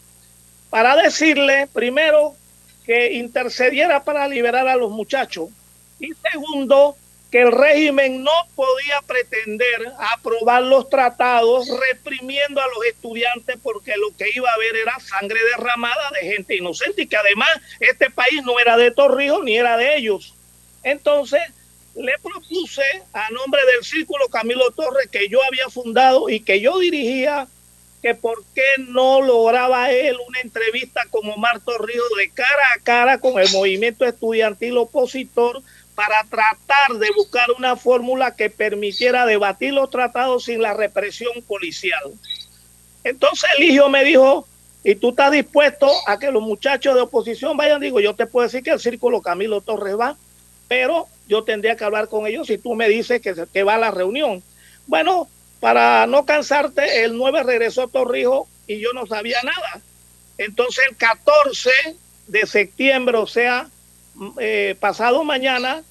para 0.69 0.97
decirle, 0.97 1.69
primero, 1.73 2.35
que 2.85 3.13
intercediera 3.13 4.03
para 4.05 4.27
liberar 4.29 4.67
a 4.69 4.77
los 4.77 4.91
muchachos. 4.91 5.49
Y 6.01 6.11
segundo, 6.31 6.97
que 7.33 7.41
el 7.41 7.51
régimen 7.51 8.23
no 8.23 8.31
podía 8.55 9.01
pretender 9.07 9.91
aprobar 9.99 10.63
los 10.65 10.91
tratados 10.91 11.67
reprimiendo 11.89 12.61
a 12.61 12.67
los 12.67 12.85
estudiantes 12.85 13.57
porque 13.63 13.97
lo 13.97 14.15
que 14.19 14.27
iba 14.35 14.51
a 14.51 14.55
haber 14.55 14.77
era 14.77 15.01
sangre 15.01 15.41
derramada 15.57 16.11
de 16.11 16.29
gente 16.31 16.57
inocente 16.57 17.03
y 17.03 17.07
que 17.07 17.17
además 17.17 17.49
este 17.81 18.11
país 18.11 18.43
no 18.45 18.61
era 18.61 18.77
de 18.77 18.91
Torrijos 18.91 19.43
ni 19.45 19.57
era 19.57 19.79
de 19.79 19.97
ellos. 19.97 20.35
Entonces 20.83 21.41
le 21.95 22.13
propuse 22.19 22.85
a 23.15 23.31
nombre 23.31 23.63
del 23.65 23.83
Círculo 23.83 24.29
Camilo 24.29 24.71
Torres 24.73 25.09
que 25.11 25.31
yo 25.31 25.43
había 25.43 25.71
fundado 25.71 26.29
y 26.29 26.41
que 26.41 26.61
yo 26.61 26.79
dirigía 26.81 27.49
que 28.03 28.15
por 28.15 28.45
qué 28.55 28.67
no 28.89 29.23
lograba 29.23 29.91
él 29.91 30.19
una 30.29 30.41
entrevista 30.41 31.03
como 31.09 31.37
Marto 31.39 31.79
Río 31.79 32.03
de 32.19 32.29
cara 32.29 32.63
a 32.77 32.83
cara 32.83 33.19
con 33.19 33.41
el 33.41 33.51
movimiento 33.53 34.05
estudiantil 34.05 34.77
opositor 34.77 35.63
para 35.95 36.25
tratar 36.25 36.99
de 36.99 37.11
buscar 37.17 37.51
una 37.57 37.77
fórmula 37.77 38.35
que 38.35 38.51
permitiera 38.51 39.27
debatir 39.27 39.73
los 39.73 39.91
tratados 39.91 40.45
sin 40.45 40.63
la 40.63 40.75
represión 40.75 41.43
policial. 41.47 42.13
Entonces 43.05 43.51
el 43.59 43.65
hijo 43.65 43.89
me 43.89 44.05
dijo, 44.05 44.47
¿y 44.85 44.95
tú 44.95 45.11
estás 45.11 45.33
dispuesto 45.33 45.91
a 46.07 46.19
que 46.19 46.31
los 46.31 46.43
muchachos 46.43 46.95
de 46.95 47.03
oposición 47.03 47.57
vayan? 47.57 47.81
Digo, 47.81 48.01
yo 48.01 48.15
te 48.15 48.27
puedo 48.27 48.47
decir 48.47 48.63
que 48.63 48.71
el 48.71 48.81
círculo 48.81 49.21
Camilo 49.21 49.61
Torres 49.61 49.99
va, 49.99 50.17
pero 50.69 51.09
yo 51.29 51.45
tendría 51.45 51.77
que 51.77 51.85
hablar 51.85 52.09
con 52.09 52.27
ellos 52.27 52.47
si 52.47 52.59
tú 52.59 52.75
me 52.75 52.89
dices 52.89 53.21
que, 53.21 53.35
que 53.53 53.63
va 53.63 53.75
a 53.75 53.79
la 53.79 53.91
reunión. 53.91 54.43
Bueno, 54.87 55.29
para 55.61 56.07
no 56.07 56.25
cansarte, 56.25 57.05
el 57.05 57.17
9 57.17 57.43
regresó 57.43 57.89
Torrijos 57.89 58.49
y 58.67 58.81
yo 58.81 58.93
no 58.95 59.07
sabía 59.07 59.39
nada. 59.43 59.81
Entonces 60.39 60.85
el 60.91 60.97
14 60.97 61.71
de 62.29 62.47
septiembre, 62.47 63.19
o 63.19 63.27
sea, 63.27 63.69
eh, 64.39 64.77
pasado 64.79 65.25
mañana, 65.25 65.83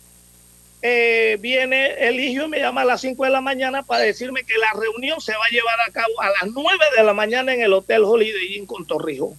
eh, 0.84 1.38
viene 1.40 2.08
el 2.08 2.20
hijo 2.20 2.46
y 2.46 2.48
me 2.48 2.60
llama 2.60 2.82
a 2.82 2.86
las 2.86 3.02
5 3.02 3.24
de 3.24 3.30
la 3.30 3.42
mañana 3.42 3.84
para 3.84 4.04
decirme 4.04 4.44
que 4.44 4.58
la 4.58 4.80
reunión 4.80 5.22
se 5.22 5.34
va 5.34 5.46
a 5.46 5.52
llevar 5.52 5.80
a 5.88 5.92
cabo 5.92 6.22
a 6.22 6.30
las 6.30 6.52
9 6.52 6.86
de 6.98 7.04
la 7.04 7.14
mañana 7.14 7.54
en 7.54 7.62
el 7.62 7.74
Hotel 7.74 8.04
Holiday 8.04 8.56
Inn 8.56 8.66
con 8.66 8.86
Torrijos. 8.88 9.38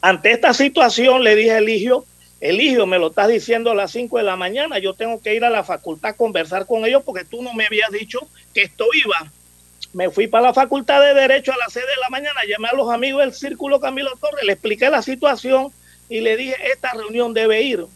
Ante 0.00 0.30
esta 0.30 0.54
situación 0.54 1.24
le 1.24 1.34
dije 1.34 1.54
al 1.54 1.68
hijo, 1.68 2.06
hijo 2.40 2.86
me 2.86 3.00
lo 3.00 3.08
estás 3.08 3.26
diciendo 3.26 3.72
a 3.72 3.74
las 3.74 3.90
5 3.90 4.16
de 4.18 4.22
la 4.22 4.36
mañana, 4.36 4.78
yo 4.78 4.94
tengo 4.94 5.20
que 5.20 5.34
ir 5.34 5.44
a 5.44 5.50
la 5.50 5.64
facultad 5.64 6.10
a 6.12 6.16
conversar 6.16 6.66
con 6.66 6.84
ellos 6.84 7.02
porque 7.04 7.24
tú 7.24 7.42
no 7.42 7.52
me 7.54 7.66
habías 7.66 7.90
dicho 7.90 8.20
que 8.54 8.62
esto 8.62 8.86
iba. 8.94 9.32
Me 9.92 10.08
fui 10.10 10.28
para 10.28 10.48
la 10.48 10.54
facultad 10.54 11.00
de 11.00 11.14
Derecho 11.14 11.52
a 11.52 11.56
las 11.56 11.72
6 11.72 11.84
de 11.84 12.00
la 12.00 12.10
mañana, 12.10 12.42
llamé 12.46 12.68
a 12.68 12.76
los 12.76 12.92
amigos 12.92 13.22
del 13.22 13.32
Círculo 13.32 13.80
Camilo 13.80 14.14
Torres, 14.20 14.44
le 14.44 14.52
expliqué 14.52 14.88
la 14.88 15.02
situación 15.02 15.72
y 16.08 16.20
le 16.20 16.36
dije, 16.36 16.56
esta 16.72 16.92
reunión 16.92 17.34
debe 17.34 17.62
ir, 17.62 17.86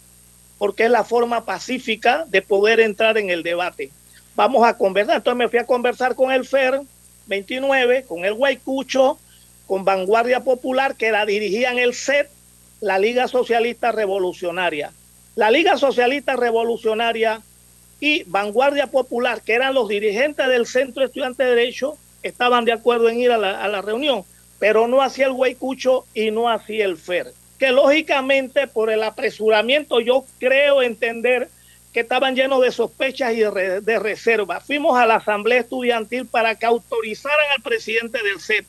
porque 0.59 0.85
es 0.85 0.91
la 0.91 1.05
forma 1.05 1.45
pacífica 1.45 2.25
de 2.29 2.43
poder 2.43 2.81
entrar 2.81 3.19
en 3.19 3.31
el 3.31 3.43
debate. 3.43 3.91
Vamos 4.35 4.67
a 4.67 4.77
conversar. 4.77 5.17
Entonces 5.17 5.39
me 5.39 5.49
fui 5.49 5.59
a 5.59 5.67
conversar 5.67 6.15
con 6.15 6.31
el 6.33 6.45
FER 6.45 6.81
29, 7.27 8.05
con 8.05 8.25
el 8.25 8.35
Guaycucho, 8.35 9.19
con 9.67 9.85
Vanguardia 9.85 10.41
Popular, 10.41 10.97
que 10.97 11.13
la 11.13 11.27
dirigían 11.27 11.79
el 11.79 11.95
CET 11.95 12.29
la 12.83 12.99
Liga 12.99 13.29
Socialista 13.29 13.93
Revolucionaria. 13.93 14.93
La 15.37 15.53
Liga 15.53 15.79
Socialista 15.79 16.35
Revolucionaria 16.35 17.41
y 18.01 18.25
Vanguardia 18.25 18.89
Popular, 18.89 19.41
que 19.41 19.55
eran 19.55 19.73
los 19.73 19.89
dirigentes 19.89 20.49
del 20.49 20.67
Centro 20.67 21.05
Estudiante 21.05 21.45
de 21.45 21.51
Derecho, 21.51 21.97
estaban 22.25 22.65
de 22.65 22.73
acuerdo 22.73 23.09
en 23.09 23.21
ir 23.21 23.31
a 23.31 23.39
la, 23.39 23.83
reunión, 23.83 24.25
pero 24.59 24.89
no 24.89 25.01
hacía 25.01 25.27
el 25.27 25.33
Huaycucho 25.33 26.07
y 26.13 26.33
no 26.33 26.49
hacía 26.49 26.85
el 26.85 26.97
FER. 26.97 27.33
Que 27.63 27.71
lógicamente 27.71 28.67
por 28.67 28.91
el 28.91 29.05
apresuramiento 29.05 30.01
yo 30.01 30.25
creo 30.41 30.83
entender 30.83 31.49
que 31.93 32.01
estaban 32.01 32.35
llenos 32.35 32.61
de 32.61 32.73
sospechas 32.73 33.35
y 33.35 33.37
de, 33.37 33.99
reservas. 34.01 34.67
Fuimos 34.67 34.99
a 34.99 35.07
la 35.07 35.15
Asamblea 35.15 35.61
Estudiantil 35.61 36.27
para 36.27 36.57
que 36.57 36.67
autorizaran 36.67 37.53
al 37.57 37.63
presidente 37.63 38.21
del 38.21 38.41
CET 38.41 38.67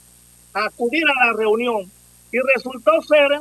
a 0.53 0.65
acudir 0.65 1.05
a 1.07 1.25
la 1.25 1.33
reunión 1.35 1.91
y 2.31 2.37
resultó 2.53 3.01
ser 3.01 3.31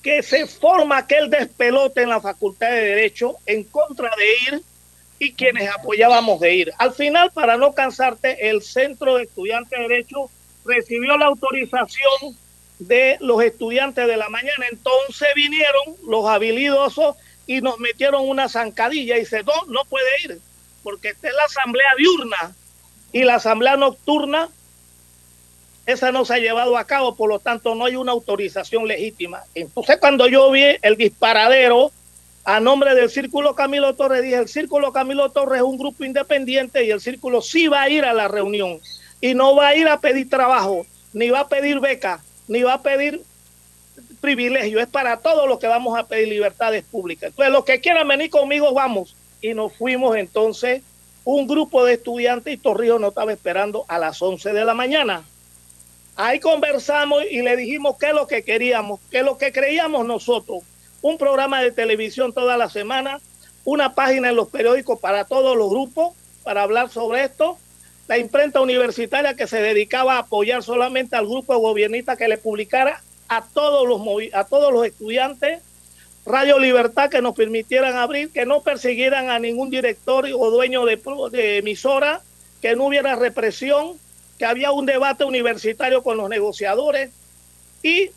que 0.00 0.22
se 0.22 0.46
forma 0.46 0.96
aquel 0.96 1.28
despelote 1.28 2.00
en 2.00 2.08
la 2.08 2.22
Facultad 2.22 2.70
de 2.70 2.80
Derecho 2.80 3.36
en 3.44 3.64
contra 3.64 4.10
de 4.16 4.54
ir 4.54 4.62
y 5.18 5.34
quienes 5.34 5.68
apoyábamos 5.68 6.40
de 6.40 6.54
ir. 6.54 6.72
Al 6.78 6.94
final, 6.94 7.30
para 7.30 7.58
no 7.58 7.74
cansarte, 7.74 8.48
el 8.48 8.62
Centro 8.62 9.16
de 9.16 9.24
Estudiantes 9.24 9.78
de 9.78 9.86
Derecho 9.86 10.30
recibió 10.64 11.14
la 11.18 11.26
autorización 11.26 12.38
de 12.86 13.16
los 13.20 13.42
estudiantes 13.42 14.06
de 14.06 14.16
la 14.16 14.28
mañana. 14.28 14.66
Entonces 14.70 15.28
vinieron 15.34 15.96
los 16.06 16.26
habilidosos 16.26 17.16
y 17.46 17.60
nos 17.60 17.78
metieron 17.78 18.28
una 18.28 18.48
zancadilla 18.48 19.16
y 19.16 19.20
dice, 19.20 19.42
no, 19.42 19.52
no 19.68 19.84
puede 19.84 20.08
ir, 20.24 20.40
porque 20.82 21.08
esta 21.08 21.28
es 21.28 21.34
la 21.34 21.44
asamblea 21.44 21.88
diurna 21.98 22.54
y 23.12 23.24
la 23.24 23.36
asamblea 23.36 23.76
nocturna 23.76 24.48
esa 25.86 26.12
no 26.12 26.24
se 26.24 26.34
ha 26.34 26.38
llevado 26.38 26.76
a 26.78 26.86
cabo, 26.86 27.14
por 27.14 27.28
lo 27.28 27.38
tanto 27.38 27.74
no 27.74 27.84
hay 27.84 27.96
una 27.96 28.12
autorización 28.12 28.88
legítima. 28.88 29.42
Entonces 29.54 29.98
cuando 29.98 30.26
yo 30.28 30.50
vi 30.50 30.64
el 30.80 30.96
disparadero 30.96 31.92
a 32.44 32.60
nombre 32.60 32.94
del 32.94 33.10
Círculo 33.10 33.54
Camilo 33.54 33.94
Torres, 33.94 34.22
dije, 34.22 34.36
el 34.36 34.48
Círculo 34.48 34.92
Camilo 34.92 35.30
Torres 35.30 35.58
es 35.58 35.64
un 35.64 35.78
grupo 35.78 36.04
independiente 36.04 36.84
y 36.84 36.90
el 36.90 37.00
Círculo 37.00 37.42
sí 37.42 37.68
va 37.68 37.82
a 37.82 37.90
ir 37.90 38.04
a 38.04 38.14
la 38.14 38.28
reunión 38.28 38.80
y 39.20 39.34
no 39.34 39.54
va 39.56 39.68
a 39.68 39.76
ir 39.76 39.88
a 39.88 40.00
pedir 40.00 40.28
trabajo, 40.28 40.86
ni 41.12 41.30
va 41.30 41.40
a 41.40 41.48
pedir 41.48 41.80
beca, 41.80 42.22
ni 42.48 42.62
va 42.62 42.74
a 42.74 42.82
pedir 42.82 43.22
privilegio, 44.20 44.80
es 44.80 44.86
para 44.86 45.18
todos 45.18 45.46
los 45.48 45.58
que 45.58 45.66
vamos 45.66 45.98
a 45.98 46.06
pedir 46.06 46.28
libertades 46.28 46.82
públicas. 46.84 47.30
Entonces, 47.30 47.52
los 47.52 47.64
que 47.64 47.80
quieran 47.80 48.08
venir 48.08 48.30
conmigo, 48.30 48.72
vamos. 48.72 49.14
Y 49.42 49.52
nos 49.52 49.74
fuimos 49.74 50.16
entonces 50.16 50.82
un 51.24 51.46
grupo 51.46 51.84
de 51.84 51.94
estudiantes 51.94 52.54
y 52.54 52.56
Torrijos 52.56 53.00
nos 53.00 53.10
estaba 53.10 53.32
esperando 53.32 53.84
a 53.88 53.98
las 53.98 54.20
11 54.20 54.52
de 54.52 54.64
la 54.64 54.74
mañana. 54.74 55.24
Ahí 56.16 56.40
conversamos 56.40 57.22
y 57.30 57.42
le 57.42 57.56
dijimos 57.56 57.96
qué 57.98 58.08
es 58.08 58.14
lo 58.14 58.26
que 58.26 58.44
queríamos, 58.44 59.00
qué 59.10 59.18
es 59.18 59.24
lo 59.24 59.36
que 59.36 59.52
creíamos 59.52 60.06
nosotros. 60.06 60.62
Un 61.02 61.18
programa 61.18 61.60
de 61.60 61.72
televisión 61.72 62.32
toda 62.32 62.56
la 62.56 62.70
semana, 62.70 63.20
una 63.64 63.94
página 63.94 64.30
en 64.30 64.36
los 64.36 64.48
periódicos 64.48 65.00
para 65.00 65.24
todos 65.24 65.56
los 65.56 65.68
grupos 65.68 66.14
para 66.44 66.62
hablar 66.62 66.90
sobre 66.90 67.24
esto, 67.24 67.58
la 68.08 68.18
imprenta 68.18 68.60
universitaria 68.60 69.34
que 69.34 69.46
se 69.46 69.60
dedicaba 69.60 70.16
a 70.16 70.18
apoyar 70.20 70.62
solamente 70.62 71.16
al 71.16 71.26
grupo 71.26 71.56
gobernista 71.58 72.16
que 72.16 72.28
le 72.28 72.38
publicara 72.38 73.02
a 73.28 73.42
todos 73.42 73.88
los, 73.88 74.00
a 74.34 74.44
todos 74.44 74.72
los 74.72 74.86
estudiantes, 74.86 75.62
Radio 76.26 76.58
Libertad 76.58 77.10
que 77.10 77.22
nos 77.22 77.34
permitieran 77.34 77.96
abrir, 77.96 78.30
que 78.30 78.46
no 78.46 78.62
persiguieran 78.62 79.30
a 79.30 79.38
ningún 79.38 79.70
director 79.70 80.26
o 80.34 80.50
dueño 80.50 80.84
de 80.84 81.58
emisora, 81.58 82.22
que 82.62 82.76
no 82.76 82.86
hubiera 82.86 83.14
represión, 83.14 83.98
que 84.38 84.46
había 84.46 84.72
un 84.72 84.86
debate 84.86 85.24
universitario 85.24 86.02
con 86.02 86.16
los 86.16 86.28
negociadores 86.28 87.10
y 87.82 88.10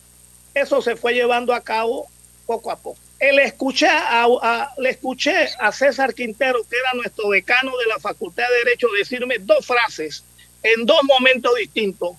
eso 0.54 0.82
se 0.82 0.96
fue 0.96 1.14
llevando 1.14 1.54
a 1.54 1.62
cabo 1.62 2.08
poco 2.46 2.72
a 2.72 2.78
poco. 2.78 3.07
Le 3.20 3.44
escuché 3.44 3.88
a, 3.90 4.74
le 4.78 4.90
escuché 4.90 5.50
a 5.60 5.72
César 5.72 6.14
Quintero, 6.14 6.60
que 6.70 6.76
era 6.78 6.94
nuestro 6.94 7.30
decano 7.30 7.76
de 7.78 7.88
la 7.88 8.00
Facultad 8.00 8.44
de 8.48 8.66
Derecho, 8.66 8.88
decirme 8.98 9.38
dos 9.40 9.66
frases 9.66 10.24
en 10.62 10.86
dos 10.86 11.04
momentos 11.04 11.56
distintos. 11.56 12.12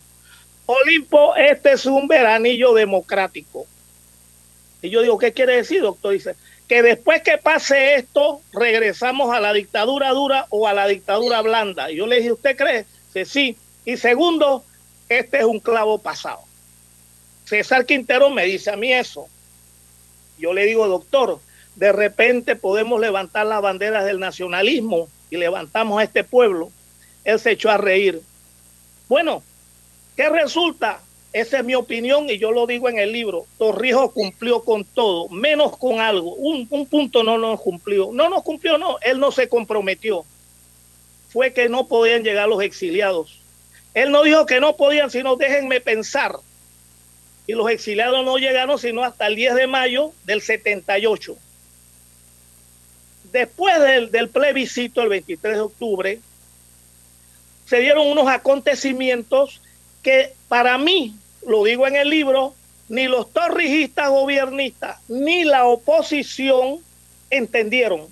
Olimpo, 0.67 1.37
este 1.37 1.73
es 1.73 1.87
un 1.87 2.09
veranillo 2.09 2.75
democrático. 2.75 3.67
Y 4.83 4.91
yo 4.91 5.03
digo, 5.03 5.19
¿qué 5.19 5.33
quiere 5.33 5.57
decir, 5.57 5.83
doctor? 5.83 6.13
Dice, 6.13 6.35
que 6.69 6.83
después 6.83 7.23
que 7.23 7.39
pase 7.39 7.95
esto, 7.95 8.43
regresamos 8.53 9.35
a 9.35 9.41
la 9.41 9.53
dictadura 9.53 10.11
dura 10.11 10.47
o 10.51 10.69
a 10.69 10.75
la 10.75 10.87
dictadura 10.87 11.41
blanda. 11.41 11.91
Y 11.91 11.97
yo 11.97 12.07
le 12.07 12.17
dije, 12.17 12.33
¿usted 12.33 12.57
cree? 12.57 12.85
Sí. 13.25 13.57
Y 13.85 13.97
segundo, 13.97 14.65
este 15.09 15.39
es 15.39 15.45
un 15.45 15.61
clavo 15.61 15.99
pasado. 15.99 16.41
César 17.47 17.87
Quintero 17.87 18.29
me 18.29 18.45
dice 18.45 18.71
a 18.71 18.77
mí 18.77 18.93
eso. 18.93 19.27
Yo 20.39 20.53
le 20.53 20.65
digo, 20.65 20.87
doctor, 20.87 21.41
de 21.77 21.93
repente 21.93 22.57
podemos 22.57 23.01
levantar 23.01 23.47
las 23.47 23.63
banderas 23.63 24.05
del 24.05 24.19
nacionalismo 24.19 25.09
y 25.31 25.37
levantamos 25.37 26.01
a 26.01 26.05
este 26.05 26.25
pueblo. 26.25 26.71
Él 27.25 27.39
se 27.39 27.53
echó 27.53 27.71
a 27.71 27.77
reír. 27.77 28.21
Bueno, 29.09 29.43
¿qué 30.17 30.29
resulta? 30.29 31.01
Esa 31.33 31.59
es 31.59 31.65
mi 31.65 31.75
opinión 31.75 32.29
y 32.31 32.39
yo 32.39 32.53
lo 32.53 32.67
digo 32.67 32.89
en 32.89 32.99
el 32.99 33.13
libro. 33.13 33.47
Torrijos 33.59 34.13
cumplió 34.13 34.65
con 34.65 34.85
todo, 34.85 35.29
menos 35.29 35.77
con 35.77 36.01
algo. 36.01 36.35
Un, 36.35 36.67
un 36.71 36.87
punto 36.87 37.23
no 37.23 37.37
nos 37.37 37.61
cumplió. 37.61 38.11
No 38.13 38.29
nos 38.29 38.43
cumplió, 38.43 38.79
no. 38.79 38.97
Él 39.03 39.21
no 39.21 39.31
se 39.31 39.49
comprometió. 39.49 40.25
Fue 41.29 41.53
que 41.53 41.69
no 41.69 41.87
podían 41.87 42.23
llegar 42.23 42.49
los 42.49 42.63
exiliados. 42.63 43.39
Él 43.95 44.11
no 44.11 44.23
dijo 44.23 44.47
que 44.47 44.61
no 44.61 44.77
podían, 44.77 45.11
sino 45.11 45.37
déjenme 45.37 45.81
pensar. 45.81 46.37
Y 47.49 47.55
los 47.55 47.69
exiliados 47.71 48.25
no 48.25 48.37
llegaron 48.37 48.79
sino 48.79 49.03
hasta 49.03 49.27
el 49.27 49.35
10 49.35 49.55
de 49.57 49.67
mayo 49.67 50.13
del 50.25 50.43
78. 50.43 51.37
Después 53.33 53.81
del, 53.81 54.11
del 54.13 54.29
plebiscito, 54.29 55.03
el 55.03 55.09
23 55.09 55.55
de 55.55 55.61
octubre, 55.61 56.21
se 57.67 57.81
dieron 57.81 58.07
unos 58.07 58.29
acontecimientos 58.29 59.61
que 60.03 60.35
para 60.49 60.79
mí, 60.79 61.17
lo 61.47 61.65
digo 61.65 61.87
en 61.87 61.97
el 61.97 62.11
libro, 62.11 62.55
ni 62.89 63.09
los 63.09 63.33
torrijistas 63.33 64.11
gobiernistas 64.11 64.99
ni 65.09 65.45
la 65.45 65.65
oposición 65.65 66.79
entendieron 67.31 68.09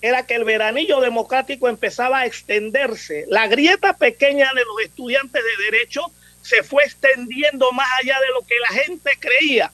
era 0.00 0.26
que 0.26 0.34
el 0.34 0.44
veranillo 0.44 1.00
democrático 1.00 1.68
empezaba 1.68 2.20
a 2.20 2.26
extenderse. 2.26 3.24
La 3.28 3.48
grieta 3.48 3.94
pequeña 3.94 4.50
de 4.54 4.64
los 4.64 4.80
estudiantes 4.84 5.42
de 5.42 5.64
derecho 5.64 6.02
se 6.48 6.62
fue 6.62 6.82
extendiendo 6.84 7.70
más 7.72 7.88
allá 8.00 8.18
de 8.20 8.28
lo 8.32 8.40
que 8.46 8.54
la 8.60 8.82
gente 8.82 9.10
creía. 9.20 9.70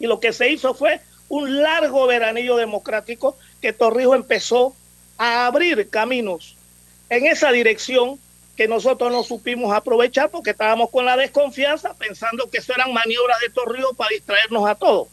Y 0.00 0.06
lo 0.06 0.18
que 0.18 0.32
se 0.32 0.48
hizo 0.48 0.74
fue 0.74 1.00
un 1.28 1.62
largo 1.62 2.06
veranillo 2.06 2.56
democrático 2.56 3.36
que 3.60 3.72
Torrijos 3.72 4.16
empezó 4.16 4.74
a 5.18 5.46
abrir 5.46 5.88
caminos 5.88 6.56
en 7.08 7.26
esa 7.26 7.52
dirección 7.52 8.18
que 8.56 8.66
nosotros 8.66 9.12
no 9.12 9.22
supimos 9.22 9.72
aprovechar 9.72 10.30
porque 10.30 10.50
estábamos 10.50 10.90
con 10.90 11.06
la 11.06 11.16
desconfianza 11.16 11.94
pensando 11.94 12.50
que 12.50 12.58
eso 12.58 12.74
eran 12.74 12.92
maniobras 12.92 13.38
de 13.40 13.50
Torrijos 13.50 13.96
para 13.96 14.10
distraernos 14.10 14.68
a 14.68 14.74
todos. 14.74 15.08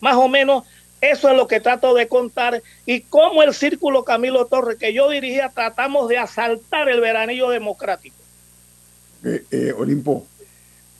Más 0.00 0.16
o 0.16 0.26
menos 0.28 0.64
eso 1.00 1.30
es 1.30 1.36
lo 1.36 1.46
que 1.46 1.60
trato 1.60 1.94
de 1.94 2.08
contar 2.08 2.62
y 2.84 3.02
cómo 3.02 3.44
el 3.44 3.54
Círculo 3.54 4.04
Camilo 4.04 4.46
Torres 4.46 4.76
que 4.76 4.92
yo 4.92 5.08
dirigía 5.08 5.50
tratamos 5.50 6.08
de 6.08 6.18
asaltar 6.18 6.88
el 6.88 7.00
veranillo 7.00 7.48
democrático. 7.48 8.23
Eh, 9.24 9.44
eh, 9.50 9.72
Olimpo, 9.76 10.26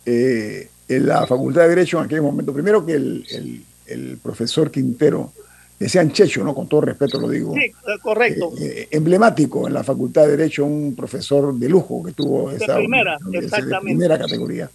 eh, 0.05 0.67
en 0.87 1.05
la 1.05 1.25
Facultad 1.25 1.63
de 1.63 1.69
Derecho 1.69 1.99
en 1.99 2.05
aquel 2.05 2.21
momento, 2.21 2.53
primero 2.53 2.85
que 2.85 2.93
el, 2.93 4.19
profesor 4.21 4.71
Quintero, 4.71 5.31
decían 5.79 6.11
Checho, 6.11 6.43
¿no? 6.43 6.55
Con 6.55 6.67
todo 6.67 6.81
respeto 6.81 7.19
lo 7.19 7.29
digo. 7.29 7.53
Sí, 7.53 7.71
correcto. 8.01 8.51
emblemático 8.91 9.67
en 9.67 9.73
la 9.73 9.83
Facultad 9.83 10.23
de 10.23 10.37
Derecho, 10.37 10.65
un 10.65 10.95
profesor 10.95 11.53
de 11.53 11.69
lujo 11.69 12.03
que 12.03 12.13
tuvo 12.13 12.51
esa 12.51 12.77
primera, 12.77 13.17
primera 13.81 14.17
categoría. 14.17 14.69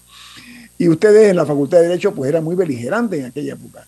Y 0.78 0.88
ustedes 0.88 1.30
en 1.30 1.36
la 1.36 1.46
Facultad 1.46 1.78
de 1.78 1.88
Derecho 1.88 2.14
pues 2.14 2.28
eran 2.28 2.44
muy 2.44 2.56
beligerantes 2.56 3.20
en 3.20 3.26
aquella 3.26 3.54
época 3.54 3.86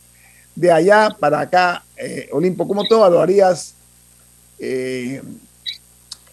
de 0.54 0.70
allá 0.70 1.16
para 1.18 1.40
acá, 1.40 1.84
eh, 1.96 2.28
Olimpo, 2.32 2.66
¿cómo 2.68 2.84
tú 2.84 2.96
evaluarías 2.96 3.74
eh, 4.58 5.22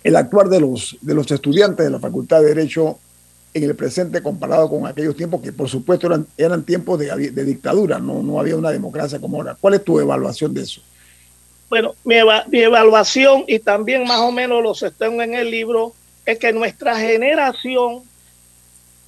el 0.04 0.16
actuar 0.16 0.50
de 0.50 0.60
los, 0.60 0.98
de 1.02 1.14
los 1.14 1.30
estudiantes 1.32 1.86
de 1.86 1.92
la 1.92 2.00
Facultad 2.00 2.42
de 2.42 2.54
Derecho 2.54 3.00
en 3.54 3.64
el 3.64 3.76
presente 3.76 4.22
comparado 4.22 4.70
con 4.70 4.86
aquellos 4.86 5.16
tiempos 5.16 5.42
que 5.42 5.52
por 5.52 5.70
supuesto 5.70 6.08
eran, 6.08 6.28
eran 6.38 6.64
tiempos 6.64 7.00
de, 7.00 7.44
dictadura, 7.44 8.00
no, 8.00 8.40
había 8.40 8.56
una 8.56 8.72
democracia 8.72 9.20
como 9.20 9.38
ahora? 9.38 9.58
¿Cuál 9.60 9.76
es 9.76 9.84
tu 9.84 10.00
evaluación 10.00 10.54
de 10.54 10.62
eso? 10.62 10.82
Bueno, 11.70 11.94
mi, 12.04 12.16
evaluación 12.16 13.44
y 13.48 13.60
también 13.60 14.04
más 14.04 14.20
o 14.20 14.32
menos 14.32 14.64
los 14.64 14.84
tengo 14.98 15.22
en 15.22 15.36
el 15.36 15.52
libro 15.52 15.94
es 16.26 16.40
que 16.40 16.52
nuestra 16.52 16.98
generación 17.00 18.04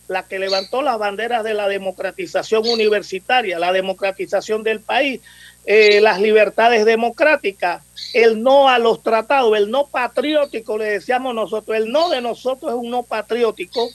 la 0.07 0.23
que 0.23 0.39
levantó 0.39 0.81
las 0.81 0.99
banderas 0.99 1.43
de 1.43 1.53
la 1.53 1.69
democratización 1.69 2.67
universitaria, 2.67 3.57
la 3.57 3.71
democratización 3.71 4.61
del 4.61 4.81
país, 4.81 5.21
eh, 5.65 6.01
las 6.01 6.19
libertades 6.19 6.85
democráticas, 6.85 7.83
el 8.13 8.43
no 8.43 8.67
a 8.67 8.77
los 8.77 9.01
tratados, 9.01 9.57
el 9.57 9.71
no 9.71 9.87
patriótico, 9.87 10.77
le 10.77 10.85
decíamos 10.85 11.33
nosotros, 11.33 11.77
el 11.77 11.91
no 11.91 12.09
de 12.09 12.19
nosotros 12.19 12.73
es 12.73 12.77
un 12.77 12.89
no 12.89 13.03
patriótico, 13.03 13.89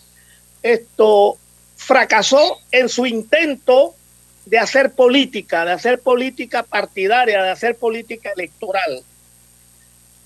esto 0.72 1.36
fracasó 1.76 2.58
en 2.70 2.88
su 2.88 3.06
intento 3.06 3.94
de 4.46 4.58
hacer 4.58 4.92
política, 4.92 5.64
de 5.64 5.72
hacer 5.72 6.00
política 6.00 6.62
partidaria, 6.62 7.42
de 7.42 7.50
hacer 7.50 7.76
política 7.76 8.30
electoral. 8.34 9.02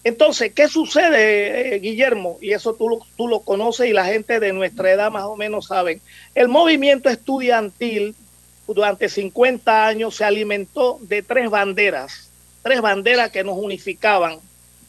Entonces, 0.02 0.52
¿qué 0.54 0.68
sucede, 0.68 1.74
eh, 1.74 1.78
Guillermo? 1.78 2.38
Y 2.40 2.52
eso 2.52 2.74
tú 2.74 2.88
lo, 2.88 3.00
tú 3.16 3.28
lo 3.28 3.40
conoces 3.40 3.88
y 3.88 3.92
la 3.92 4.06
gente 4.06 4.40
de 4.40 4.52
nuestra 4.52 4.90
edad 4.90 5.10
más 5.10 5.24
o 5.24 5.36
menos 5.36 5.66
saben. 5.66 6.00
El 6.34 6.48
movimiento 6.48 7.08
estudiantil 7.08 8.14
durante 8.66 9.08
50 9.08 9.86
años 9.86 10.16
se 10.16 10.24
alimentó 10.24 10.98
de 11.02 11.22
tres 11.22 11.50
banderas, 11.50 12.30
tres 12.62 12.80
banderas 12.80 13.30
que 13.30 13.44
nos 13.44 13.58
unificaban 13.58 14.38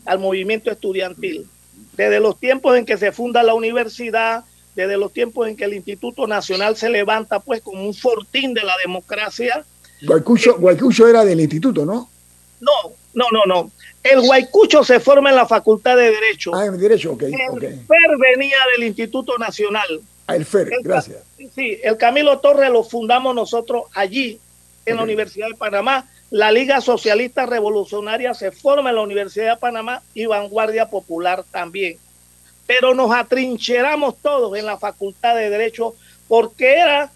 al 0.06 0.20
movimiento 0.20 0.72
estudiantil. 0.72 1.48
Desde 1.94 2.20
los 2.20 2.40
tiempos 2.40 2.78
en 2.78 2.86
que 2.86 2.98
se 2.98 3.12
funda 3.12 3.44
la 3.44 3.54
universidad, 3.54 4.46
desde 4.76 4.98
los 4.98 5.12
tiempos 5.12 5.48
en 5.48 5.56
que 5.56 5.66
el 5.66 5.74
Instituto 5.74 6.28
Nacional 6.28 6.76
se 6.76 6.90
levanta 6.90 7.40
pues 7.40 7.62
como 7.62 7.86
un 7.86 7.94
fortín 7.94 8.54
de 8.54 8.64
la 8.64 8.74
democracia. 8.84 9.66
Guaycucho, 10.02 11.08
era 11.08 11.24
del 11.24 11.40
instituto, 11.40 11.86
¿no? 11.86 12.10
No, 12.60 12.72
no, 13.14 13.26
no, 13.32 13.46
no. 13.46 13.72
El 14.04 14.22
Guaycucho 14.22 14.84
se 14.84 15.00
forma 15.00 15.30
en 15.30 15.36
la 15.36 15.46
Facultad 15.46 15.96
de 15.98 16.12
Derecho. 16.12 16.56
Ah, 16.56 16.66
en 16.66 16.78
Derecho, 16.80 17.14
ok. 17.14 17.24
El 17.24 17.60
FER 17.62 18.18
venía 18.20 18.58
del 18.76 18.88
Instituto 18.88 19.38
Nacional. 19.38 20.02
Ah, 20.28 20.36
el 20.36 20.46
FER, 20.46 20.70
gracias. 20.82 21.24
Sí, 21.54 21.80
el 21.84 21.98
Camilo 21.98 22.40
Torres 22.40 22.72
lo 22.72 22.84
fundamos 22.84 23.36
nosotros 23.36 23.84
allí, 23.94 24.40
en 24.86 24.96
la 24.96 25.04
Universidad 25.04 25.48
de 25.48 25.56
Panamá. 25.56 26.10
La 26.32 26.52
Liga 26.52 26.82
Socialista 26.82 27.46
Revolucionaria 27.46 28.34
se 28.34 28.52
forma 28.52 28.90
en 28.90 28.96
la 28.96 29.02
Universidad 29.02 29.56
de 29.56 29.60
Panamá 29.60 30.02
y 30.14 30.26
Vanguardia 30.26 30.90
Popular 30.90 31.44
también. 31.52 31.98
Pero 32.72 32.94
nos 32.94 33.14
atrincheramos 33.14 34.16
todos 34.22 34.58
en 34.58 34.66
la 34.66 34.78
Facultad 34.78 35.36
de 35.36 35.50
Derecho 35.50 35.94
porque 36.30 36.76
era 36.76 37.12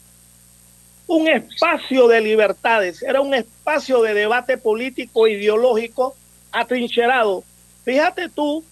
un 1.07 1.29
espacio 1.29 2.09
de 2.09 2.19
libertades, 2.19 3.01
era 3.01 3.21
un 3.21 3.33
espacio 3.33 4.01
de 4.01 4.13
debate 4.13 4.57
político 4.57 5.29
ideológico 5.29 6.13
atrincherado. 6.51 7.45
Fíjate 7.85 8.27
tú 8.27 8.65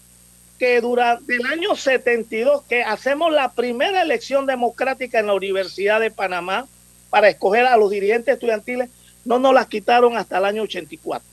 que 0.58 0.82
durante 0.82 1.36
el 1.36 1.46
año 1.46 1.74
72, 1.74 2.64
que 2.64 2.82
hacemos 2.82 3.32
la 3.32 3.52
primera 3.52 4.02
elección 4.02 4.44
democrática 4.44 5.18
en 5.18 5.28
la 5.28 5.34
Universidad 5.34 6.00
de 6.00 6.10
Panamá, 6.10 6.66
para 7.08 7.30
escoger 7.30 7.64
a 7.64 7.78
los 7.78 7.90
dirigentes 7.90 8.34
estudiantiles 8.34 8.90
no 9.24 9.38
nos 9.38 9.54
las 9.54 9.68
quitaron 9.68 10.18
hasta 10.18 10.36
el 10.36 10.44
año 10.44 10.64
84. 10.64 11.26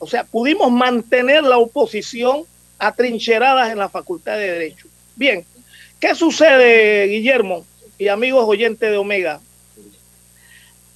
O 0.00 0.08
sea, 0.08 0.24
pudimos 0.24 0.72
mantener 0.72 1.44
la 1.44 1.58
oposición 1.58 2.42
atrincheradas 2.76 3.70
en 3.70 3.78
la 3.78 3.88
Facultad 3.88 4.36
de 4.36 4.50
Derecho. 4.50 4.88
Bien, 5.16 5.46
¿qué 5.98 6.14
sucede, 6.14 7.06
Guillermo 7.06 7.64
y 7.96 8.08
amigos 8.08 8.44
oyentes 8.46 8.90
de 8.90 8.98
Omega? 8.98 9.40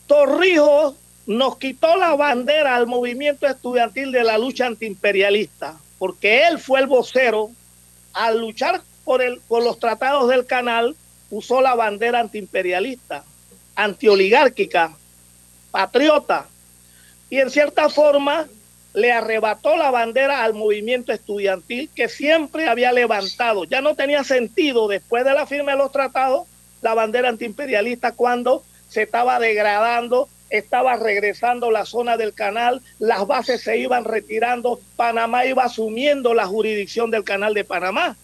Torrijos 0.06 0.94
nos 1.24 1.56
quitó 1.56 1.96
la 1.96 2.14
bandera 2.14 2.76
al 2.76 2.86
movimiento 2.86 3.46
estudiantil 3.46 4.12
de 4.12 4.22
la 4.22 4.36
lucha 4.36 4.66
antiimperialista, 4.66 5.78
porque 5.98 6.46
él 6.46 6.58
fue 6.58 6.80
el 6.80 6.86
vocero 6.86 7.50
al 8.12 8.40
luchar 8.40 8.82
por, 9.04 9.22
el, 9.22 9.40
por 9.48 9.64
los 9.64 9.78
tratados 9.78 10.28
del 10.28 10.44
canal, 10.44 10.94
usó 11.30 11.62
la 11.62 11.74
bandera 11.74 12.20
antiimperialista, 12.20 13.24
antioligárquica, 13.74 14.94
patriota, 15.70 16.46
y 17.30 17.38
en 17.38 17.48
cierta 17.48 17.88
forma 17.88 18.48
le 18.92 19.12
arrebató 19.12 19.76
la 19.76 19.90
bandera 19.90 20.42
al 20.42 20.54
movimiento 20.54 21.12
estudiantil 21.12 21.90
que 21.94 22.08
siempre 22.08 22.68
había 22.68 22.92
levantado. 22.92 23.64
Ya 23.64 23.80
no 23.80 23.94
tenía 23.94 24.24
sentido 24.24 24.88
después 24.88 25.24
de 25.24 25.34
la 25.34 25.46
firma 25.46 25.72
de 25.72 25.78
los 25.78 25.92
tratados 25.92 26.46
la 26.82 26.94
bandera 26.94 27.28
antiimperialista 27.28 28.12
cuando 28.12 28.64
se 28.88 29.02
estaba 29.02 29.38
degradando, 29.38 30.28
estaba 30.48 30.96
regresando 30.96 31.70
la 31.70 31.84
zona 31.84 32.16
del 32.16 32.34
canal, 32.34 32.82
las 32.98 33.26
bases 33.26 33.60
se 33.60 33.78
iban 33.78 34.04
retirando, 34.04 34.80
Panamá 34.96 35.44
iba 35.46 35.64
asumiendo 35.64 36.34
la 36.34 36.46
jurisdicción 36.46 37.10
del 37.10 37.22
canal 37.22 37.54
de 37.54 37.64
Panamá. 37.64 38.16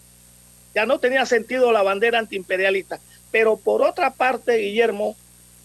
Ya 0.75 0.85
no 0.85 0.99
tenía 0.99 1.25
sentido 1.25 1.71
la 1.71 1.83
bandera 1.83 2.19
antiimperialista. 2.19 2.99
Pero 3.31 3.57
por 3.57 3.81
otra 3.81 4.11
parte, 4.11 4.57
Guillermo, 4.57 5.15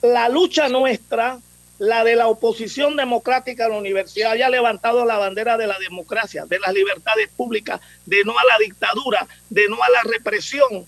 la 0.02 0.28
lucha 0.28 0.68
nuestra 0.68 1.38
la 1.82 2.04
de 2.04 2.14
la 2.14 2.28
oposición 2.28 2.94
democrática 2.94 3.66
a 3.66 3.68
la 3.68 3.76
universidad 3.76 4.30
haya 4.30 4.48
levantado 4.48 5.04
la 5.04 5.18
bandera 5.18 5.56
de 5.56 5.66
la 5.66 5.76
democracia, 5.80 6.46
de 6.46 6.60
las 6.60 6.72
libertades 6.72 7.28
públicas, 7.30 7.80
de 8.06 8.22
no 8.24 8.38
a 8.38 8.44
la 8.44 8.56
dictadura, 8.58 9.26
de 9.50 9.68
no 9.68 9.82
a 9.82 9.90
la 9.90 10.02
represión. 10.04 10.86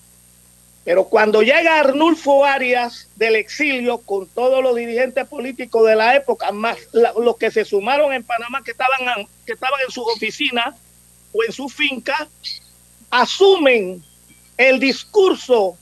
Pero 0.84 1.06
cuando 1.06 1.42
llega 1.42 1.80
Arnulfo 1.80 2.44
Arias 2.44 3.08
del 3.16 3.34
exilio 3.34 3.98
con 4.02 4.28
todos 4.28 4.62
los 4.62 4.76
dirigentes 4.76 5.26
políticos 5.26 5.84
de 5.84 5.96
la 5.96 6.14
época, 6.14 6.52
más 6.52 6.78
los 6.92 7.38
que 7.38 7.50
se 7.50 7.64
sumaron 7.64 8.12
en 8.12 8.22
Panamá 8.22 8.62
que 8.62 8.70
estaban, 8.70 9.26
que 9.44 9.54
estaban 9.54 9.80
en 9.84 9.90
sus 9.90 10.04
oficinas 10.14 10.76
o 11.32 11.42
en 11.42 11.50
su 11.50 11.68
finca, 11.68 12.28
asumen 13.10 14.00
el 14.56 14.78
discurso 14.78 15.76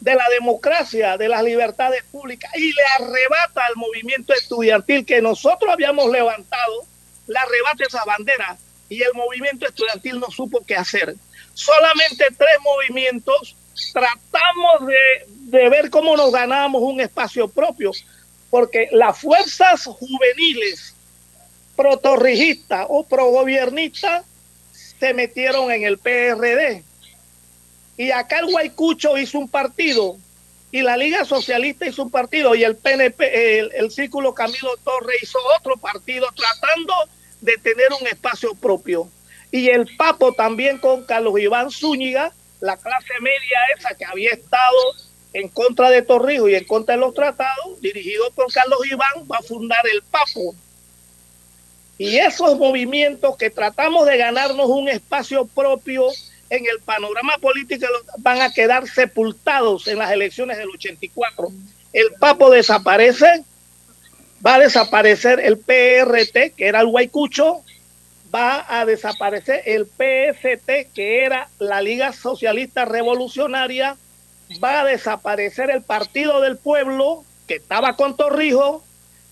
de 0.00 0.14
la 0.14 0.24
democracia, 0.30 1.16
de 1.18 1.28
las 1.28 1.42
libertades 1.44 2.02
públicas 2.04 2.50
y 2.56 2.72
le 2.72 2.84
arrebata 2.98 3.66
al 3.66 3.76
movimiento 3.76 4.32
estudiantil 4.32 5.04
que 5.04 5.20
nosotros 5.20 5.70
habíamos 5.70 6.10
levantado, 6.10 6.86
le 7.26 7.38
arrebata 7.38 7.84
esa 7.86 8.04
bandera 8.04 8.56
y 8.88 9.02
el 9.02 9.12
movimiento 9.14 9.66
estudiantil 9.66 10.18
no 10.18 10.30
supo 10.30 10.62
qué 10.66 10.76
hacer. 10.76 11.14
Solamente 11.52 12.26
tres 12.36 12.56
movimientos 12.62 13.56
tratamos 13.92 14.86
de, 14.86 15.58
de 15.58 15.68
ver 15.68 15.90
cómo 15.90 16.16
nos 16.16 16.32
ganábamos 16.32 16.82
un 16.82 17.00
espacio 17.00 17.48
propio, 17.48 17.92
porque 18.48 18.88
las 18.92 19.18
fuerzas 19.18 19.84
juveniles 19.84 20.94
protorrijistas 21.76 22.86
o 22.88 23.06
progobiernistas 23.06 24.24
se 24.72 25.14
metieron 25.14 25.70
en 25.70 25.84
el 25.84 25.98
PRD 25.98 26.84
y 28.00 28.12
acá 28.12 28.38
el 28.38 28.46
Guaycucho 28.46 29.18
hizo 29.18 29.38
un 29.38 29.46
partido 29.46 30.16
y 30.72 30.80
la 30.80 30.96
Liga 30.96 31.26
Socialista 31.26 31.86
hizo 31.86 32.04
un 32.04 32.10
partido 32.10 32.54
y 32.54 32.64
el 32.64 32.74
PNP, 32.74 33.58
el, 33.76 33.90
Círculo 33.90 34.32
Camilo 34.32 34.74
Torres 34.82 35.22
hizo 35.22 35.38
otro 35.58 35.76
partido 35.76 36.26
tratando 36.34 36.94
de 37.42 37.58
tener 37.58 37.88
un 38.00 38.06
espacio 38.06 38.54
propio. 38.54 39.06
Y 39.50 39.68
el 39.68 39.86
Papo 39.98 40.32
también 40.32 40.78
con 40.78 41.04
Carlos 41.04 41.38
Iván 41.38 41.70
Zúñiga, 41.70 42.32
la 42.60 42.78
clase 42.78 43.12
media 43.20 43.58
esa 43.76 43.94
que 43.94 44.06
había 44.06 44.30
estado 44.30 44.78
en 45.34 45.48
contra 45.48 45.90
de 45.90 46.00
Torrijos 46.00 46.48
y 46.48 46.54
en 46.54 46.64
contra 46.64 46.94
de 46.94 47.02
los 47.02 47.12
tratados, 47.12 47.82
dirigido 47.82 48.30
por 48.30 48.50
Carlos 48.50 48.80
Iván, 48.90 49.26
va 49.30 49.36
a 49.36 49.42
fundar 49.42 49.86
el 49.92 50.00
Papo. 50.04 50.54
Y 51.98 52.16
esos 52.16 52.56
movimientos 52.56 53.36
que 53.36 53.50
tratamos 53.50 54.06
de 54.06 54.16
ganarnos 54.16 54.70
un 54.70 54.88
espacio 54.88 55.44
propio 55.44 56.08
en 56.50 56.66
el 56.66 56.80
panorama 56.80 57.38
político 57.40 57.86
van 58.18 58.42
a 58.42 58.52
quedar 58.52 58.86
sepultados 58.88 59.86
en 59.86 59.98
las 59.98 60.10
elecciones 60.10 60.58
del 60.58 60.68
84. 60.68 61.48
El 61.92 62.12
Papo 62.18 62.50
desaparece, 62.50 63.44
va 64.44 64.56
a 64.56 64.58
desaparecer 64.58 65.40
el 65.40 65.58
PRT, 65.58 66.54
que 66.56 66.66
era 66.66 66.80
el 66.80 66.88
Guaycucho, 66.88 67.62
va 68.34 68.66
a 68.68 68.84
desaparecer 68.84 69.62
el 69.66 69.86
PST, 69.86 70.92
que 70.92 71.24
era 71.24 71.48
la 71.58 71.80
Liga 71.80 72.12
Socialista 72.12 72.84
Revolucionaria, 72.84 73.96
va 74.62 74.80
a 74.80 74.84
desaparecer 74.84 75.70
el 75.70 75.82
Partido 75.82 76.40
del 76.40 76.56
Pueblo, 76.56 77.24
que 77.46 77.56
estaba 77.56 77.94
con 77.94 78.16
Torrijos, 78.16 78.82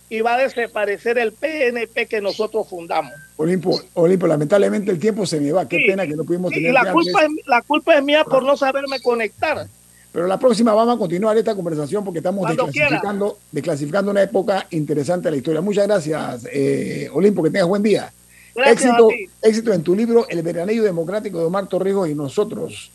y 0.09 0.21
va 0.21 0.35
a 0.35 0.39
desaparecer 0.39 1.19
el 1.19 1.33
PNP 1.33 2.07
que 2.07 2.21
nosotros 2.21 2.69
fundamos. 2.69 3.13
Olimpo, 3.39 3.81
Olimpo, 3.95 4.27
lamentablemente 4.27 4.91
el 4.91 4.99
tiempo 4.99 5.25
se 5.25 5.41
me 5.41 5.53
va. 5.53 5.69
Qué 5.69 5.79
pena 5.87 6.05
que 6.05 6.17
no 6.17 6.25
pudimos 6.25 6.53
tener. 6.53 6.73
La 6.73 6.93
culpa, 6.93 7.23
es, 7.23 7.31
la 7.47 7.63
culpa 7.63 7.97
es 7.97 8.03
mía 8.03 8.25
por 8.25 8.43
no 8.43 8.57
saberme 8.57 9.01
conectar. 9.01 9.69
Pero 10.11 10.27
la 10.27 10.41
próxima 10.41 10.75
vamos 10.75 10.97
a 10.97 10.99
continuar 10.99 11.39
esta 11.39 11.55
conversación 11.55 12.05
porque 12.05 12.19
estamos 12.19 12.49
desclasificando, 12.49 13.39
desclasificando, 13.53 14.11
una 14.11 14.23
época 14.23 14.67
interesante 14.71 15.29
de 15.29 15.31
la 15.31 15.37
historia. 15.37 15.61
Muchas 15.61 15.87
gracias, 15.87 16.49
eh, 16.53 17.09
Olimpo, 17.13 17.45
que 17.45 17.51
tengas 17.51 17.69
buen 17.69 17.83
día. 17.83 18.13
éxito, 18.57 19.09
éxito 19.41 19.73
en 19.73 19.85
tu 19.85 19.95
libro 19.95 20.27
El 20.29 20.43
Veranillo 20.43 20.83
Democrático 20.83 21.39
de 21.39 21.45
Omar 21.45 21.69
Torrijos 21.69 22.09
y 22.09 22.17
nosotros, 22.17 22.91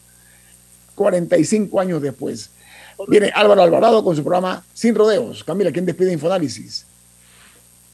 45 0.96 1.80
años 1.80 2.02
después. 2.02 2.50
Viene 3.08 3.32
Álvaro 3.34 3.62
Alvarado 3.62 4.04
con 4.04 4.14
su 4.14 4.24
programa 4.24 4.66
Sin 4.74 4.94
Rodeos. 4.94 5.46
Camila, 5.46 5.72
¿quién 5.72 5.86
despide 5.86 6.12
Infoanálisis? 6.12 6.86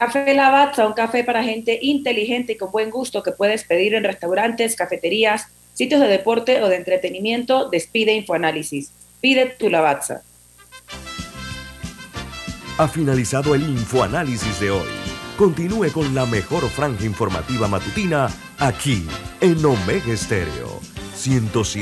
Café 0.00 0.32
Lavazza, 0.32 0.86
un 0.86 0.94
café 0.94 1.24
para 1.24 1.44
gente 1.44 1.78
inteligente 1.82 2.54
y 2.54 2.56
con 2.56 2.72
buen 2.72 2.88
gusto 2.88 3.22
que 3.22 3.32
puedes 3.32 3.64
pedir 3.64 3.94
en 3.94 4.02
restaurantes, 4.02 4.74
cafeterías, 4.74 5.48
sitios 5.74 6.00
de 6.00 6.08
deporte 6.08 6.62
o 6.62 6.70
de 6.70 6.76
entretenimiento. 6.76 7.68
Despide 7.68 8.14
Infoanálisis. 8.14 8.92
Pide 9.20 9.44
tu 9.58 9.68
Lavazza. 9.68 10.22
Ha 12.78 12.88
finalizado 12.88 13.54
el 13.54 13.60
Infoanálisis 13.60 14.58
de 14.58 14.70
hoy. 14.70 14.88
Continúe 15.36 15.92
con 15.92 16.14
la 16.14 16.24
mejor 16.24 16.66
franja 16.70 17.04
informativa 17.04 17.68
matutina 17.68 18.30
aquí 18.58 19.06
en 19.42 19.62
Omega 19.62 20.14
Estéreo 20.14 20.80
107. 21.14 21.78